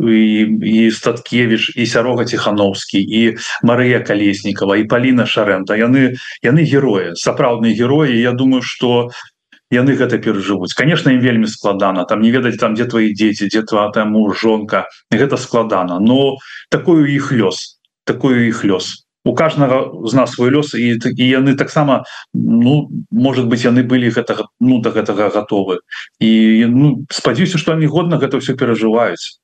І, 0.00 0.48
і 0.64 0.90
статкевич 0.90 1.76
і 1.76 1.86
сярога 1.86 2.24
тихохановскі 2.24 3.00
і 3.00 3.36
Марыя 3.62 4.00
калеснікова 4.00 4.76
і 4.80 4.88
Паліна 4.88 5.26
шарента 5.26 5.76
яны 5.76 6.16
яны 6.40 6.64
героі 6.64 7.12
сапраўдныя 7.20 7.76
героі. 7.76 8.16
Я 8.16 8.32
думаю 8.32 8.62
что 8.62 9.10
яны 9.74 9.98
гэта 9.98 10.18
перажывуць 10.18 10.74
конечно 10.78 11.10
им 11.10 11.20
вельмі 11.20 11.46
складана 11.46 12.04
там 12.04 12.22
не 12.22 12.30
ведаць 12.30 12.58
там 12.58 12.74
где 12.74 12.84
твои 12.84 13.12
дети 13.14 13.50
где 13.50 13.62
твоя 13.62 13.90
таму 13.90 14.30
жонка 14.32 14.86
гэта 15.10 15.36
складана 15.36 15.98
но 15.98 16.38
такую 16.70 17.06
іх 17.06 17.32
лёс. 17.32 17.78
Такую 18.04 18.48
іх 18.48 18.64
лёс. 18.64 19.04
У 19.24 19.34
каждого 19.34 20.06
з 20.08 20.14
нас 20.14 20.32
свой 20.32 20.50
лёс 20.50 20.74
і 20.74 20.98
і 20.98 21.24
яны 21.28 21.56
таксама 21.56 22.04
ну 22.34 22.88
может 23.10 23.46
быть 23.46 23.64
яны 23.64 23.82
былі 23.82 24.10
гэтага 24.10 24.46
ну 24.60 24.80
до 24.80 24.90
гэтага 24.90 25.30
готовы. 25.30 25.78
І 26.20 26.66
ну 26.68 27.06
спадзяюся 27.10 27.58
что 27.58 27.72
они 27.72 27.86
годна 27.86 28.18
гэта 28.18 28.40
все 28.40 28.54
перажываюць 28.54 29.40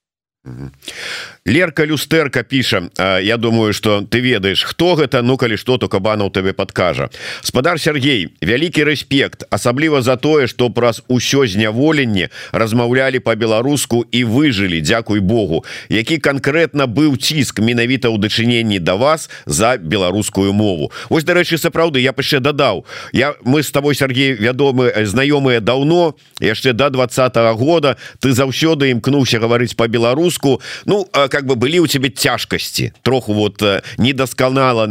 Лерка 1.47 1.87
люстэрка 1.87 2.43
піша 2.43 2.91
Я 3.23 3.37
думаю 3.37 3.73
что 3.73 4.03
ты 4.03 4.21
ведаеш 4.21 4.63
хто 4.65 4.95
гэта 4.95 5.23
ну 5.23 5.37
калі 5.37 5.57
что 5.57 5.79
то 5.79 5.89
кабанаў 5.89 6.31
тебе 6.31 6.53
подкажа 6.53 7.09
спадар 7.41 7.81
Сергей 7.81 8.29
вялікі 8.43 8.85
рэспект 8.85 9.49
асабліва 9.49 10.03
за 10.03 10.17
тое 10.17 10.47
что 10.47 10.69
праз 10.69 11.03
усё 11.09 11.47
зняволенне 11.47 12.29
размаўлялі 12.53 13.21
по-беларуску 13.21 14.05
і 14.13 14.25
выжылі 14.25 14.81
Дякуй 14.81 15.21
Богу. 15.21 15.65
Які 15.89 16.19
конкретно 16.19 16.85
быў 16.85 17.17
ціск 17.17 17.61
менавіта 17.61 18.13
ў 18.13 18.21
дачыненні 18.21 18.79
да 18.79 18.95
вас 19.01 19.31
за 19.47 19.79
беларускую 19.81 20.53
мову 20.53 20.93
Вось 21.09 21.25
дарэчы 21.25 21.57
сапраўды 21.57 22.05
я 22.05 22.13
яшчэ 22.13 22.41
дадаў. 22.41 22.85
Я 23.13 23.35
мы 23.45 23.63
с 23.63 23.71
тобой 23.71 23.95
Сергей 23.95 24.37
вядомы 24.37 24.93
знаёмыя 24.93 25.61
даўно 25.61 26.15
яшчэ 26.41 26.73
до 26.73 26.91
да 26.91 26.91
два 26.91 27.07
-го 27.07 27.55
года. 27.55 27.97
Ты 28.21 28.33
заўсёды 28.33 28.91
імкнуўся 28.93 29.41
гаварыць 29.41 29.75
по-беларуску 29.75 30.61
Ну 30.85 31.09
как 31.31 31.47
бы 31.47 31.55
былі 31.55 31.81
у 31.81 31.87
тебе 31.87 32.11
цяжкасці 32.11 32.93
троху 33.03 33.33
вот 33.33 33.63
э, 33.63 33.83
недасканала 33.99 34.87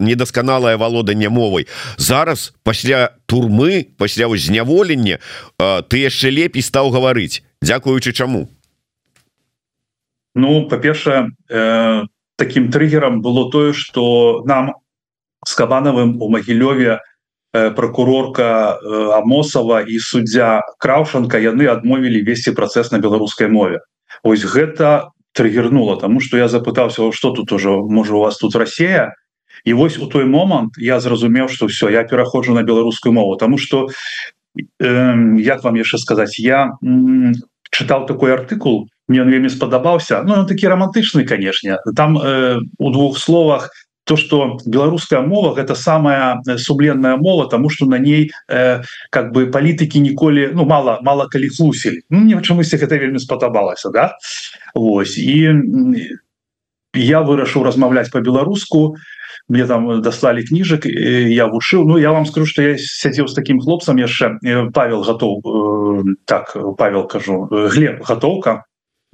недасканалае 0.00 0.76
валоданне 0.76 1.28
мовай 1.28 1.68
зараз 1.96 2.52
пасля 2.64 3.14
турмы 3.26 3.86
пасля 3.96 4.26
зняволення 4.36 5.18
ты 5.58 6.02
яшчэ 6.02 6.30
лепей 6.30 6.62
стаў 6.62 6.90
гаварыць. 6.90 7.42
Дзякуючы 7.62 8.12
чаму? 8.12 8.48
Ну 10.34 10.68
па-першае 10.68 11.30
э, 11.48 12.02
таким 12.36 12.72
триггером 12.72 13.20
было 13.22 13.50
тое 13.50 13.72
что 13.72 14.42
нам 14.44 14.74
с 15.44 15.54
кабанавым 15.54 16.20
у 16.20 16.28
магілёве 16.28 16.98
э, 17.52 17.70
прокурорка 17.70 18.78
э, 18.80 19.18
амосова 19.18 19.82
і 19.82 19.98
суддзя 19.98 20.62
краўшанка 20.78 21.38
яны 21.38 21.68
адмовілі 21.68 22.24
весці 22.24 22.56
працэс 22.56 22.90
на 22.90 22.98
беларускай 22.98 23.48
мове. 23.48 23.80
Ось 24.22 24.44
гэта 24.44 25.11
триггернула 25.32 25.96
тому 25.96 26.20
что 26.20 26.36
я 26.36 26.48
запытаўся 26.48 27.12
что 27.12 27.30
тут 27.30 27.52
уже 27.52 27.70
можа 27.70 28.14
у 28.14 28.20
вас 28.20 28.36
тут 28.38 28.56
Россия? 28.56 29.14
І 29.64 29.74
вось 29.74 29.98
у 29.98 30.06
той 30.06 30.24
момант 30.24 30.74
я 30.78 31.00
зразумеў 31.00 31.48
что 31.48 31.66
все 31.66 31.88
я 31.90 32.04
пераходжу 32.04 32.54
на 32.54 32.62
беларускую 32.62 33.12
мову 33.12 33.36
тому 33.36 33.58
что 33.58 33.88
э, 34.80 35.40
як 35.40 35.64
вам 35.64 35.74
яшчэ 35.76 35.98
сказать 35.98 36.38
я 36.38 36.70
чытаў 37.70 38.06
такой 38.06 38.32
артыкул 38.32 38.88
мне 39.08 39.22
он 39.22 39.30
вельмі 39.30 39.48
спадабаўся 39.48 40.22
Ну 40.22 40.46
такі 40.46 40.68
романтычны 40.68 41.24
канешне 41.24 41.78
там 41.96 42.18
э, 42.18 42.60
у 42.78 42.90
двух 42.90 43.18
словах 43.18 43.70
то 44.04 44.16
что 44.16 44.58
беларуская 44.66 45.20
мова 45.20 45.58
это 45.58 45.74
самая 45.74 46.40
э, 46.46 46.58
субленная 46.58 47.16
мова 47.16 47.48
тому 47.48 47.70
что 47.70 47.86
на 47.86 47.98
ней 47.98 48.32
э, 48.48 48.82
как 49.10 49.32
бы 49.32 49.46
палітыкі 49.46 50.00
ніколі 50.00 50.50
ну 50.54 50.64
мало 50.64 50.98
мало 51.02 51.28
калі 51.28 51.48
хлусілі 51.48 52.02
ну, 52.10 52.18
мне 52.20 52.42
чамусь 52.42 52.74
это 52.74 52.98
вельмі 52.98 53.18
спадабалася 53.18 53.90
да? 53.90 54.16
Вось 54.74 55.18
і 55.18 55.54
я 56.94 57.22
вырашыў 57.22 57.62
размаўляць 57.62 58.10
по-беларуску 58.10 58.96
мне 59.48 59.66
там 59.66 60.02
даслали 60.02 60.42
кніжак 60.42 60.86
я 60.86 61.46
вучыў 61.46 61.84
Ну 61.84 61.98
я 61.98 62.10
вам 62.12 62.26
скажу 62.26 62.46
что 62.46 62.62
я 62.62 62.76
сядзеў 62.78 63.28
с 63.28 63.34
таким 63.34 63.60
хлопцам 63.60 63.96
яшчэ 63.96 64.38
э, 64.44 64.70
павел 64.74 65.02
готов 65.02 65.46
э, 65.46 66.02
так 66.26 66.56
павел 66.76 67.06
кажу 67.06 67.46
глеб 67.50 68.02
готовка 68.02 68.64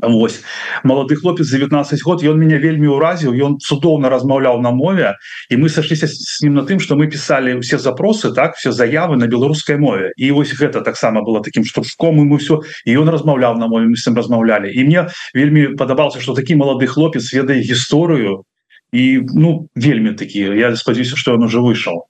Вось 0.01 0.43
малады 0.85 1.17
хлопец 1.17 1.51
19 1.51 2.03
год 2.03 2.23
ён 2.23 2.39
меня 2.39 2.63
вельмі 2.63 2.87
ўразіў 2.95 3.35
ён 3.35 3.59
цудоўна 3.59 4.07
размаўляў 4.07 4.63
на 4.63 4.71
мове 4.71 5.19
і 5.51 5.59
мы 5.59 5.67
сашліся 5.67 6.07
с 6.07 6.39
ним 6.39 6.55
на 6.55 6.63
тым 6.63 6.79
что 6.79 6.95
мы 6.95 7.11
писали 7.11 7.59
все 7.59 7.79
запросы 7.83 8.31
так 8.31 8.55
все 8.55 8.71
заявы 8.71 9.17
на 9.17 9.27
беларускай 9.27 9.77
мове. 9.77 10.13
І 10.17 10.31
вось 10.31 10.55
гэта 10.55 10.87
таксама 10.87 11.23
было 11.27 11.43
таким 11.43 11.65
штуршком 11.65 12.23
і 12.23 12.31
мы 12.31 12.39
все 12.39 12.63
і 12.87 12.97
он 12.97 13.11
размаўляў 13.11 13.59
на 13.59 13.67
мове 13.67 13.91
мы 13.91 13.97
с 13.99 14.07
размаўлялі 14.07 14.71
і 14.71 14.85
мне 14.87 15.11
вельмі 15.35 15.75
падабаўся 15.75 16.21
что 16.21 16.35
такі 16.35 16.55
малады 16.55 16.87
хлопец 16.87 17.35
ведае 17.35 17.59
гісторыю 17.59 18.47
і 18.95 19.27
ну 19.35 19.67
вельмі 19.75 20.15
такі 20.15 20.55
я 20.55 20.77
спадзяюся 20.77 21.17
что 21.17 21.35
он 21.35 21.43
уже 21.43 21.59
выйшаў 21.59 22.07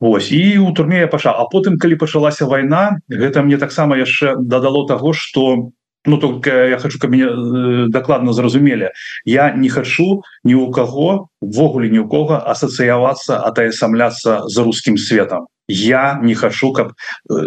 Вось 0.00 0.32
і 0.32 0.58
у 0.64 0.72
турме 0.72 1.04
я 1.04 1.08
паша 1.12 1.36
А 1.36 1.44
потым 1.44 1.76
калі 1.76 2.00
пачалася 2.00 2.48
вайна 2.48 3.04
гэта 3.12 3.44
мне 3.44 3.60
таксама 3.60 4.00
яшчэ 4.00 4.40
дадало 4.40 4.88
того 4.88 5.12
что 5.12 5.76
ну 6.04 6.18
только 6.18 6.68
я 6.68 6.78
хочу 6.78 6.98
каб 6.98 7.10
меня 7.10 7.26
э, 7.26 7.86
докладно 7.88 8.32
зразумелі. 8.32 8.90
Я 9.24 9.52
не 9.52 9.68
хочу 9.68 10.22
ни 10.44 10.54
у 10.54 10.70
кого 10.70 11.28
ввогуле 11.40 11.90
ни 11.90 11.98
у 11.98 12.08
кого 12.08 12.42
асацыявацца 12.46 13.38
атаясамляться 13.38 14.42
за 14.46 14.64
русским 14.64 14.96
светом 14.96 15.46
я 15.68 16.18
не 16.22 16.34
хочу 16.34 16.72
каб 16.72 16.88
э, 16.88 16.92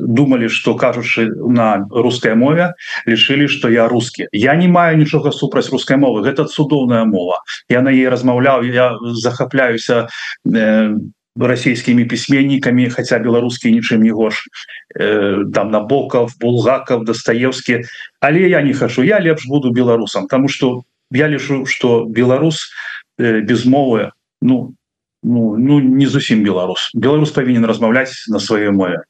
думали 0.01 0.47
что 0.47 0.76
кажучы 0.76 1.28
на 1.28 1.86
русской 1.89 2.36
мове 2.36 2.74
лишили 3.06 3.47
что 3.47 3.70
я 3.70 3.88
русский 3.88 4.28
я 4.32 4.56
не 4.56 4.68
маю 4.68 4.97
нічога 4.97 5.32
супраць 5.32 5.70
русской 5.70 5.97
мовы. 5.97 6.24
Гэта 6.24 6.45
цудоўная 6.45 7.06
мова. 7.06 7.41
Я 7.70 7.82
на 7.82 7.89
ей 7.89 8.10
размаўляў 8.10 8.64
я 8.64 8.97
захапляюся 9.01 10.08
э, 10.45 10.95
расійскімі 11.36 12.05
пісьменнікамі 12.05 12.89
хаця 12.89 13.19
беларускі 13.19 13.71
нічым 13.71 14.03
не 14.07 14.11
горш 14.15 14.47
э, 14.95 15.43
там 15.51 15.71
набоков 15.71 16.31
булгаков 16.39 17.03
дастаевскі. 17.05 17.83
Але 18.19 18.47
я 18.47 18.61
не 18.61 18.73
хачу 18.73 19.03
я 19.03 19.19
лепш 19.19 19.45
буду 19.47 19.71
беларусам 19.71 20.27
тому 20.27 20.47
что 20.47 20.83
я 21.11 21.27
лішу 21.27 21.65
что 21.65 22.05
беларус 22.05 22.71
э, 23.19 23.41
без 23.41 23.65
мовы 23.65 24.11
ну 24.41 24.75
ну 25.23 25.57
ну 25.57 25.79
не 25.79 26.07
зусім 26.07 26.43
беларус. 26.43 26.91
Беларус 26.93 27.31
павінен 27.31 27.65
размаўляць 27.65 28.27
на 28.27 28.39
сваёй 28.39 28.71
мове. 28.71 29.03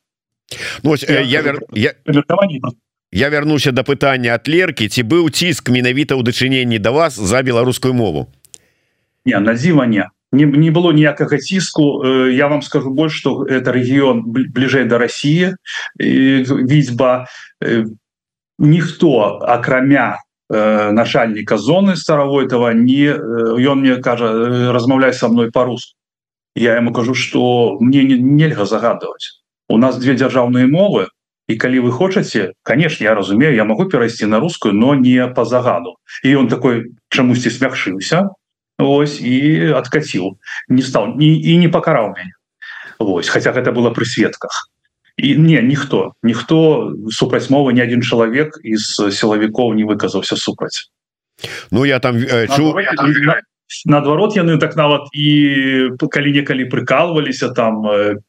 Ну, 0.84 0.96
я, 0.96 1.22
я, 1.22 1.42
вер... 1.42 1.60
я... 1.74 1.94
я 3.12 3.30
вярнуся 3.30 3.72
до 3.72 3.84
пытання 3.84 4.36
от 4.36 4.48
лерки 4.48 4.88
ці 4.90 5.04
быў 5.04 5.30
ціск 5.30 5.70
менавіта 5.70 6.16
ў 6.16 6.24
дачыненні 6.24 6.80
да 6.80 6.92
вас 6.92 7.18
за 7.18 7.42
беларускую 7.42 7.94
мову? 7.94 8.28
Не 9.26 9.40
на 9.40 9.54
дзіва 9.54 9.86
не 9.86 10.10
не, 10.36 10.46
не 10.46 10.72
было 10.72 10.92
ніякага 10.92 11.38
ціску. 11.38 12.06
Я 12.30 12.48
вам 12.48 12.62
скажу 12.62 12.92
больш 12.92 13.16
что 13.16 13.46
это 13.46 13.72
регион 13.72 14.24
бліжэй 14.28 14.86
до 14.86 14.98
России 14.98 15.56
візьба 15.98 17.28
э, 17.64 17.86
ніхто 18.60 19.40
акрамя 19.42 20.20
начальника 20.50 21.58
зоны 21.58 21.96
старовой 21.96 22.46
этого 22.46 22.70
не 22.70 23.10
ён 23.10 23.82
мне 23.82 23.96
кажа 23.98 24.30
размаўляй 24.72 25.14
со 25.14 25.28
мной 25.28 25.52
по-руску 25.52 25.98
я 26.56 26.76
ему 26.76 26.94
кажу 26.94 27.16
что 27.16 27.78
мне 27.80 28.04
не, 28.04 28.20
нельга 28.20 28.66
загадывать 28.66 29.42
у 29.70 29.78
нас 29.78 29.98
две 29.98 30.14
дзяржаўныя 30.14 30.68
мовы 30.68 31.08
і 31.48 31.58
калі 31.58 31.80
вы 31.80 31.92
хочаце 31.92 32.54
конечно 32.62 33.04
я 33.04 33.16
разумею 33.16 33.56
я 33.56 33.66
могу 33.66 33.86
перайсці 33.86 34.26
на 34.26 34.40
русскую 34.40 34.74
но 34.74 34.96
не 34.96 35.28
по 35.28 35.46
загаду. 35.46 35.98
І 36.24 36.36
он 36.36 36.48
такой 36.48 36.94
чамусьці 37.10 37.50
смягшыўся 37.50 38.30
Вось 38.78 39.22
і 39.22 39.72
откаціў 39.72 40.36
не 40.68 40.82
стал 40.82 41.16
ні 41.16 41.32
і 41.32 41.58
не 41.58 41.70
пакараў 41.70 42.12
мяне 42.16 42.36
Вось 43.00 43.30
хотя 43.30 43.52
гэта 43.52 43.72
было 43.72 43.92
пры 43.92 44.06
сведках. 44.06 44.70
І 45.18 45.36
не 45.40 45.62
ніхто 45.62 46.14
ніхто 46.24 46.92
супраць 47.12 47.50
мовы 47.50 47.72
ні 47.74 47.82
адзін 47.88 48.04
чалавек 48.04 48.60
из 48.64 48.96
сілавікоў 49.00 49.74
не 49.80 49.88
выказаўся 49.88 50.36
супраць 50.36 50.92
Ну 51.72 51.86
я 51.86 52.00
там 52.00 52.18
э, 52.18 52.48
чу... 52.48 52.76
наадварот 53.86 54.36
яны 54.36 54.60
так 54.60 54.76
нават 54.76 55.08
і 55.14 55.96
калі-некалі 56.00 56.68
прыкалываліся 56.70 57.50
там 57.56 57.88
э, 57.88 58.20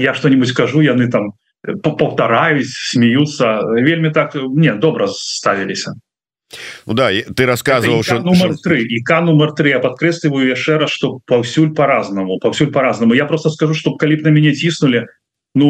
я 0.00 0.14
что-нибудь 0.14 0.52
кажу 0.52 0.80
яны 0.80 1.10
там 1.10 1.34
паўтараюсь 1.82 2.70
смеются. 2.94 3.60
Вельмі 3.66 4.10
так 4.10 4.34
не 4.34 4.72
добра 4.74 5.06
ставіліся 5.10 5.94
Ну 6.86 6.94
да 6.94 7.10
ты 7.10 7.46
рассказывал 7.46 8.02
что 8.02 8.20
номер 8.20 8.56
3 8.56 8.84
и 8.84 9.02
к 9.02 9.20
номер 9.20 9.52
3 9.52 9.70
я 9.70 9.78
подкрэсліваю 9.80 10.48
яшчэ 10.48 10.78
раз 10.78 10.90
что 10.90 11.18
паўсюль 11.26 11.74
по-разному 11.74 12.38
паўсюль 12.38 12.70
по-разному. 12.70 13.14
Я 13.14 13.26
просто 13.26 13.50
скажу 13.50 13.74
что 13.74 13.96
калі 13.96 14.16
б 14.16 14.22
на 14.22 14.30
мяне 14.30 14.54
ціснули 14.54 15.06
ну 15.54 15.66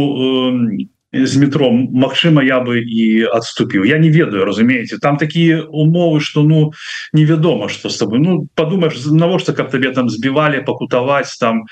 э, 0.52 1.24
з 1.24 1.36
метром 1.36 1.88
Мачыма 1.92 2.42
я 2.44 2.60
бы 2.60 2.76
і 2.82 3.24
отступіў 3.24 3.84
я 3.88 3.98
не 3.98 4.10
ведаю 4.10 4.44
разумееце 4.44 4.98
там 4.98 5.16
такие 5.16 5.64
умовы 5.64 6.20
что 6.20 6.42
ну 6.42 6.72
невядома 7.12 7.68
что 7.68 7.88
с 7.88 7.96
тобой. 7.96 8.18
Ну 8.18 8.46
подумаешь 8.54 9.00
навошта 9.06 9.54
каб 9.54 9.70
табе 9.70 9.92
там 9.92 10.10
збивали 10.10 10.60
покутаваць 10.60 11.36
там. 11.38 11.64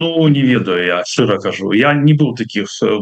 Ну 0.00 0.28
не 0.28 0.40
ведаю 0.40 0.86
я 0.86 1.04
шчыра 1.04 1.38
кажу 1.38 1.72
я 1.72 1.92
не 1.92 2.14
был 2.14 2.34
таких 2.34 2.68
э, 2.82 2.98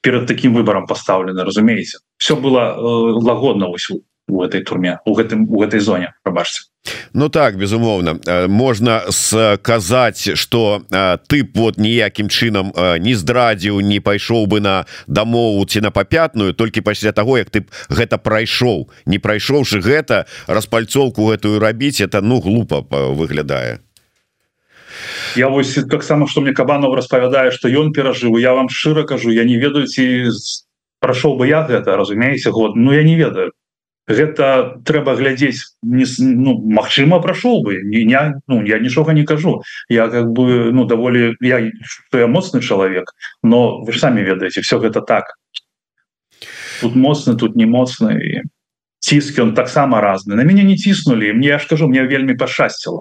перед 0.00 0.26
таким 0.26 0.54
выбором 0.54 0.86
поставлены 0.86 1.44
разумееце 1.44 1.98
все 2.16 2.34
было 2.34 2.74
э, 2.74 2.80
лагодна 2.80 3.68
ось 3.68 3.90
у 4.30 4.42
этой 4.42 4.62
турме 4.62 4.98
у 5.04 5.14
гэтым 5.14 5.46
у 5.50 5.62
этой 5.62 5.80
зоне 5.80 6.14
пробачьте. 6.22 6.70
Ну 7.12 7.28
так 7.28 7.58
безумоўно 7.58 8.20
э, 8.26 8.46
можно 8.46 9.02
сказать 9.10 10.38
что 10.38 10.82
э, 10.90 11.18
ты 11.28 11.48
вот 11.54 11.76
ніякім 11.76 12.28
чынам 12.28 12.72
э, 12.74 12.98
не 12.98 13.14
здрадзіў 13.14 13.80
не 13.80 14.00
пайшоў 14.00 14.46
бы 14.46 14.60
на 14.60 14.86
дамову 15.06 15.64
ці 15.66 15.80
на 15.80 15.90
папятную 15.90 16.54
только 16.54 16.82
пасля 16.82 17.12
того 17.12 17.38
як 17.38 17.50
ты 17.50 17.66
гэта 17.90 18.16
прайшоў 18.16 18.88
не 19.04 19.18
прайшоўшы 19.18 19.80
гэта 19.80 20.26
распальцоўку 20.46 21.26
гэтую 21.26 21.60
рабіць 21.60 22.00
это 22.00 22.22
ну 22.22 22.40
глупо 22.40 22.80
выглядае 22.90 23.80
я 25.36 25.48
вось 25.48 25.74
таксама 25.74 26.26
что 26.26 26.40
мне 26.40 26.52
кабанов 26.52 26.94
распавядае 26.94 27.50
что 27.50 27.68
ён 27.68 27.92
перажыў 27.92 28.38
я 28.38 28.54
вам 28.54 28.68
шчыра 28.68 29.04
кажу 29.04 29.30
я 29.30 29.44
не 29.44 29.56
ведаю 29.56 29.86
ці 29.86 30.30
прашоў 31.00 31.36
бы 31.36 31.48
я 31.48 31.62
гэта 31.66 31.96
разумееце 31.96 32.50
год 32.50 32.76
Ну 32.76 32.92
я 32.92 33.02
не 33.02 33.16
ведаю 33.16 33.52
гэта 34.10 34.76
трэба 34.84 35.14
глядзець 35.16 35.76
не 35.82 36.04
ну, 36.18 36.58
Мачыма 36.58 37.20
прайшоў 37.22 37.62
бы. 37.62 37.80
Не, 37.82 38.04
не 38.04 38.40
ну, 38.46 38.62
я 38.66 38.78
нічога 38.78 39.12
не 39.12 39.24
кажу. 39.24 39.62
Я 39.88 40.08
как 40.08 40.30
бы 40.32 40.72
ну 40.72 40.84
даволі 40.84 41.36
я 41.40 41.58
я 42.12 42.26
моцны 42.26 42.60
чалавек 42.60 43.14
но 43.42 43.82
вы 43.82 43.92
ж 43.92 43.98
самі 43.98 44.22
ведаеце 44.22 44.60
все 44.60 44.78
гэта 44.78 45.00
так. 45.00 45.36
Тут 46.80 46.96
моцны 46.96 47.36
тут 47.36 47.56
не 47.56 47.66
моцны 47.66 48.44
ціскі 49.00 49.40
он 49.40 49.54
таксама 49.54 50.00
разны 50.00 50.36
на 50.36 50.44
мяне 50.44 50.62
не 50.62 50.76
ціснули 50.76 51.32
мне 51.32 51.48
я 51.48 51.58
ж 51.58 51.66
кажу 51.68 51.88
мне 51.88 52.04
вельмі 52.04 52.34
пашасціла 52.34 53.00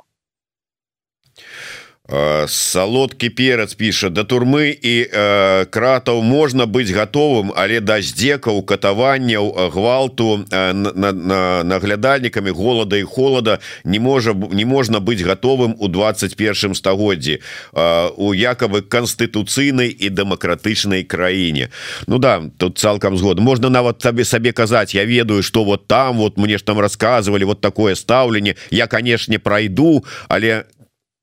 салодкі 2.48 3.30
перац 3.30 3.74
піша 3.78 4.10
да 4.10 4.24
турмы 4.26 4.74
і 4.74 4.96
э, 5.06 5.66
кратаў 5.70 6.22
можна 6.26 6.66
быць 6.66 6.90
готовым 6.90 7.54
але 7.54 7.80
да 7.86 8.02
здзекаў 8.02 8.64
катаванняў 8.66 9.70
гвалту 9.70 10.42
э, 10.50 10.74
наглядальнікамі 10.74 12.50
голода 12.50 12.98
і 12.98 13.04
холода 13.04 13.60
не 13.84 14.00
можа 14.00 14.34
не 14.34 14.66
можна 14.66 15.00
быць 15.00 15.22
готовым 15.22 15.76
у 15.78 15.88
21 15.88 16.74
стагоддзі 16.74 17.38
э, 17.38 18.10
у 18.18 18.34
якавы 18.34 18.82
канстытуцыйнай 18.82 19.94
і 19.94 20.10
дэмакратычнай 20.10 21.04
краіне. 21.04 21.70
Ну 22.08 22.18
да 22.18 22.42
тут 22.58 22.78
цалкам 22.78 23.18
згод 23.18 23.40
можна 23.40 23.70
нават 23.70 24.00
табе 24.00 24.26
сабе 24.26 24.52
казаць 24.52 24.96
Я 24.96 25.06
ведаю 25.06 25.44
что 25.44 25.64
вот 25.64 25.86
там 25.88 26.18
вот 26.18 26.38
мне 26.38 26.58
ж 26.58 26.64
там 26.64 26.80
рассказывали 26.80 27.44
вот 27.44 27.62
такое 27.62 27.94
стаўленне. 27.94 28.56
Я 28.72 28.88
канешне 28.88 29.38
пройду 29.38 30.04
але 30.28 30.66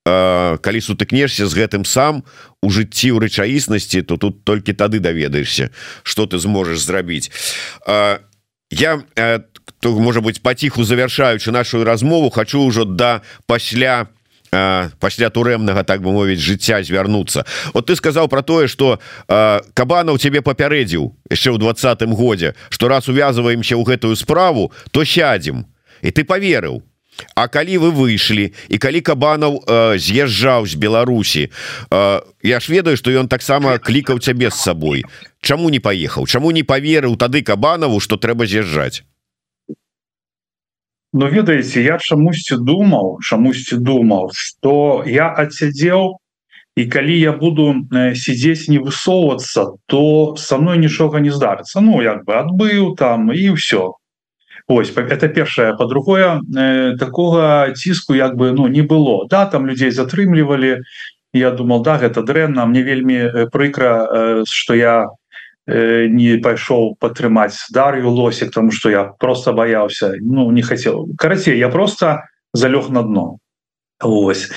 не 0.07 0.59
калі 0.63 0.81
сутыкнешся 0.81 1.47
з 1.51 1.53
гэтым 1.59 1.83
сам 1.85 2.23
у 2.63 2.71
жыцці 2.71 3.11
ў 3.11 3.27
рэчаіснасці 3.27 4.07
то 4.07 4.17
тут 4.17 4.47
толькі 4.47 4.73
тады 4.73 5.03
даведаешься 5.03 5.75
что 6.03 6.27
ты 6.27 6.39
зможешь 6.39 6.79
зрабіць. 6.87 7.31
Я 8.71 9.03
то 9.81 9.99
можа 9.99 10.21
быть 10.21 10.43
паціху 10.43 10.85
завяршаючы 10.85 11.51
нашу 11.51 11.83
размову 11.83 12.31
хочу 12.31 12.63
ўжо 12.63 12.85
да 12.87 13.23
пасля 13.47 14.07
пасля 15.03 15.29
турэмнага 15.31 15.83
так 15.83 16.03
бы 16.03 16.15
мовіць 16.15 16.39
жыцця 16.39 16.87
звярнуцца. 16.87 17.45
Вот 17.75 17.91
ты 17.91 17.97
сказаў 17.97 18.29
про 18.29 18.43
тое 18.43 18.69
что 18.69 19.03
кабана 19.75 20.13
у 20.13 20.19
тебе 20.19 20.39
папярэдзіў 20.39 21.19
яшчэ 21.35 21.51
ў 21.51 21.59
двадцатым 21.59 22.15
годзе 22.15 22.55
что 22.71 22.87
раз 22.87 23.11
увязваемся 23.11 23.75
ў 23.75 23.83
гэтую 23.83 24.15
справу 24.15 24.71
то 24.95 25.03
сядзем 25.03 25.67
і 26.03 26.15
ты 26.15 26.23
поверыў 26.23 26.87
А 27.35 27.49
калі 27.49 27.79
вы 27.79 27.91
выйшлі 27.91 28.53
і 28.69 28.77
калі 28.79 29.01
кабанаў 29.01 29.61
э, 29.65 29.99
з'язджаў 29.99 30.67
з 30.67 30.75
Беларусі 30.77 31.49
э, 31.91 32.21
я 32.43 32.61
ж 32.61 32.73
ведаю 32.73 32.97
что 32.97 33.11
ён 33.11 33.29
таксама 33.29 33.79
клікаў 33.79 34.21
цябе 34.21 34.51
з 34.51 34.57
сабой. 34.57 35.05
Чаму 35.41 35.71
не 35.71 35.81
паехаў? 35.81 36.27
Чаму 36.27 36.51
не 36.51 36.63
поверыў 36.63 37.17
тады 37.17 37.43
кабанаву 37.43 38.01
что 38.01 38.17
трэба 38.17 38.47
з'язджаць? 38.47 39.05
Ну 41.13 41.29
ведаеце 41.33 41.81
я 41.81 41.99
чамусьці 41.99 42.61
думаў 42.61 43.21
чамусьці 43.25 43.81
думаў 43.81 44.31
что 44.37 45.05
я 45.07 45.33
адсядзеў 45.33 46.21
і 46.77 46.85
калі 46.93 47.17
я 47.19 47.33
буду 47.33 47.89
э, 47.89 48.15
сидзець 48.15 48.69
не 48.69 48.79
высоўвацца 48.79 49.77
то 49.87 50.37
со 50.37 50.59
мной 50.59 50.77
нічога 50.79 51.21
не 51.21 51.31
здарыцца. 51.31 51.81
Ну 51.81 52.03
як 52.05 52.25
бы 52.25 52.37
адбыў 52.37 52.97
там 52.97 53.33
і 53.33 53.57
все 53.57 53.97
Ось 54.69 54.93
это 54.97 55.29
першае. 55.29 55.77
По-другое 55.77 56.41
э, 56.57 56.97
такого 56.99 57.71
ціску 57.75 58.15
як 58.15 58.35
бы 58.37 58.53
ну 58.53 58.67
не 58.67 58.83
было. 58.83 59.27
Да 59.31 59.47
там 59.47 59.67
людзей 59.67 59.91
затрымлівалі 59.91 60.83
я 61.33 61.51
думал 61.51 61.83
да 61.83 61.99
гэта 61.99 62.23
дрэнна 62.23 62.67
мне 62.67 62.83
вельмі 62.83 63.15
э, 63.15 63.47
прыкра 63.47 64.09
э, 64.11 64.45
что 64.49 64.75
я 64.75 65.07
э, 65.67 66.09
не 66.09 66.39
пайшоў 66.43 66.97
падтрымаць 66.99 67.71
дар'ю 67.71 68.11
лосик 68.11 68.51
тому 68.51 68.73
что 68.73 68.91
я 68.91 69.05
просто 69.05 69.53
баяўся 69.53 70.15
ну 70.21 70.51
не 70.51 70.63
хотел. 70.63 71.07
Карацей 71.17 71.59
я 71.59 71.69
просто 71.69 72.27
залёг 72.53 72.91
на 72.91 73.03
дно. 73.03 73.39
Ось 74.03 74.51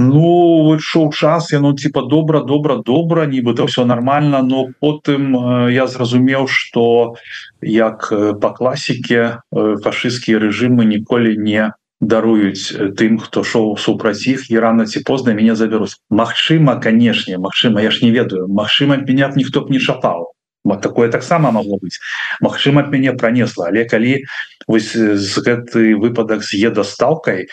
Ну 0.00 0.78
шоу 0.80 1.12
час 1.12 1.52
я 1.52 1.60
ну 1.60 1.74
типа 1.74 2.02
добра 2.02 2.40
добра 2.40 2.76
добра 2.76 3.26
нібыта 3.26 3.66
все 3.66 3.84
нормально 3.84 4.40
но 4.42 4.68
потым 4.80 5.36
э, 5.36 5.72
я 5.72 5.86
зразумеў 5.86 6.48
что 6.48 7.16
як 7.60 8.08
э, 8.10 8.32
по 8.32 8.50
класіке 8.50 9.44
э, 9.52 9.76
фашистскія 9.84 10.38
режимы 10.38 10.88
ніколі 10.88 11.36
не 11.36 11.74
даруюць 12.00 12.96
тым 12.96 13.18
хто 13.20 13.44
шоу 13.44 13.76
супраць 13.76 14.24
іх 14.24 14.48
і 14.50 14.58
рано 14.58 14.86
ці 14.86 15.04
позна 15.04 15.36
мяне 15.36 15.54
забяруць 15.54 16.00
Мачыма 16.08 16.80
канешне 16.80 17.36
Мачыма 17.36 17.84
я 17.84 17.90
ж 17.90 18.00
не 18.00 18.10
ведаю 18.10 18.48
Мачыма 18.48 18.96
меня 18.96 19.28
б 19.28 19.36
ніхто 19.36 19.68
б 19.68 19.70
не 19.70 19.78
шапал 19.78 20.32
вот 20.64 20.82
такое 20.82 21.10
таксама 21.10 21.50
могло 21.50 21.78
быть. 21.78 22.00
Мачыма 22.40 22.88
мяне 22.88 23.12
пронесла 23.12 23.68
але 23.68 23.84
калі 23.84 24.24
вось 24.66 24.96
з 24.96 25.44
гэты 25.44 25.92
выпадак 26.00 26.40
з 26.40 26.56
едастаўкай 26.72 27.52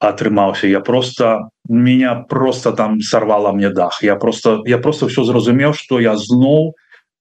атрымаўся 0.00 0.66
я 0.66 0.80
просто 0.80 1.50
меня 1.68 2.14
просто 2.14 2.72
там 2.72 3.00
сорвала 3.00 3.52
мне 3.52 3.70
дах. 3.70 4.02
Я 4.02 4.16
просто 4.16 4.62
я 4.64 4.78
просто 4.78 5.08
все 5.08 5.24
зразумеў 5.24 5.74
что 5.74 6.00
я 6.00 6.16
зноў 6.16 6.72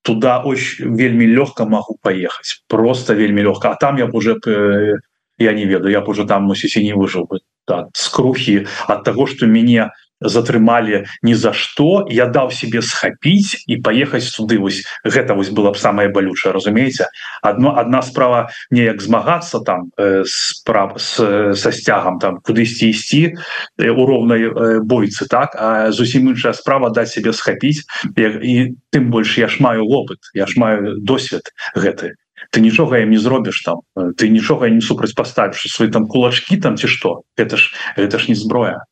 туда 0.03 0.39
очень 0.39 0.95
вельмі 0.95 1.25
лёгка 1.27 1.65
могу 1.65 1.97
поехать. 2.01 2.63
Просто 2.67 3.13
вельмі 3.13 3.41
лёгка 3.43 3.71
а 3.71 3.75
там 3.75 3.97
я 3.97 4.05
уже 4.05 4.35
э, 4.45 4.93
я 5.37 5.53
не 5.53 5.65
ведаю 5.65 5.91
я 5.91 6.01
уже 6.01 6.25
там 6.25 6.43
мусіць 6.43 6.77
не 6.77 6.93
выжил 6.93 7.25
бы 7.25 7.39
да, 7.67 7.87
скрухи 7.93 8.67
от 8.87 9.03
того 9.03 9.27
что 9.27 9.45
меня 9.47 9.91
затрымалі 10.21 11.05
ни 11.21 11.33
за 11.33 11.53
что 11.53 12.05
я 12.09 12.25
даў 12.25 12.51
себе 12.51 12.81
схапіць 12.81 13.63
і 13.67 13.77
поехать 13.77 14.23
суды. 14.23 14.57
Вось 14.57 14.83
гэта 15.05 15.33
вось 15.33 15.49
было 15.49 15.71
б 15.71 15.77
самое 15.77 16.09
балючае 16.09 16.53
разумееце? 16.53 17.07
Одно 17.41 17.77
одна 17.77 18.01
справа 18.01 18.49
неяк 18.71 19.01
змагацца 19.01 19.59
там 19.59 19.91
э, 19.97 20.23
справ 20.25 20.97
с, 20.97 21.21
со 21.53 21.71
сцягам 21.71 22.19
там 22.19 22.39
кудысьці 22.41 22.89
ісці 22.89 23.33
э, 23.77 23.89
у 23.89 24.05
роўнай 24.05 24.49
э, 24.49 24.79
бойцы 24.81 25.27
так? 25.29 25.55
А 25.55 25.91
зусім 25.91 26.29
іншая 26.29 26.53
справа 26.53 26.89
даць 26.89 27.13
себе 27.13 27.33
схапіць. 27.33 27.85
І 28.17 28.73
тым 28.91 29.09
больш 29.09 29.37
я 29.37 29.47
ж 29.47 29.61
маю 29.61 29.85
опыт 29.85 30.19
я 30.33 30.45
ж 30.45 30.57
маю 30.57 30.97
досвед 30.97 31.53
гэты. 31.75 32.17
Ты 32.51 32.61
нічога 32.61 32.99
ім 33.03 33.09
не 33.11 33.19
зробіш 33.19 33.61
там 33.65 33.81
ты 34.17 34.29
нічога 34.29 34.69
не 34.69 34.81
супраць 34.81 35.13
паставіш 35.13 35.67
свои 35.73 35.89
там 35.89 36.07
кулачки 36.07 36.57
там 36.57 36.77
ці 36.77 36.87
что 36.87 37.21
это 37.37 37.57
ж 37.57 37.73
это 37.97 38.19
ж 38.19 38.29
не 38.29 38.35
зброя 38.35 38.85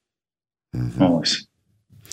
Ось. 0.99 1.47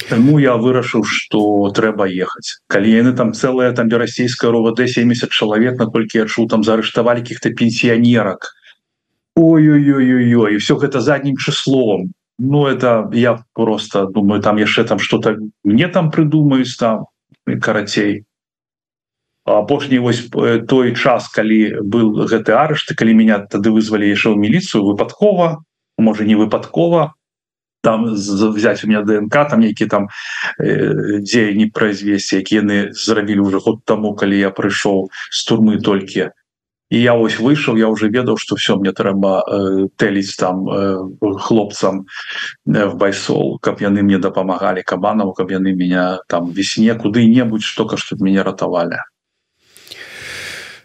Таму 0.09 0.39
я 0.43 0.57
вырашыў 0.57 1.05
что 1.07 1.71
трэба 1.77 2.09
ехаць 2.09 2.59
калі 2.67 2.91
яны 2.91 3.13
там 3.13 3.33
целая 3.33 3.71
там 3.73 3.89
расійская 3.89 4.51
ровд 4.51 4.81
70 4.81 5.31
чалавек 5.31 5.79
наколькі 5.79 6.19
я 6.19 6.27
чу 6.27 6.47
там 6.49 6.65
заарыштавалі 6.65 7.23
каких-то 7.23 7.51
пенсіянерак 7.51 8.51
ой-ой-ой-ой 9.37 10.57
все 10.57 10.77
гэта 10.77 11.01
заднім 11.01 11.37
числом. 11.37 12.13
Ну 12.39 12.67
это 12.67 13.09
я 13.13 13.45
просто 13.53 14.07
думаю 14.07 14.43
там 14.43 14.57
яшчэ 14.57 14.85
там 14.85 14.99
что-то 14.99 15.37
мне 15.65 15.89
там 15.89 16.11
прыдумаюць 16.11 16.77
там 16.79 17.07
карацей. 17.61 18.25
Апошні 19.45 19.99
вось 19.99 20.29
э, 20.35 20.63
той 20.67 20.95
час 20.95 21.29
калі 21.29 21.83
был 21.83 22.27
гэты 22.27 22.53
арышты 22.55 22.95
калі 22.95 23.15
меня 23.15 23.39
тады 23.39 23.71
вызвалі 23.71 24.07
яшчэ 24.07 24.31
ў 24.31 24.39
міліцыю 24.39 24.87
выпадкова 24.87 25.63
можа 25.99 26.25
не 26.25 26.35
выпадкова 26.35 27.15
там 27.83 28.15
взять 28.15 28.85
у 28.85 28.89
меня 28.89 29.03
ДНК 29.03 29.49
там 29.51 29.61
нейкі 29.61 29.87
там 29.87 30.09
э, 30.59 31.21
дзеянні 31.21 31.67
произвесці 31.75 32.37
які 32.37 32.63
яны 32.63 32.93
зрабілі 32.93 33.41
уже 33.41 33.59
год 33.59 33.85
тому 33.85 34.15
калі 34.15 34.39
я 34.39 34.51
прыйшоў 34.51 35.11
з 35.31 35.39
турмы 35.45 35.81
толькі. 35.83 36.31
І 36.93 37.01
я 37.01 37.15
ось 37.17 37.41
выйшаў 37.41 37.79
я 37.81 37.89
уже 37.89 38.09
ведаў 38.13 38.37
что 38.37 38.57
все 38.57 38.77
мне 38.77 38.93
трэба 38.93 39.45
э, 39.49 39.89
тэліць 39.97 40.37
там 40.37 40.69
э, 40.69 41.01
хлопцам 41.41 42.05
э, 42.69 42.87
в 42.87 42.97
байсол 43.01 43.59
каб 43.59 43.81
яны 43.81 44.03
мне 44.03 44.19
дапамагалі 44.19 44.85
кабанаў 44.85 45.33
каб 45.33 45.51
яны 45.51 45.73
меня 45.73 46.21
там 46.29 46.53
весне 46.53 46.95
куды-небудзь 46.95 47.65
что-ка 47.65 47.97
чтоб 47.97 48.21
мяне 48.21 48.45
ратавалі 48.45 49.01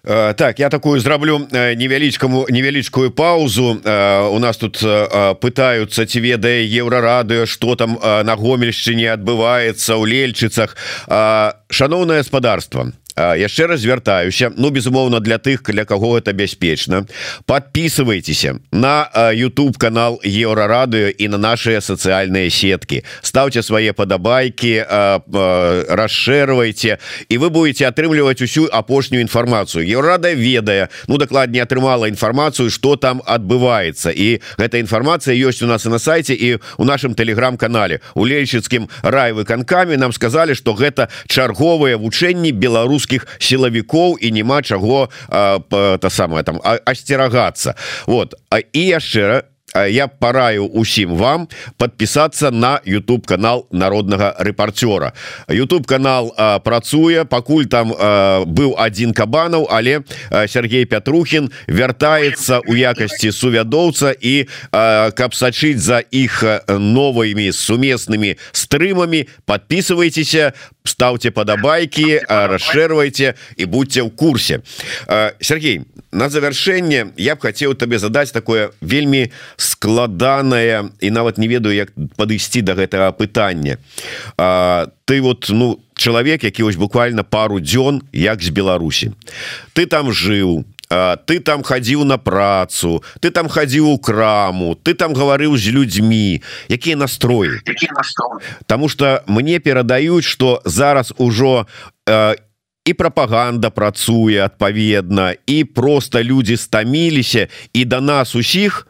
Э, 0.07 0.33
так 0.33 0.59
я 0.59 0.69
такую 0.69 0.99
зраблю 0.99 1.47
э, 1.51 1.75
невялічкаму 1.75 2.47
невялічкую 2.49 3.11
паузу. 3.11 3.81
Э, 3.83 4.29
у 4.29 4.39
нас 4.39 4.57
тут 4.57 4.79
пытаются 5.41 6.05
ці 6.05 6.19
ведае 6.19 6.63
еўрарадыо 6.63 7.45
что 7.45 7.75
там 7.75 7.99
на 8.01 8.35
гомельшчыне 8.35 9.11
адбываецца 9.11 9.99
ў 9.99 10.07
лельчыцах 10.07 10.77
шаноўнае 11.69 12.23
гаспадарства 12.23 12.93
яшчэ 13.17 13.67
раз 13.67 13.81
звяртаюся. 13.81 14.51
Ну 14.57 14.69
безумоўна 14.69 15.19
для 15.19 15.37
тых 15.37 15.63
для 15.63 15.85
кого 15.85 16.17
это 16.17 16.33
бяспечна. 16.33 17.05
Подписывайтеся 17.45 18.59
на 18.71 19.09
YouTube 19.33 19.77
канал 19.77 20.21
еўрарадыо 20.23 21.09
і 21.09 21.27
на 21.27 21.37
наши 21.37 21.81
сацыяльныя 21.81 22.49
сетки 22.49 23.03
ставьте 23.21 23.63
свае 23.63 23.93
падабайки 23.93 24.85
расшэрвайте 25.89 26.99
і 27.29 27.37
вы 27.37 27.49
будете 27.49 27.87
атрымліваць 27.87 28.41
усю 28.41 28.69
апошнюю 28.71 29.21
інфармацыю. 29.21 29.87
Еўрада 29.87 30.33
ведае 30.33 30.89
ну 31.07 31.17
дакладней 31.17 31.61
атрымала 31.61 32.05
інфармацыю 32.05 32.69
что 32.69 32.95
там 32.95 33.21
адбываецца. 33.25 34.11
І 34.13 34.41
гэта 34.57 34.77
інфармацыя 34.77 35.33
ёсць 35.33 35.63
у 35.63 35.67
нас 35.67 35.85
і 35.85 35.89
на 35.89 35.99
сайте 35.99 36.33
і 36.33 36.59
у 36.77 36.85
нашем 36.85 37.15
телеграм-канале 37.15 37.99
у 38.13 38.25
лельчыцкім 38.25 38.89
райвы 39.01 39.43
канкамі 39.43 39.97
нам 39.97 40.13
сказали 40.13 40.53
что 40.53 40.73
гэта 40.73 41.09
чарговыя 41.27 41.97
вучэнні 41.97 42.51
беларус 42.51 43.06
беларускіх 43.07 43.27
сілавікоў 43.39 44.17
і 44.21 44.31
няма 44.31 44.61
чаго 44.61 45.09
та 45.29 46.09
самое 46.09 46.43
там 46.43 46.59
асцерагацца. 46.63 47.75
Вот. 48.07 48.35
А 48.49 48.59
і 48.59 48.79
яшчэ 48.79 49.43
я 49.85 50.07
параю 50.07 50.65
усім 50.65 51.17
вам 51.17 51.47
подпісацца 51.77 52.51
на 52.51 52.79
YouTube 52.85 53.27
канал 53.27 53.67
народнага 53.71 54.33
рэпарцёра. 54.39 55.13
YouTube 55.49 55.85
канал 55.85 56.33
а, 56.37 56.59
працуе 56.59 57.25
пакуль 57.25 57.65
там 57.65 57.93
а, 57.93 58.43
быў 58.45 58.75
один 58.77 59.13
кабанаў 59.13 59.67
але 59.69 60.01
а, 60.31 60.47
Сергей 60.47 60.85
Пятрухін 60.85 61.51
вяртаецца 61.67 62.61
у 62.65 62.73
якасці 62.73 63.31
сувядоўца 63.31 64.15
і 64.15 64.47
а, 64.71 65.11
каб 65.11 65.35
сачыць 65.35 65.83
за 65.83 65.99
іх 66.11 66.43
новымі 66.67 67.51
сумеснымі 67.51 68.37
стрымамі 68.51 69.27
подписывайтеся 69.45 70.53
ставьте 70.87 71.31
падабайки 71.31 72.23
расшэрвайте 72.27 73.35
і 73.57 73.63
будьте 73.65 74.01
ў 74.01 74.09
курсе. 74.09 74.63
Сергей 75.39 75.85
на 76.11 76.29
завяршэнне 76.29 77.13
я 77.19 77.35
б 77.35 77.39
хацеў 77.43 77.75
табе 77.75 77.99
задаць 77.99 78.31
такое 78.31 78.71
вельмі 78.81 79.29
складанае 79.57 80.89
і 80.99 81.07
нават 81.11 81.37
не 81.37 81.47
ведаю 81.47 81.75
як 81.75 81.91
падысці 82.15 82.63
до 82.63 82.73
гэтага 82.73 83.11
пытання. 83.11 83.77
Ты 85.05 85.21
вот 85.21 85.47
ну 85.49 85.79
чалавек 85.95 86.43
які 86.43 86.63
вось 86.63 86.79
буквально 86.79 87.23
пару 87.23 87.59
дзён 87.59 88.01
як 88.13 88.41
з 88.41 88.49
Беларусі. 88.49 89.11
Ты 89.73 89.85
там 89.85 90.11
жыў 90.11 90.63
ты 90.89 91.39
там 91.39 91.63
хадзіў 91.63 92.03
на 92.07 92.17
працу 92.17 93.03
ты 93.19 93.31
там 93.31 93.49
хадзіў 93.49 93.91
у 93.91 93.97
краму 93.99 94.75
ты 94.75 94.93
там 94.93 95.13
гаварыў 95.13 95.57
з 95.57 95.75
людзьмі 95.75 96.41
якія 96.69 96.95
настроі 96.95 97.59
Таму 98.65 98.89
что 98.89 99.23
мне 99.27 99.59
перадаюць 99.59 100.23
что 100.23 100.61
зараз 100.65 101.13
ужо 101.17 101.67
і 102.87 102.93
прапаганда 102.93 103.69
працуе 103.69 104.45
адпаведна 104.45 105.35
і 105.45 105.63
просто 105.63 106.23
людзі 106.23 106.57
стаміліся 106.57 107.47
і 107.73 107.85
да 107.85 107.99
нас 108.01 108.35
усіх 108.35 108.87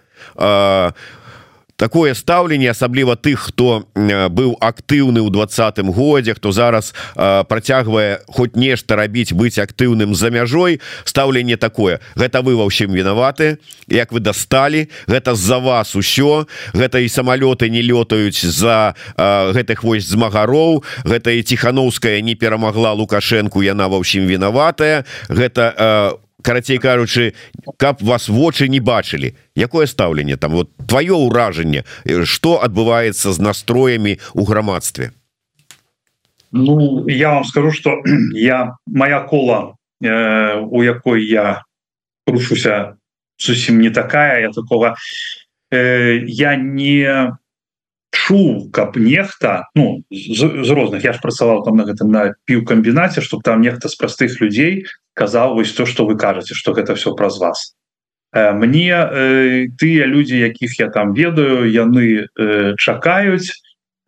такое 1.78 2.14
стаўленне 2.18 2.74
асабліва 2.74 3.16
тых 3.16 3.54
хто 3.54 3.86
быў 3.94 4.58
актыўны 4.60 5.22
ў 5.22 5.30
двадцатым 5.30 5.94
годзе 5.94 6.34
хто 6.34 6.52
зараз 6.52 6.92
працягвае 7.16 8.26
хоць 8.28 8.58
нешта 8.58 8.98
рабіць 8.98 9.32
быць 9.32 9.62
актыўным 9.62 10.18
за 10.18 10.34
мяжой. 10.34 10.82
Стаўленне 11.06 11.56
такое. 11.58 12.02
Гэта 12.18 12.42
вы 12.42 12.58
ва 12.58 12.66
ўсім 12.66 12.92
вінаваты. 12.92 13.62
Як 13.88 14.12
вы 14.12 14.20
дасталі 14.20 14.90
гэта 15.06 15.38
з-за 15.38 15.62
вас 15.62 15.94
усё. 15.94 16.50
Гэта 16.74 17.00
і 17.00 17.08
самалёты 17.08 17.70
не 17.70 17.86
лётаюць 17.86 18.42
за 18.42 18.98
гэтых 19.18 19.86
вось 19.86 20.10
змагароў. 20.10 20.84
Гэта 21.06 21.38
і 21.38 21.46
ціхановская 21.46 22.20
не 22.26 22.34
перамагла 22.34 22.98
лукашенко 22.98 23.62
яна 23.62 23.88
ва 23.88 24.02
ўсім 24.02 24.26
вінаватая. 24.26 25.06
Гэта 25.30 26.18
у 26.18 26.27
карацей 26.48 26.78
кажучы 26.80 27.34
каб 27.76 28.02
вас 28.02 28.30
вочы 28.30 28.70
не 28.72 28.80
бачылі. 28.80 29.36
Якое 29.56 29.86
стаўленне 29.86 30.38
там? 30.38 30.56
Вот 30.56 30.72
твоё 30.88 31.20
ўражанне 31.28 31.84
что 32.24 32.64
адбываецца 32.64 33.36
з 33.36 33.40
настроямі 33.44 34.20
у 34.34 34.48
грамадстве? 34.48 35.12
Ну 36.52 37.04
я 37.08 37.36
вам 37.36 37.44
скажу 37.44 37.72
что 37.72 38.00
я 38.34 38.80
моя 38.88 39.20
кола 39.20 39.76
э, 40.02 40.56
у 40.56 40.84
якой 40.84 41.28
я 41.28 41.64
рушуся 42.26 42.96
зусім 43.38 43.82
не 43.82 43.90
такая 43.90 44.40
я 44.48 44.52
такого 44.52 44.96
э, 45.72 46.24
я 46.24 46.56
не 46.56 47.36
чуў 48.18 48.72
каб 48.74 48.98
нехта 48.98 49.70
ну 49.76 50.04
з, 50.12 50.66
з 50.66 50.70
розных 50.74 51.06
я 51.06 51.14
ж 51.14 51.22
працаваў 51.22 51.62
там 51.68 51.78
на 51.78 51.86
гэтым 51.86 52.10
на 52.10 52.34
піўкамбінаце 52.50 53.22
чтобы 53.22 53.46
там 53.46 53.62
нехта 53.62 53.90
з 53.90 53.96
простых 53.96 54.42
людзей 54.42 54.86
казаў 55.14 55.56
вось 55.58 55.74
то 55.74 55.86
что 55.86 56.06
вы 56.10 56.18
кажаце 56.18 56.58
что 56.58 56.74
гэта 56.74 56.96
все 56.96 57.14
праз 57.14 57.38
вас. 57.40 57.76
Э, 58.34 58.54
мне 58.54 58.90
э, 58.90 59.68
тыя 59.78 60.06
люди 60.06 60.36
якіх 60.36 60.80
я 60.80 60.90
там 60.90 61.14
ведаю 61.14 61.70
яны 61.70 62.26
э, 62.26 62.76
чакаюць 62.78 63.54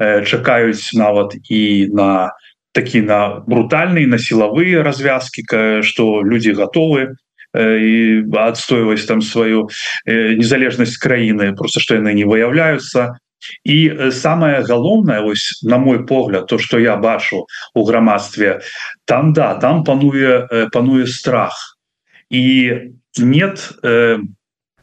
э, 0.02 0.26
чакаюць 0.26 0.94
нават 0.94 1.38
і 1.50 1.90
на 1.94 2.34
такі 2.74 3.02
на 3.02 3.42
брутальныя 3.46 4.08
на 4.08 4.18
сілавыя 4.18 4.84
развязки 4.84 5.46
что 5.82 6.22
люди 6.22 6.54
готовы 6.54 7.16
і 7.58 8.30
адстойваць 8.38 9.10
там 9.10 9.22
сваю 9.26 9.70
незалежнасць 10.06 11.02
краіны 11.02 11.58
просто 11.58 11.80
что 11.80 11.98
яны 11.98 12.14
не 12.14 12.26
выяўляюцца 12.30 13.18
і 13.64 14.12
самое 14.12 14.62
галоўнае 14.64 15.22
ось 15.24 15.60
на 15.64 15.78
мой 15.78 16.06
погляд 16.06 16.48
то 16.48 16.58
что 16.58 16.80
я 16.80 16.98
бачу 16.98 17.46
у 17.74 17.84
грамадстве 17.86 18.62
там 19.06 19.34
да 19.34 19.56
там 19.56 19.84
пануе 19.84 20.48
пануе 20.72 21.08
страх. 21.08 21.78
І 22.30 22.74
нет 23.18 23.74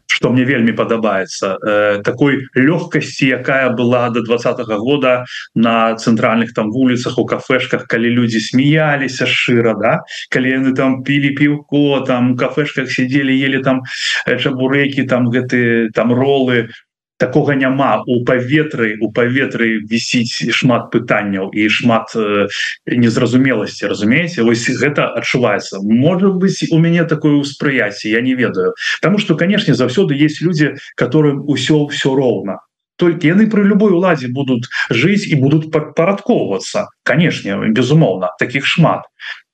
что 0.07 0.31
мне 0.31 0.45
вельмі 0.45 0.73
падабаецца 0.73 2.01
такой 2.07 2.47
лёгкасці 2.55 3.27
якая 3.27 3.71
была 3.71 4.09
до 4.11 4.23
двадцатого 4.23 4.79
года 4.79 5.27
на 5.55 5.95
цэнтральных 5.97 6.55
там 6.55 6.71
вуліцах 6.71 7.19
у 7.19 7.27
кафешках 7.27 7.87
калі 7.87 8.09
люди 8.11 8.41
смеяліся 8.41 9.27
шчыра 9.27 9.75
да? 9.75 10.01
Калі 10.31 10.49
яны 10.49 10.73
там 10.75 11.03
пілі 11.03 11.35
піўко 11.37 12.01
там 12.07 12.37
кафешках 12.37 12.91
сидели 12.91 13.35
ели 13.35 13.63
там 13.63 13.83
чабуреки 14.25 15.03
там 15.03 15.29
гэты 15.29 15.91
там 15.93 16.15
роллы 16.15 16.71
такога 17.19 17.55
няма. 17.55 18.03
У 18.07 18.25
паветры 18.25 18.97
у 19.01 19.13
паветры 19.13 19.81
вісіць 19.89 20.53
шмат 20.53 20.91
пытанняў 20.93 21.51
і 21.53 21.69
шмат 21.69 22.13
э, 22.17 22.49
незразумеласці 22.87 23.89
разумееце? 23.89 24.43
Вось 24.43 24.69
гэта 24.69 25.13
адчуваецца. 25.17 25.81
Может 25.83 26.37
быть 26.37 26.61
у 26.71 26.79
мяне 26.79 27.05
такое 27.05 27.41
ўспрыяцце 27.41 28.09
я 28.09 28.21
не 28.21 28.35
ведаю. 28.35 28.75
Потому 29.01 29.19
что 29.19 29.37
канешне 29.37 29.75
заўсёды 29.75 30.15
есть 30.15 30.43
люди 30.43 30.77
которым 30.95 31.49
усё 31.49 31.87
все 31.89 32.15
роўна. 32.15 32.61
Только 32.97 33.27
яны 33.27 33.49
при 33.49 33.61
любой 33.63 33.93
уладзе 33.93 34.29
будут 34.29 34.69
жыць 34.89 35.29
і 35.29 35.37
будут 35.37 35.71
падпарадковываться 35.73 36.89
канешне 37.03 37.57
безумоўна 37.73 38.33
таких 38.39 38.67
шмат. 38.67 39.05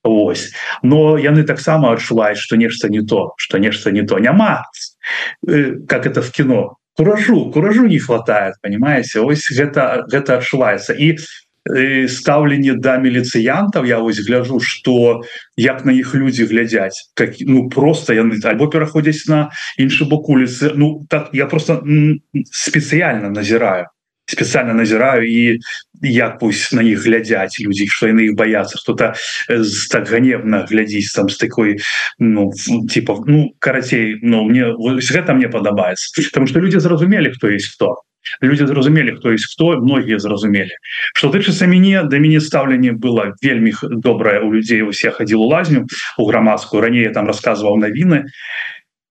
Ось 0.03 0.51
но 0.83 1.17
яны 1.17 1.43
таксама 1.43 1.93
адчуваюць 1.95 2.39
что 2.39 2.57
нешта 2.57 2.89
не 2.89 3.01
то 3.01 3.33
что 3.37 3.57
нешта 3.57 3.91
не 3.91 4.03
то. 4.03 4.19
Няма 4.19 4.65
как 5.87 6.05
это 6.05 6.21
в 6.21 6.31
кино 6.31 6.75
куражу 6.95 7.51
куражу 7.51 7.87
не 7.87 7.99
хватает 7.99 8.55
понимаете? 8.61 9.21
Ось 9.21 9.49
гэта 9.51 10.05
гэта 10.11 10.37
адчуваецца. 10.37 10.93
І 10.93 11.17
стаўленне 12.11 12.75
да 12.75 12.97
міліцыянтаў 12.99 13.87
я 13.87 13.99
вось 14.03 14.19
гляжу 14.19 14.59
что 14.59 15.23
як 15.55 15.85
на 15.85 15.95
іх 15.95 16.13
людзі 16.15 16.45
глядзяць. 16.45 17.07
Как 17.15 17.39
ну 17.39 17.69
просто 17.69 18.13
яны 18.13 18.35
альбо 18.43 18.67
пераходзяць 18.67 19.27
на 19.27 19.51
іншы 19.77 20.05
бок 20.05 20.27
улицы 20.29 20.71
Ну 20.75 21.07
так 21.09 21.29
я 21.31 21.47
просто 21.47 21.79
спецыяльна 22.51 23.29
назіраю 23.29 23.87
специально 24.25 24.73
назіраю 24.73 25.31
і 25.31 25.59
як 26.01 26.39
пусть 26.39 26.73
на 26.73 26.81
іх 26.81 27.03
глядзяць 27.05 27.59
людзі 27.59 27.87
что 27.87 28.07
яны 28.07 28.31
іх 28.31 28.35
баяцца 28.35 28.79
кто-то 28.79 29.13
так 29.91 30.07
гневна 30.07 30.63
глядзіць 30.67 31.11
там 31.15 31.29
с 31.29 31.37
такой 31.37 31.79
ну 32.19 32.51
типа 32.87 33.19
ну 33.27 33.55
карацей 33.59 34.19
но 34.21 34.43
ну, 34.43 34.49
мне 34.49 34.63
гэта 34.99 35.33
мне 35.33 35.47
падабаецца 35.47 36.23
потому 36.31 36.47
что 36.47 36.59
люди 36.59 36.79
зразумелі 36.79 37.31
хто 37.35 37.47
есть 37.49 37.75
хто 37.75 38.03
люди 38.41 38.67
зразумелі 38.67 39.15
хто 39.15 39.31
есть 39.31 39.51
хто 39.51 39.79
многія 39.79 40.19
зразумелі 40.19 40.71
что 41.15 41.31
тычыцца 41.31 41.67
мяне 41.67 42.03
да 42.03 42.19
мяне 42.19 42.39
стаўленне 42.39 42.91
было 42.91 43.35
вельмі 43.41 43.73
добрае 43.83 44.39
у 44.39 44.51
людзей 44.51 44.83
усе 44.83 45.11
хадзіл 45.11 45.41
у 45.41 45.47
лазню 45.47 45.87
у 46.17 46.25
грамадскую 46.25 46.81
ранее 46.81 47.11
там 47.11 47.27
рассказываў 47.27 47.75
навіны 47.79 48.23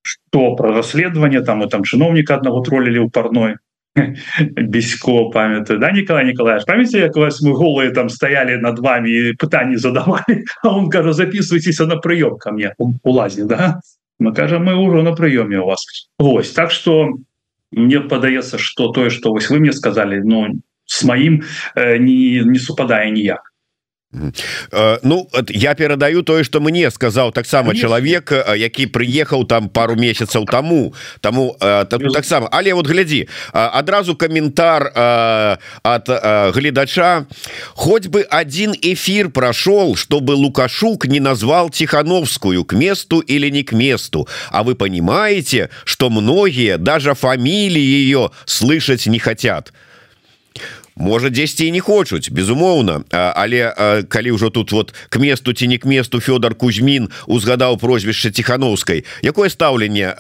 что 0.03 0.57
про 0.57 0.73
расследаванне 0.73 1.41
там 1.41 1.63
и 1.63 1.69
там 1.69 1.85
чыновніка 1.85 2.41
одного 2.41 2.61
троллілі 2.61 3.05
ў 3.05 3.11
парной 3.13 3.57
бесько 4.57 5.31
памятаю. 5.31 5.79
Да 5.79 5.93
Николай 5.93 6.25
Николаевич 6.25 6.67
памяти 6.67 6.97
як 6.97 7.17
вас 7.17 7.43
мы 7.43 7.53
голые 7.53 7.91
там 7.91 8.09
стояли 8.09 8.57
над 8.57 8.79
вами 8.79 9.33
пытаний 9.33 9.77
задавали? 9.77 10.45
А 10.63 10.77
он 10.77 10.91
кажа 10.91 11.13
записывайтесь 11.13 11.79
на 11.79 11.97
прыём 11.97 12.39
ко 12.39 12.53
мне 12.53 12.75
у 12.79 13.11
лазни 13.11 13.43
да? 13.43 13.81
Мы 14.19 14.33
кажем 14.33 14.65
мы 14.65 14.77
уже 14.77 15.03
на 15.03 15.13
прыёме 15.13 15.61
у 15.61 15.67
вас 15.67 15.85
Вось 16.19 16.53
так 16.53 16.71
что 16.71 17.11
мне 17.71 18.01
падаецца 18.01 18.59
что 18.59 18.93
тое 18.93 19.11
что 19.11 19.31
вось 19.31 19.51
вы 19.51 19.59
мне 19.59 19.73
сказали 19.73 20.21
но 20.21 20.49
с 20.87 21.05
моим 21.05 21.43
э, 21.75 21.99
не 21.99 22.41
не 22.41 22.59
супадае 22.59 23.11
ніяк 23.11 23.52
Э, 23.52 23.52
ну 24.13 25.29
я 25.49 25.75
перадаю 25.75 26.23
тое 26.23 26.45
что 26.45 26.61
мне 26.61 26.91
сказаў 26.91 27.33
таксама 27.33 27.75
чалавек 27.75 28.33
э, 28.33 28.59
які 28.59 28.87
прыехаў 28.87 29.47
там 29.47 29.69
пару 29.69 29.97
месяцаў 29.97 30.45
тому. 30.45 30.95
Тому 31.21 31.57
э, 31.61 31.85
таксама 31.87 32.49
але 32.53 32.75
вот 32.75 32.87
глядзі 32.87 33.29
адразу 33.53 34.15
каментар 34.17 34.93
от 35.83 36.09
гледача 36.55 37.27
хоть 37.73 38.07
бы 38.07 38.23
один 38.23 38.75
эфир 38.83 39.31
прошел 39.31 39.97
чтобы 39.97 40.33
лукашук 40.33 41.07
не 41.07 41.21
назвал 41.21 41.71
тихохановскую 41.71 42.65
к 42.65 42.75
месту 42.75 43.21
или 43.21 43.49
не 43.49 43.63
к 43.63 43.73
месту. 43.73 44.29
А 44.51 44.63
вы 44.63 44.75
понимаете 44.75 45.71
что 45.85 46.11
многие 46.11 46.77
даже 46.77 47.15
фамилии 47.15 47.81
ее 47.81 48.31
слышать 48.45 49.07
не 49.07 49.19
хотят 49.19 49.73
можа 50.97 51.31
дзесьці 51.31 51.67
і 51.67 51.73
не 51.73 51.81
хочуць 51.81 52.31
безумоўна 52.31 53.05
але 53.11 53.73
калі 54.09 54.37
ўжо 54.37 54.51
тут 54.51 54.73
вот 54.73 54.95
к 55.09 55.19
месту 55.19 55.53
ці 55.53 55.69
не 55.69 55.79
к 55.79 55.89
месту 55.89 56.21
Фёдор 56.21 56.55
Кузьмін 56.55 57.09
узгадаў 57.27 57.79
прозвішча 57.79 58.31
ціхановскай 58.31 59.05
якое 59.23 59.49
стаўленне 59.49 60.15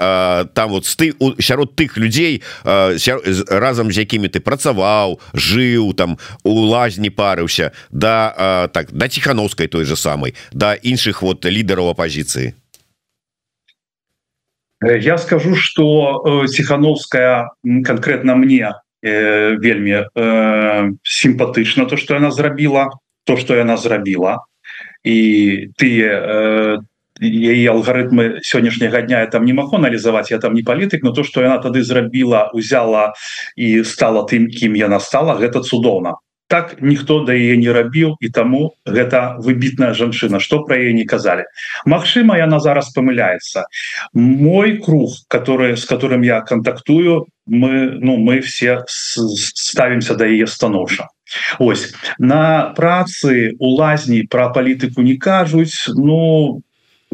там 0.54 0.70
вот 0.70 0.84
ты 0.84 1.14
сярод 1.40 1.76
тых 1.76 1.98
людзей 1.98 2.42
разам 2.64 3.92
з 3.92 3.98
якімі 3.98 4.28
ты 4.28 4.40
працаваў 4.40 5.20
жыў 5.34 5.92
там 5.94 6.18
у 6.42 6.52
лазні 6.52 7.10
парыўся 7.10 7.72
да 7.90 8.68
так 8.72 8.92
да 8.92 9.08
ціхановскай 9.08 9.66
той 9.66 9.84
же 9.84 9.96
самой 9.96 10.34
да 10.52 10.74
іншых 10.74 11.22
вот 11.22 11.44
лідараў 11.44 11.90
апозіцыі 11.92 12.54
Я 14.82 15.18
скажу 15.18 15.54
что 15.54 16.46
ціхановская 16.48 17.50
конкретно 17.84 18.36
мне 18.36 18.74
э, 19.02 19.56
вельмі 19.58 20.06
э, 20.14 20.90
сімпатычна 21.02 21.86
то 21.86 21.96
что 21.96 22.14
яна 22.14 22.30
зрабіла 22.30 22.90
то 23.24 23.36
что 23.36 23.54
яна 23.54 23.76
зрабіла 23.76 24.46
і 25.04 25.18
тыя 25.76 26.10
э, 26.22 26.78
яе 27.22 27.70
алгарытмы 27.70 28.40
сённяшняга 28.42 29.02
дня 29.02 29.20
я 29.20 29.26
там 29.26 29.44
не 29.44 29.52
магу 29.52 29.76
аналізаваць 29.76 30.30
я 30.30 30.38
там 30.38 30.54
не 30.54 30.62
палітык 30.62 31.02
но 31.02 31.12
то 31.12 31.24
что 31.24 31.42
яна 31.42 31.58
тады 31.58 31.82
зрабіла 31.82 32.50
узяла 32.54 33.14
і 33.56 33.84
стала 33.84 34.26
тым 34.26 34.46
кім 34.48 34.74
яна 34.74 35.00
стала 35.00 35.34
гэта 35.38 35.62
цудоўна 35.62 36.18
так 36.52 36.76
ніхто 36.84 37.24
да 37.24 37.32
яе 37.32 37.56
не 37.56 37.72
рабіў 37.72 38.20
і 38.20 38.28
таму 38.28 38.76
гэта 38.84 39.40
выбітная 39.40 39.96
жанчына. 39.96 40.36
Что 40.36 40.60
про 40.68 40.76
яе 40.76 40.92
не 40.92 41.08
казалі? 41.08 41.48
Мачыма 41.88 42.36
яна 42.36 42.60
зараз 42.60 42.92
памыляецца. 42.92 43.64
Мой 44.12 44.76
круг 44.76 45.16
который 45.32 45.80
с 45.80 45.88
которым 45.88 46.20
я 46.20 46.44
контактую 46.44 47.24
мы 47.46 47.96
ну 47.96 48.18
мы 48.20 48.44
все 48.44 48.84
ставимся 48.86 50.14
да 50.14 50.28
яе 50.28 50.46
станоўча. 50.46 51.08
Ось 51.58 51.96
на 52.18 52.76
працы 52.76 53.56
у 53.58 53.72
лазні 53.72 54.28
про 54.28 54.52
палітыку 54.52 55.00
не 55.00 55.16
кажуць 55.16 55.88
ну 55.88 56.60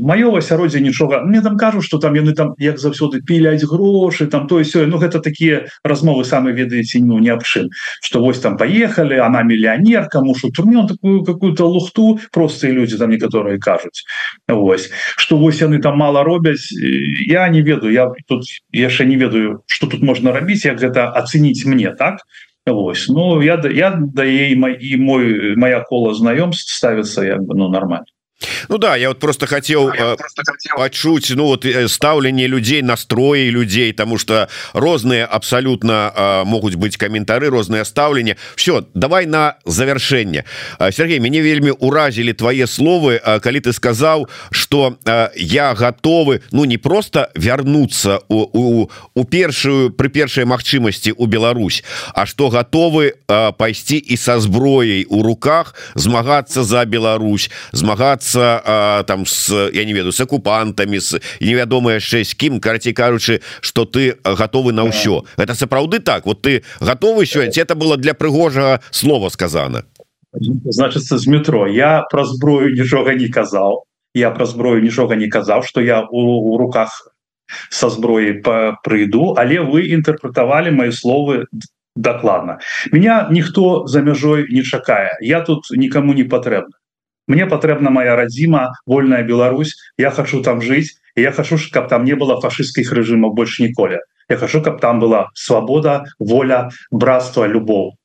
маё 0.01 0.35
асяроддзе 0.37 0.81
нічога. 0.81 1.23
Мне 1.25 1.41
там 1.43 1.57
кажу 1.57 1.83
что 1.83 1.99
там 1.99 2.15
яны 2.15 2.35
там 2.35 2.55
як 2.59 2.79
заўсёды 2.79 3.21
піляць 3.21 3.65
грошы 3.65 4.27
там 4.27 4.47
то 4.47 4.63
все 4.63 4.87
Ну 4.87 4.99
гэта 4.99 5.21
такія 5.21 5.67
размовы 5.85 6.25
самы 6.25 6.53
ведаеце 6.53 7.01
ну 7.01 7.19
не 7.19 7.31
аб 7.31 7.43
чым. 7.43 7.69
Что 8.03 8.21
вось 8.21 8.41
там 8.41 8.57
поехали 8.57 9.15
она 9.15 9.43
мільянерка 9.43 10.21
мушу 10.21 10.51
турмен 10.51 10.87
такую 10.87 11.25
какую-то 11.25 11.69
лухту 11.69 12.21
простые 12.33 12.73
люди 12.73 12.97
там 12.97 13.11
некаторые 13.11 13.59
кажуць. 13.59 14.05
Вось. 14.49 14.91
Что 15.17 15.37
вось 15.37 15.61
яны 15.61 15.81
там 15.81 15.99
мало 15.99 16.25
робяць 16.25 16.73
я 16.73 17.49
не 17.49 17.63
ведаю. 17.63 17.93
Я 17.93 18.13
тут 18.27 18.45
яшчэ 18.73 19.05
не 19.05 19.17
ведаю 19.17 19.63
что 19.67 19.87
тут 19.87 20.03
можна 20.03 20.33
рабіць 20.33 20.65
як 20.65 20.81
гэта 20.81 21.11
оценить 21.11 21.65
мне 21.67 21.91
так? 21.91 22.21
Вось. 22.67 23.09
Ну 23.09 23.43
я 23.43 23.57
да 23.57 23.69
я 23.69 23.99
да 24.15 24.25
ей 24.25 24.53
і 24.53 24.97
мой 24.97 25.57
моя 25.57 25.81
кола 25.81 26.15
знаёмств 26.15 26.75
ставится 26.75 27.23
як 27.23 27.41
бы 27.41 27.55
ну 27.55 27.69
нормально 27.69 28.07
Ну 28.69 28.79
да 28.79 28.97
я 28.97 29.09
вот 29.09 29.19
просто 29.19 29.47
хотел 29.47 29.91
да, 29.91 30.17
почуть 30.77 31.31
ну 31.35 31.47
вот 31.47 31.65
э, 31.65 31.89
ставленне 31.89 32.47
людей 32.47 32.83
настрои 32.83 33.49
людей 33.49 33.93
тому 33.93 34.17
что 34.17 34.49
розные 34.73 35.25
абсолютно 35.25 36.13
э, 36.15 36.45
могут 36.45 36.77
быть 36.77 36.97
комментары 36.97 37.49
розные 37.49 37.85
ставлення 37.85 38.37
все 38.55 38.87
давай 38.95 39.27
на 39.27 39.57
завершэнне 39.65 40.45
Сергей 40.93 41.21
мяне 41.21 41.43
вельмі 41.43 41.71
уразили 41.71 42.33
твои 42.33 42.67
словы. 42.67 43.21
Калі 43.41 43.61
ты 43.61 43.73
сказал 43.73 44.29
что 44.51 44.97
я 45.35 45.75
готовы 45.75 46.43
ну 46.53 46.65
не 46.65 46.79
просто 46.79 47.31
вернуться 47.35 48.21
у, 48.29 48.47
у, 48.53 48.91
у 49.15 49.25
першую 49.25 49.91
при 49.91 50.09
першай 50.09 50.45
магчымасці 50.45 51.13
у 51.17 51.27
Беларусь 51.27 51.83
а 52.15 52.27
что 52.27 52.51
готовы 52.51 53.15
пойти 53.27 53.99
и 53.99 54.17
со 54.17 54.39
зброей 54.39 55.07
у 55.09 55.23
руках 55.23 55.75
змагацца 55.95 56.63
за 56.63 56.85
Беларусь 56.85 57.51
змагацца 57.73 58.28
змагацца 58.29 59.05
там 59.07 59.27
с 59.27 59.71
я 59.73 59.85
не 59.85 59.93
веду 59.93 60.13
с 60.13 60.21
акупантамі 60.21 61.01
с 61.01 61.21
невядома 61.41 61.93
яшчэ 61.93 62.25
з 62.25 62.35
кім 62.35 62.61
карці 62.61 62.93
кажучы 62.93 63.41
что 63.61 63.85
ты 63.85 64.17
готовы 64.25 64.73
на 64.73 64.85
ўсё 64.85 65.25
это 65.37 65.55
сапраўды 65.55 66.01
так? 66.01 66.27
Вот 66.27 66.43
ты 66.43 66.65
готовы 66.81 67.27
сёння 67.27 67.51
это 67.51 67.75
было 67.75 67.97
для 67.97 68.15
прыгожага 68.15 68.81
слова 68.91 69.29
сказано. 69.29 69.85
Значится 70.65 71.19
з 71.19 71.27
метро. 71.27 71.67
Я 71.67 72.03
про 72.11 72.25
зброю 72.25 72.75
нічога 72.75 73.15
не 73.15 73.29
казаў. 73.29 73.85
Я 74.15 74.31
про 74.31 74.47
зброю 74.47 74.83
нічога 74.83 75.17
не 75.17 75.29
казаў 75.29 75.63
что 75.63 75.81
я 75.81 76.07
у, 76.11 76.53
у 76.53 76.59
руках 76.59 77.13
со 77.71 77.89
зброі 77.89 78.43
прыйду. 78.85 79.35
Але 79.37 79.61
вы 79.61 79.89
інтэрпрэтавалі 79.89 80.71
мои 80.71 80.93
словы 80.93 81.47
дакладна. 81.97 82.59
Меня 82.93 83.29
ніхто 83.31 83.87
за 83.87 84.03
мяжой 84.03 84.47
не 84.51 84.63
чакае. 84.63 85.17
Я 85.21 85.41
тут 85.41 85.71
никому 85.71 86.13
не 86.13 86.25
патрэбна 86.25 86.78
мне 87.29 87.47
патрэбна 87.47 87.91
моя 87.91 88.17
радзіма 88.17 88.73
вольная 88.87 89.23
Беларусь. 89.23 89.77
Я 89.97 90.11
хочу 90.11 90.43
там 90.43 90.63
жить. 90.63 90.99
Я 91.19 91.33
хочу 91.33 91.59
каб 91.73 91.89
там 91.89 92.05
не 92.05 92.15
было 92.15 92.41
фашистских 92.41 92.93
режимов 92.93 93.35
больше 93.35 93.63
ніколі 93.63 93.99
я 94.29 94.37
хочу 94.37 94.63
каб 94.63 94.81
там 94.81 95.01
была 95.01 95.31
свобода 95.35 96.05
воля 96.19 96.71
братства 96.91 97.47
любоў 97.47 97.97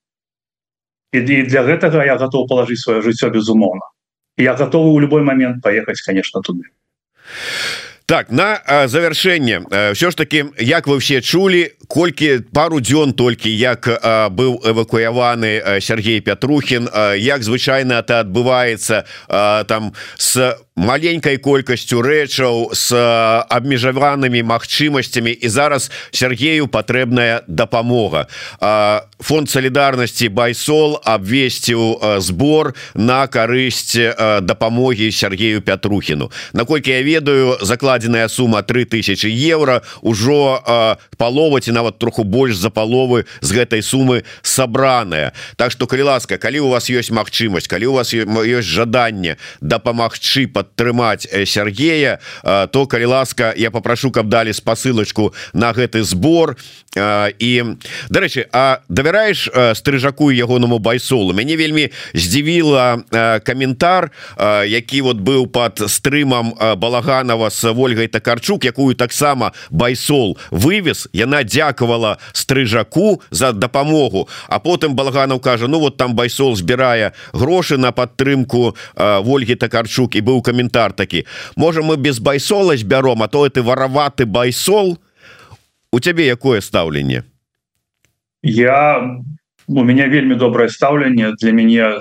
і, 1.12 1.22
для 1.22 1.62
гэтага 1.62 2.06
я 2.06 2.18
готов 2.18 2.48
положить 2.50 2.80
свое 2.80 3.02
жыццё 3.02 3.30
безумоўно 3.30 3.86
я 4.38 4.56
готовы 4.56 4.90
у 4.90 5.00
любой 5.00 5.22
момент 5.22 5.62
поехать 5.62 6.02
конечно 6.02 6.42
туды 6.42 6.64
так 8.14 8.30
на 8.30 8.62
завершэнне 8.88 9.66
все 9.96 10.12
ж 10.12 10.16
таки 10.16 10.46
як 10.60 10.86
вы 10.86 10.98
все 10.98 11.20
чулі 11.22 11.72
колькі 11.88 12.46
пару 12.54 12.78
дзён 12.78 13.14
толькі 13.14 13.50
як 13.50 13.90
а, 13.90 14.30
быў 14.30 14.62
эвакуяваны 14.62 15.82
Сергей 15.82 16.22
Пятрухін 16.22 16.90
як 17.18 17.42
звычайна 17.42 18.06
это 18.06 18.22
адбываецца 18.22 19.10
там 19.66 19.94
с 20.18 20.54
маленькой 20.76 21.38
колькасцю 21.38 22.02
рэчаў 22.02 22.74
с 22.74 22.90
абмежаванымі 23.50 24.42
магчымасцямі 24.42 25.30
і 25.30 25.48
зараз 25.50 25.92
Сергею 26.10 26.66
патрэбная 26.68 27.46
дапамога 27.48 28.26
фонд 29.22 29.50
солідарнасці 29.54 30.34
байсол 30.34 30.98
абвесціў 31.06 32.20
збор 32.20 32.74
на 32.96 33.28
карысць 33.30 33.94
дапамогі 34.42 35.12
Сергею 35.12 35.62
Пятрухіну 35.62 36.32
Наколькі 36.54 36.90
я 36.92 37.04
ведаю 37.04 37.58
закладзеная 37.62 38.28
сума 38.28 38.62
3000 38.62 39.30
евро. 39.30 39.82
Ўжо 40.02 40.98
паловаці 41.18 41.72
нават 41.72 42.00
троху 42.00 42.24
больш 42.24 42.58
за 42.58 42.70
паловы 42.70 43.26
з 43.42 43.50
гэтай 43.54 43.82
сумы 43.86 44.24
сабраная 44.42 45.34
Так 45.56 45.72
что 45.72 45.88
калі 45.88 46.02
ласка 46.02 46.38
калі 46.38 46.60
у 46.60 46.70
вас 46.70 46.90
есть 46.90 47.12
магчымасць 47.12 47.70
калі 47.70 47.86
у 47.86 47.94
вас 47.94 48.14
ёсць 48.14 48.66
жаданне 48.66 49.38
дапамагчы 49.62 50.48
падтрымаць 50.64 51.28
Сергея 51.46 52.20
то 52.44 52.86
калі 52.88 53.06
ласка 53.06 53.54
я 53.58 53.72
попрошу 53.72 54.12
каб 54.12 54.30
далі 54.30 54.54
спасылочку 54.54 55.34
на 55.54 55.74
гэты 55.74 56.04
збор. 56.04 56.56
І 56.96 57.64
дарэчы 58.10 58.46
А 58.54 58.80
давяраеш 58.88 59.50
стрыжаку 59.76 60.30
ягонаму 60.32 60.80
байсолу? 60.80 61.34
Мяне 61.34 61.58
вельмі 61.58 61.90
здзівіла 62.14 63.04
каментар 63.44 64.12
які 64.38 65.02
вот 65.02 65.18
быў 65.18 65.48
под 65.48 65.90
стрымам 65.90 66.54
балаганова 66.78 67.50
с 67.50 67.66
ольгай 67.66 68.08
такарчук 68.08 68.66
якую 68.66 68.96
таксама 68.96 69.54
байсол 69.70 70.38
вывез. 70.52 71.10
Яна 71.14 71.44
дзя 71.44 71.74
дзякавала 71.74 72.18
стрыжаку 72.34 73.22
за 73.32 73.54
дапамогу. 73.54 74.28
А 74.48 74.60
потым 74.60 74.96
балаганаў 74.96 75.40
кажа 75.40 75.68
Ну 75.68 75.80
вот 75.80 75.98
там 75.98 76.16
байсол 76.16 76.56
збірае 76.56 77.14
грошы 77.34 77.78
на 77.78 77.92
падтрымку 77.92 78.76
ольгі 78.96 79.56
такарчук 79.56 80.16
і 80.16 80.22
быў 80.22 80.42
каментар 80.42 80.53
такі 80.96 81.26
можа 81.56 81.82
мы 81.82 81.98
без 81.98 82.20
байсола 82.20 82.78
збяром 82.78 83.24
а 83.24 83.28
то 83.28 83.48
ты 83.50 83.62
вараваты 83.62 84.26
байсол. 84.26 84.98
У 85.92 86.00
цябе 86.00 86.28
якое 86.28 86.62
стаўленне 86.62 87.24
я 88.44 89.20
у 89.68 89.84
меня 89.84 90.08
вельмі 90.08 90.36
добрае 90.36 90.70
стаўленне 90.70 91.32
для 91.40 91.52
мяне 91.52 92.00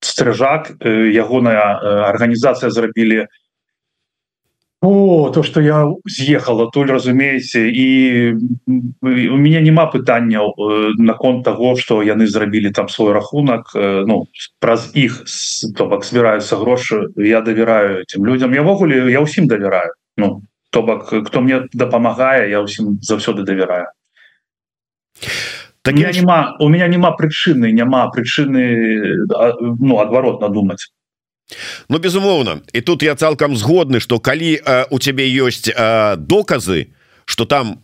стрыжак 0.00 0.72
ягоная 0.80 2.08
арганізацыя 2.08 2.70
зрабілі 2.70 3.26
у 3.26 3.43
О, 4.86 5.30
то 5.30 5.42
что 5.42 5.62
я 5.62 5.86
з'ехала 6.04 6.70
туль 6.70 6.90
разумееце 6.90 7.70
і 7.72 8.36
у 9.00 9.36
меня 9.40 9.60
няма 9.64 9.86
пытанняў 9.86 10.52
э, 10.52 10.92
наконт 10.98 11.44
того 11.44 11.76
что 11.76 12.02
яны 12.02 12.26
зрабілі 12.26 12.70
там 12.70 12.88
свой 12.88 13.12
рахунак 13.12 13.72
э, 13.74 14.04
ну 14.04 14.28
праз 14.60 14.92
іх 14.92 15.24
то 15.76 15.88
бок 15.88 16.04
збіраюцца 16.04 16.60
грошы 16.60 17.08
я 17.16 17.40
давяраю 17.40 18.04
этим 18.04 18.26
людям. 18.26 18.52
Явогуле 18.52 19.10
я 19.10 19.24
ўсім 19.24 19.48
давяраю 19.48 19.96
Ну 20.18 20.42
то 20.70 20.82
бок 20.82 21.08
кто 21.08 21.40
мне 21.40 21.64
дапамагае 21.72 22.50
я 22.50 22.60
ўсім 22.60 23.00
заўсёды 23.00 23.40
давяраю 23.40 23.88
так 25.80 25.96
я 25.96 26.12
няма 26.12 26.56
у 26.60 26.68
меня 26.68 26.88
няма 26.88 27.16
прычыны 27.16 27.72
няма 27.72 28.12
прычыны 28.12 29.24
ну 29.80 29.96
адваротна 30.04 30.52
думаць 30.52 30.92
Ну 31.88 31.98
безумоўна 31.98 32.60
і 32.72 32.80
тут 32.80 33.02
я 33.02 33.14
цалкам 33.14 33.56
згодны 33.56 34.00
что 34.00 34.20
калі 34.20 34.60
э, 34.60 34.84
у 34.90 34.98
цябе 34.98 35.28
ёсць 35.28 35.68
э, 35.68 36.16
доказы 36.16 36.94
что 37.24 37.44
там 37.44 37.80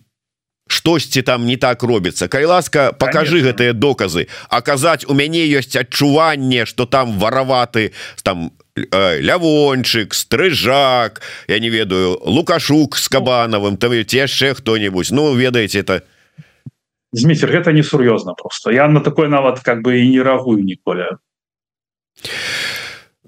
штосьці 0.68 1.22
там 1.22 1.46
не 1.46 1.56
так 1.56 1.82
робіцца 1.82 2.28
кай 2.28 2.44
ласка 2.44 2.92
покажи 2.92 3.42
гэтыя 3.42 3.72
доказы. 3.72 4.28
Аказаць 4.48 5.04
у 5.06 5.14
мяне 5.14 5.46
ёсць 5.46 5.76
адчуванне 5.76 6.66
что 6.66 6.86
там 6.86 7.18
вараваты 7.18 7.92
там 8.22 8.52
э, 8.76 9.20
лявончык 9.20 10.14
стрыжак 10.14 11.22
я 11.48 11.58
не 11.58 11.70
ведаю 11.70 12.18
лукашук 12.22 12.96
с 12.96 13.08
кабанавым 13.08 13.76
там 13.76 13.92
яшчэ 13.92 14.54
хто-нибудь 14.54 15.10
Ну 15.10 15.34
ведаеце 15.34 15.80
это. 15.80 16.02
Змейцер 17.12 17.50
гэта 17.50 17.72
не 17.72 17.82
сур'ёзна 17.82 18.34
просто. 18.38 18.70
Я 18.70 18.86
на 18.86 19.00
такой 19.00 19.28
нават 19.28 19.58
как 19.60 19.82
бы 19.82 19.98
і 19.98 20.08
не 20.08 20.22
рагую 20.22 20.62
ніколі 20.62 21.02
а 21.02 21.18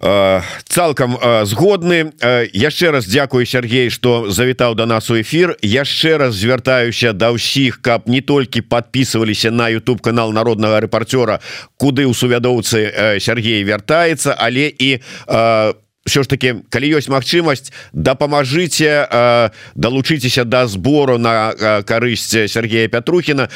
цалкам 0.02 1.14
згодны. 1.46 2.12
Яшчэ 2.52 2.90
раз 2.90 3.06
дзякую 3.06 3.46
Сергей 3.46 3.90
что 3.90 4.30
завітаў 4.30 4.74
до 4.74 4.86
нас 4.86 5.10
у 5.10 5.20
эфир 5.20 5.56
яшчэ 5.62 6.16
раз 6.18 6.34
звяртаюся 6.34 7.12
да 7.12 7.30
ўсіх 7.30 7.78
каб 7.82 8.10
не 8.10 8.20
толькі 8.20 8.66
подписываліся 8.66 9.50
на 9.54 9.70
YouTube 9.70 10.02
канал 10.02 10.32
народнага 10.32 10.82
рэпартёра 10.82 11.38
куды 11.78 12.02
ў 12.02 12.14
сувядоўцы 12.14 13.20
Сергей 13.22 13.62
вяртаецца 13.62 14.34
але 14.34 14.74
і 14.74 14.98
по 15.26 15.91
все 16.04 16.22
ж 16.22 16.28
таки 16.28 16.66
калі 16.68 16.98
ёсць 16.98 17.06
магчымасць 17.06 17.70
дапамажыце 17.92 19.06
далучыцеся 19.74 20.44
до 20.44 20.66
збору 20.66 21.18
на 21.18 21.54
карысць 21.86 22.50
Сергея 22.50 22.88
Пятрухіна. 22.88 23.48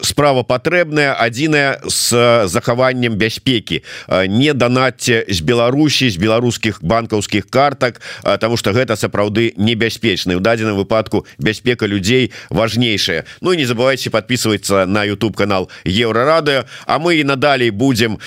Справа 0.00 0.42
патрэбная 0.46 1.14
адзіная 1.18 1.82
с 1.88 2.14
захаваннем 2.46 3.18
бяспекі. 3.18 3.82
Не 4.08 4.54
данатце 4.54 5.26
з 5.26 5.40
Беларусі 5.42 6.10
з 6.10 6.16
беларускіх 6.16 6.82
банкаўскіх 6.82 7.50
картак 7.50 8.00
тому 8.38 8.56
что 8.56 8.70
гэта 8.70 8.94
сапраўды 8.94 9.52
небяспечны. 9.56 10.36
У 10.36 10.40
дадзеным 10.40 10.76
выпадку 10.76 11.26
бяспека 11.38 11.86
людзей 11.86 12.30
важнейшая. 12.50 13.24
Ну 13.40 13.52
і 13.52 13.56
не 13.56 13.66
забывайте 13.66 14.10
подписываться 14.10 14.86
на 14.86 15.02
YouTube 15.04 15.36
канал 15.36 15.70
еврорады 15.84 16.64
А 16.86 16.98
мы 16.98 17.18
і 17.18 17.24
надалей 17.24 17.70
будем 17.70 18.18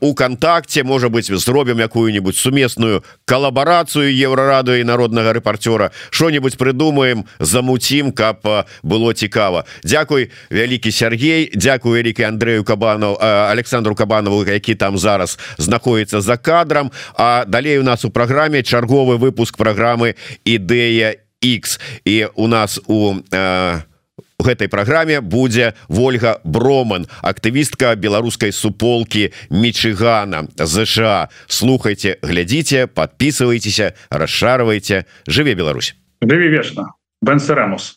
у 0.00 0.14
контакце 0.14 0.84
может 0.84 1.10
быть 1.10 1.26
зробім 1.26 1.80
якую-нибудь 1.80 2.36
сумме 2.36 2.65
сумесную 2.66 3.04
калабарацыю 3.24 4.10
еўрараду 4.10 4.74
і 4.74 4.84
народнага 4.84 5.32
рэпарцёра 5.32 5.90
что-нибудь 6.10 6.56
придумаем 6.58 7.24
замуцім 7.38 8.12
каб 8.12 8.42
было 8.82 9.12
цікава 9.12 9.64
Дякуй 9.84 10.30
вялікі 10.50 10.90
Сергей 10.90 11.50
Дякую 11.54 11.94
вялікі 11.94 12.22
Андрею 12.22 12.64
кабанов 12.64 13.18
Александру 13.22 13.94
кабанову 13.94 14.44
які 14.44 14.74
там 14.74 14.98
зараз 14.98 15.38
знаходіцца 15.58 16.20
за 16.20 16.36
кадрам 16.36 16.90
А 17.14 17.44
далей 17.46 17.78
у 17.78 17.82
нас 17.82 18.04
у 18.04 18.10
праграме 18.10 18.62
чарговы 18.62 19.16
выпуск 19.16 19.56
праграмы 19.56 20.14
ідэя 20.44 21.16
X 21.42 21.80
і 22.04 22.26
у 22.34 22.48
нас 22.48 22.80
у 22.86 23.14
э, 23.30 23.80
гэтай 24.46 24.70
праграме 24.72 25.20
будзе 25.20 25.74
Вольга 25.88 26.40
броман 26.44 27.06
актывістка 27.22 27.94
беларускай 27.94 28.52
суполкі 28.52 29.30
мічыгана 29.50 30.46
ЗША 30.56 31.28
слухайте 31.46 32.18
глядзіце 32.22 32.86
подписывайтеся 32.86 33.94
расшарвайте 34.10 35.06
жыве 35.26 35.54
Беларусь! 35.54 35.94
Жыве 36.22 36.48
вечна! 36.48 36.94
Бенсерамус 37.22 37.94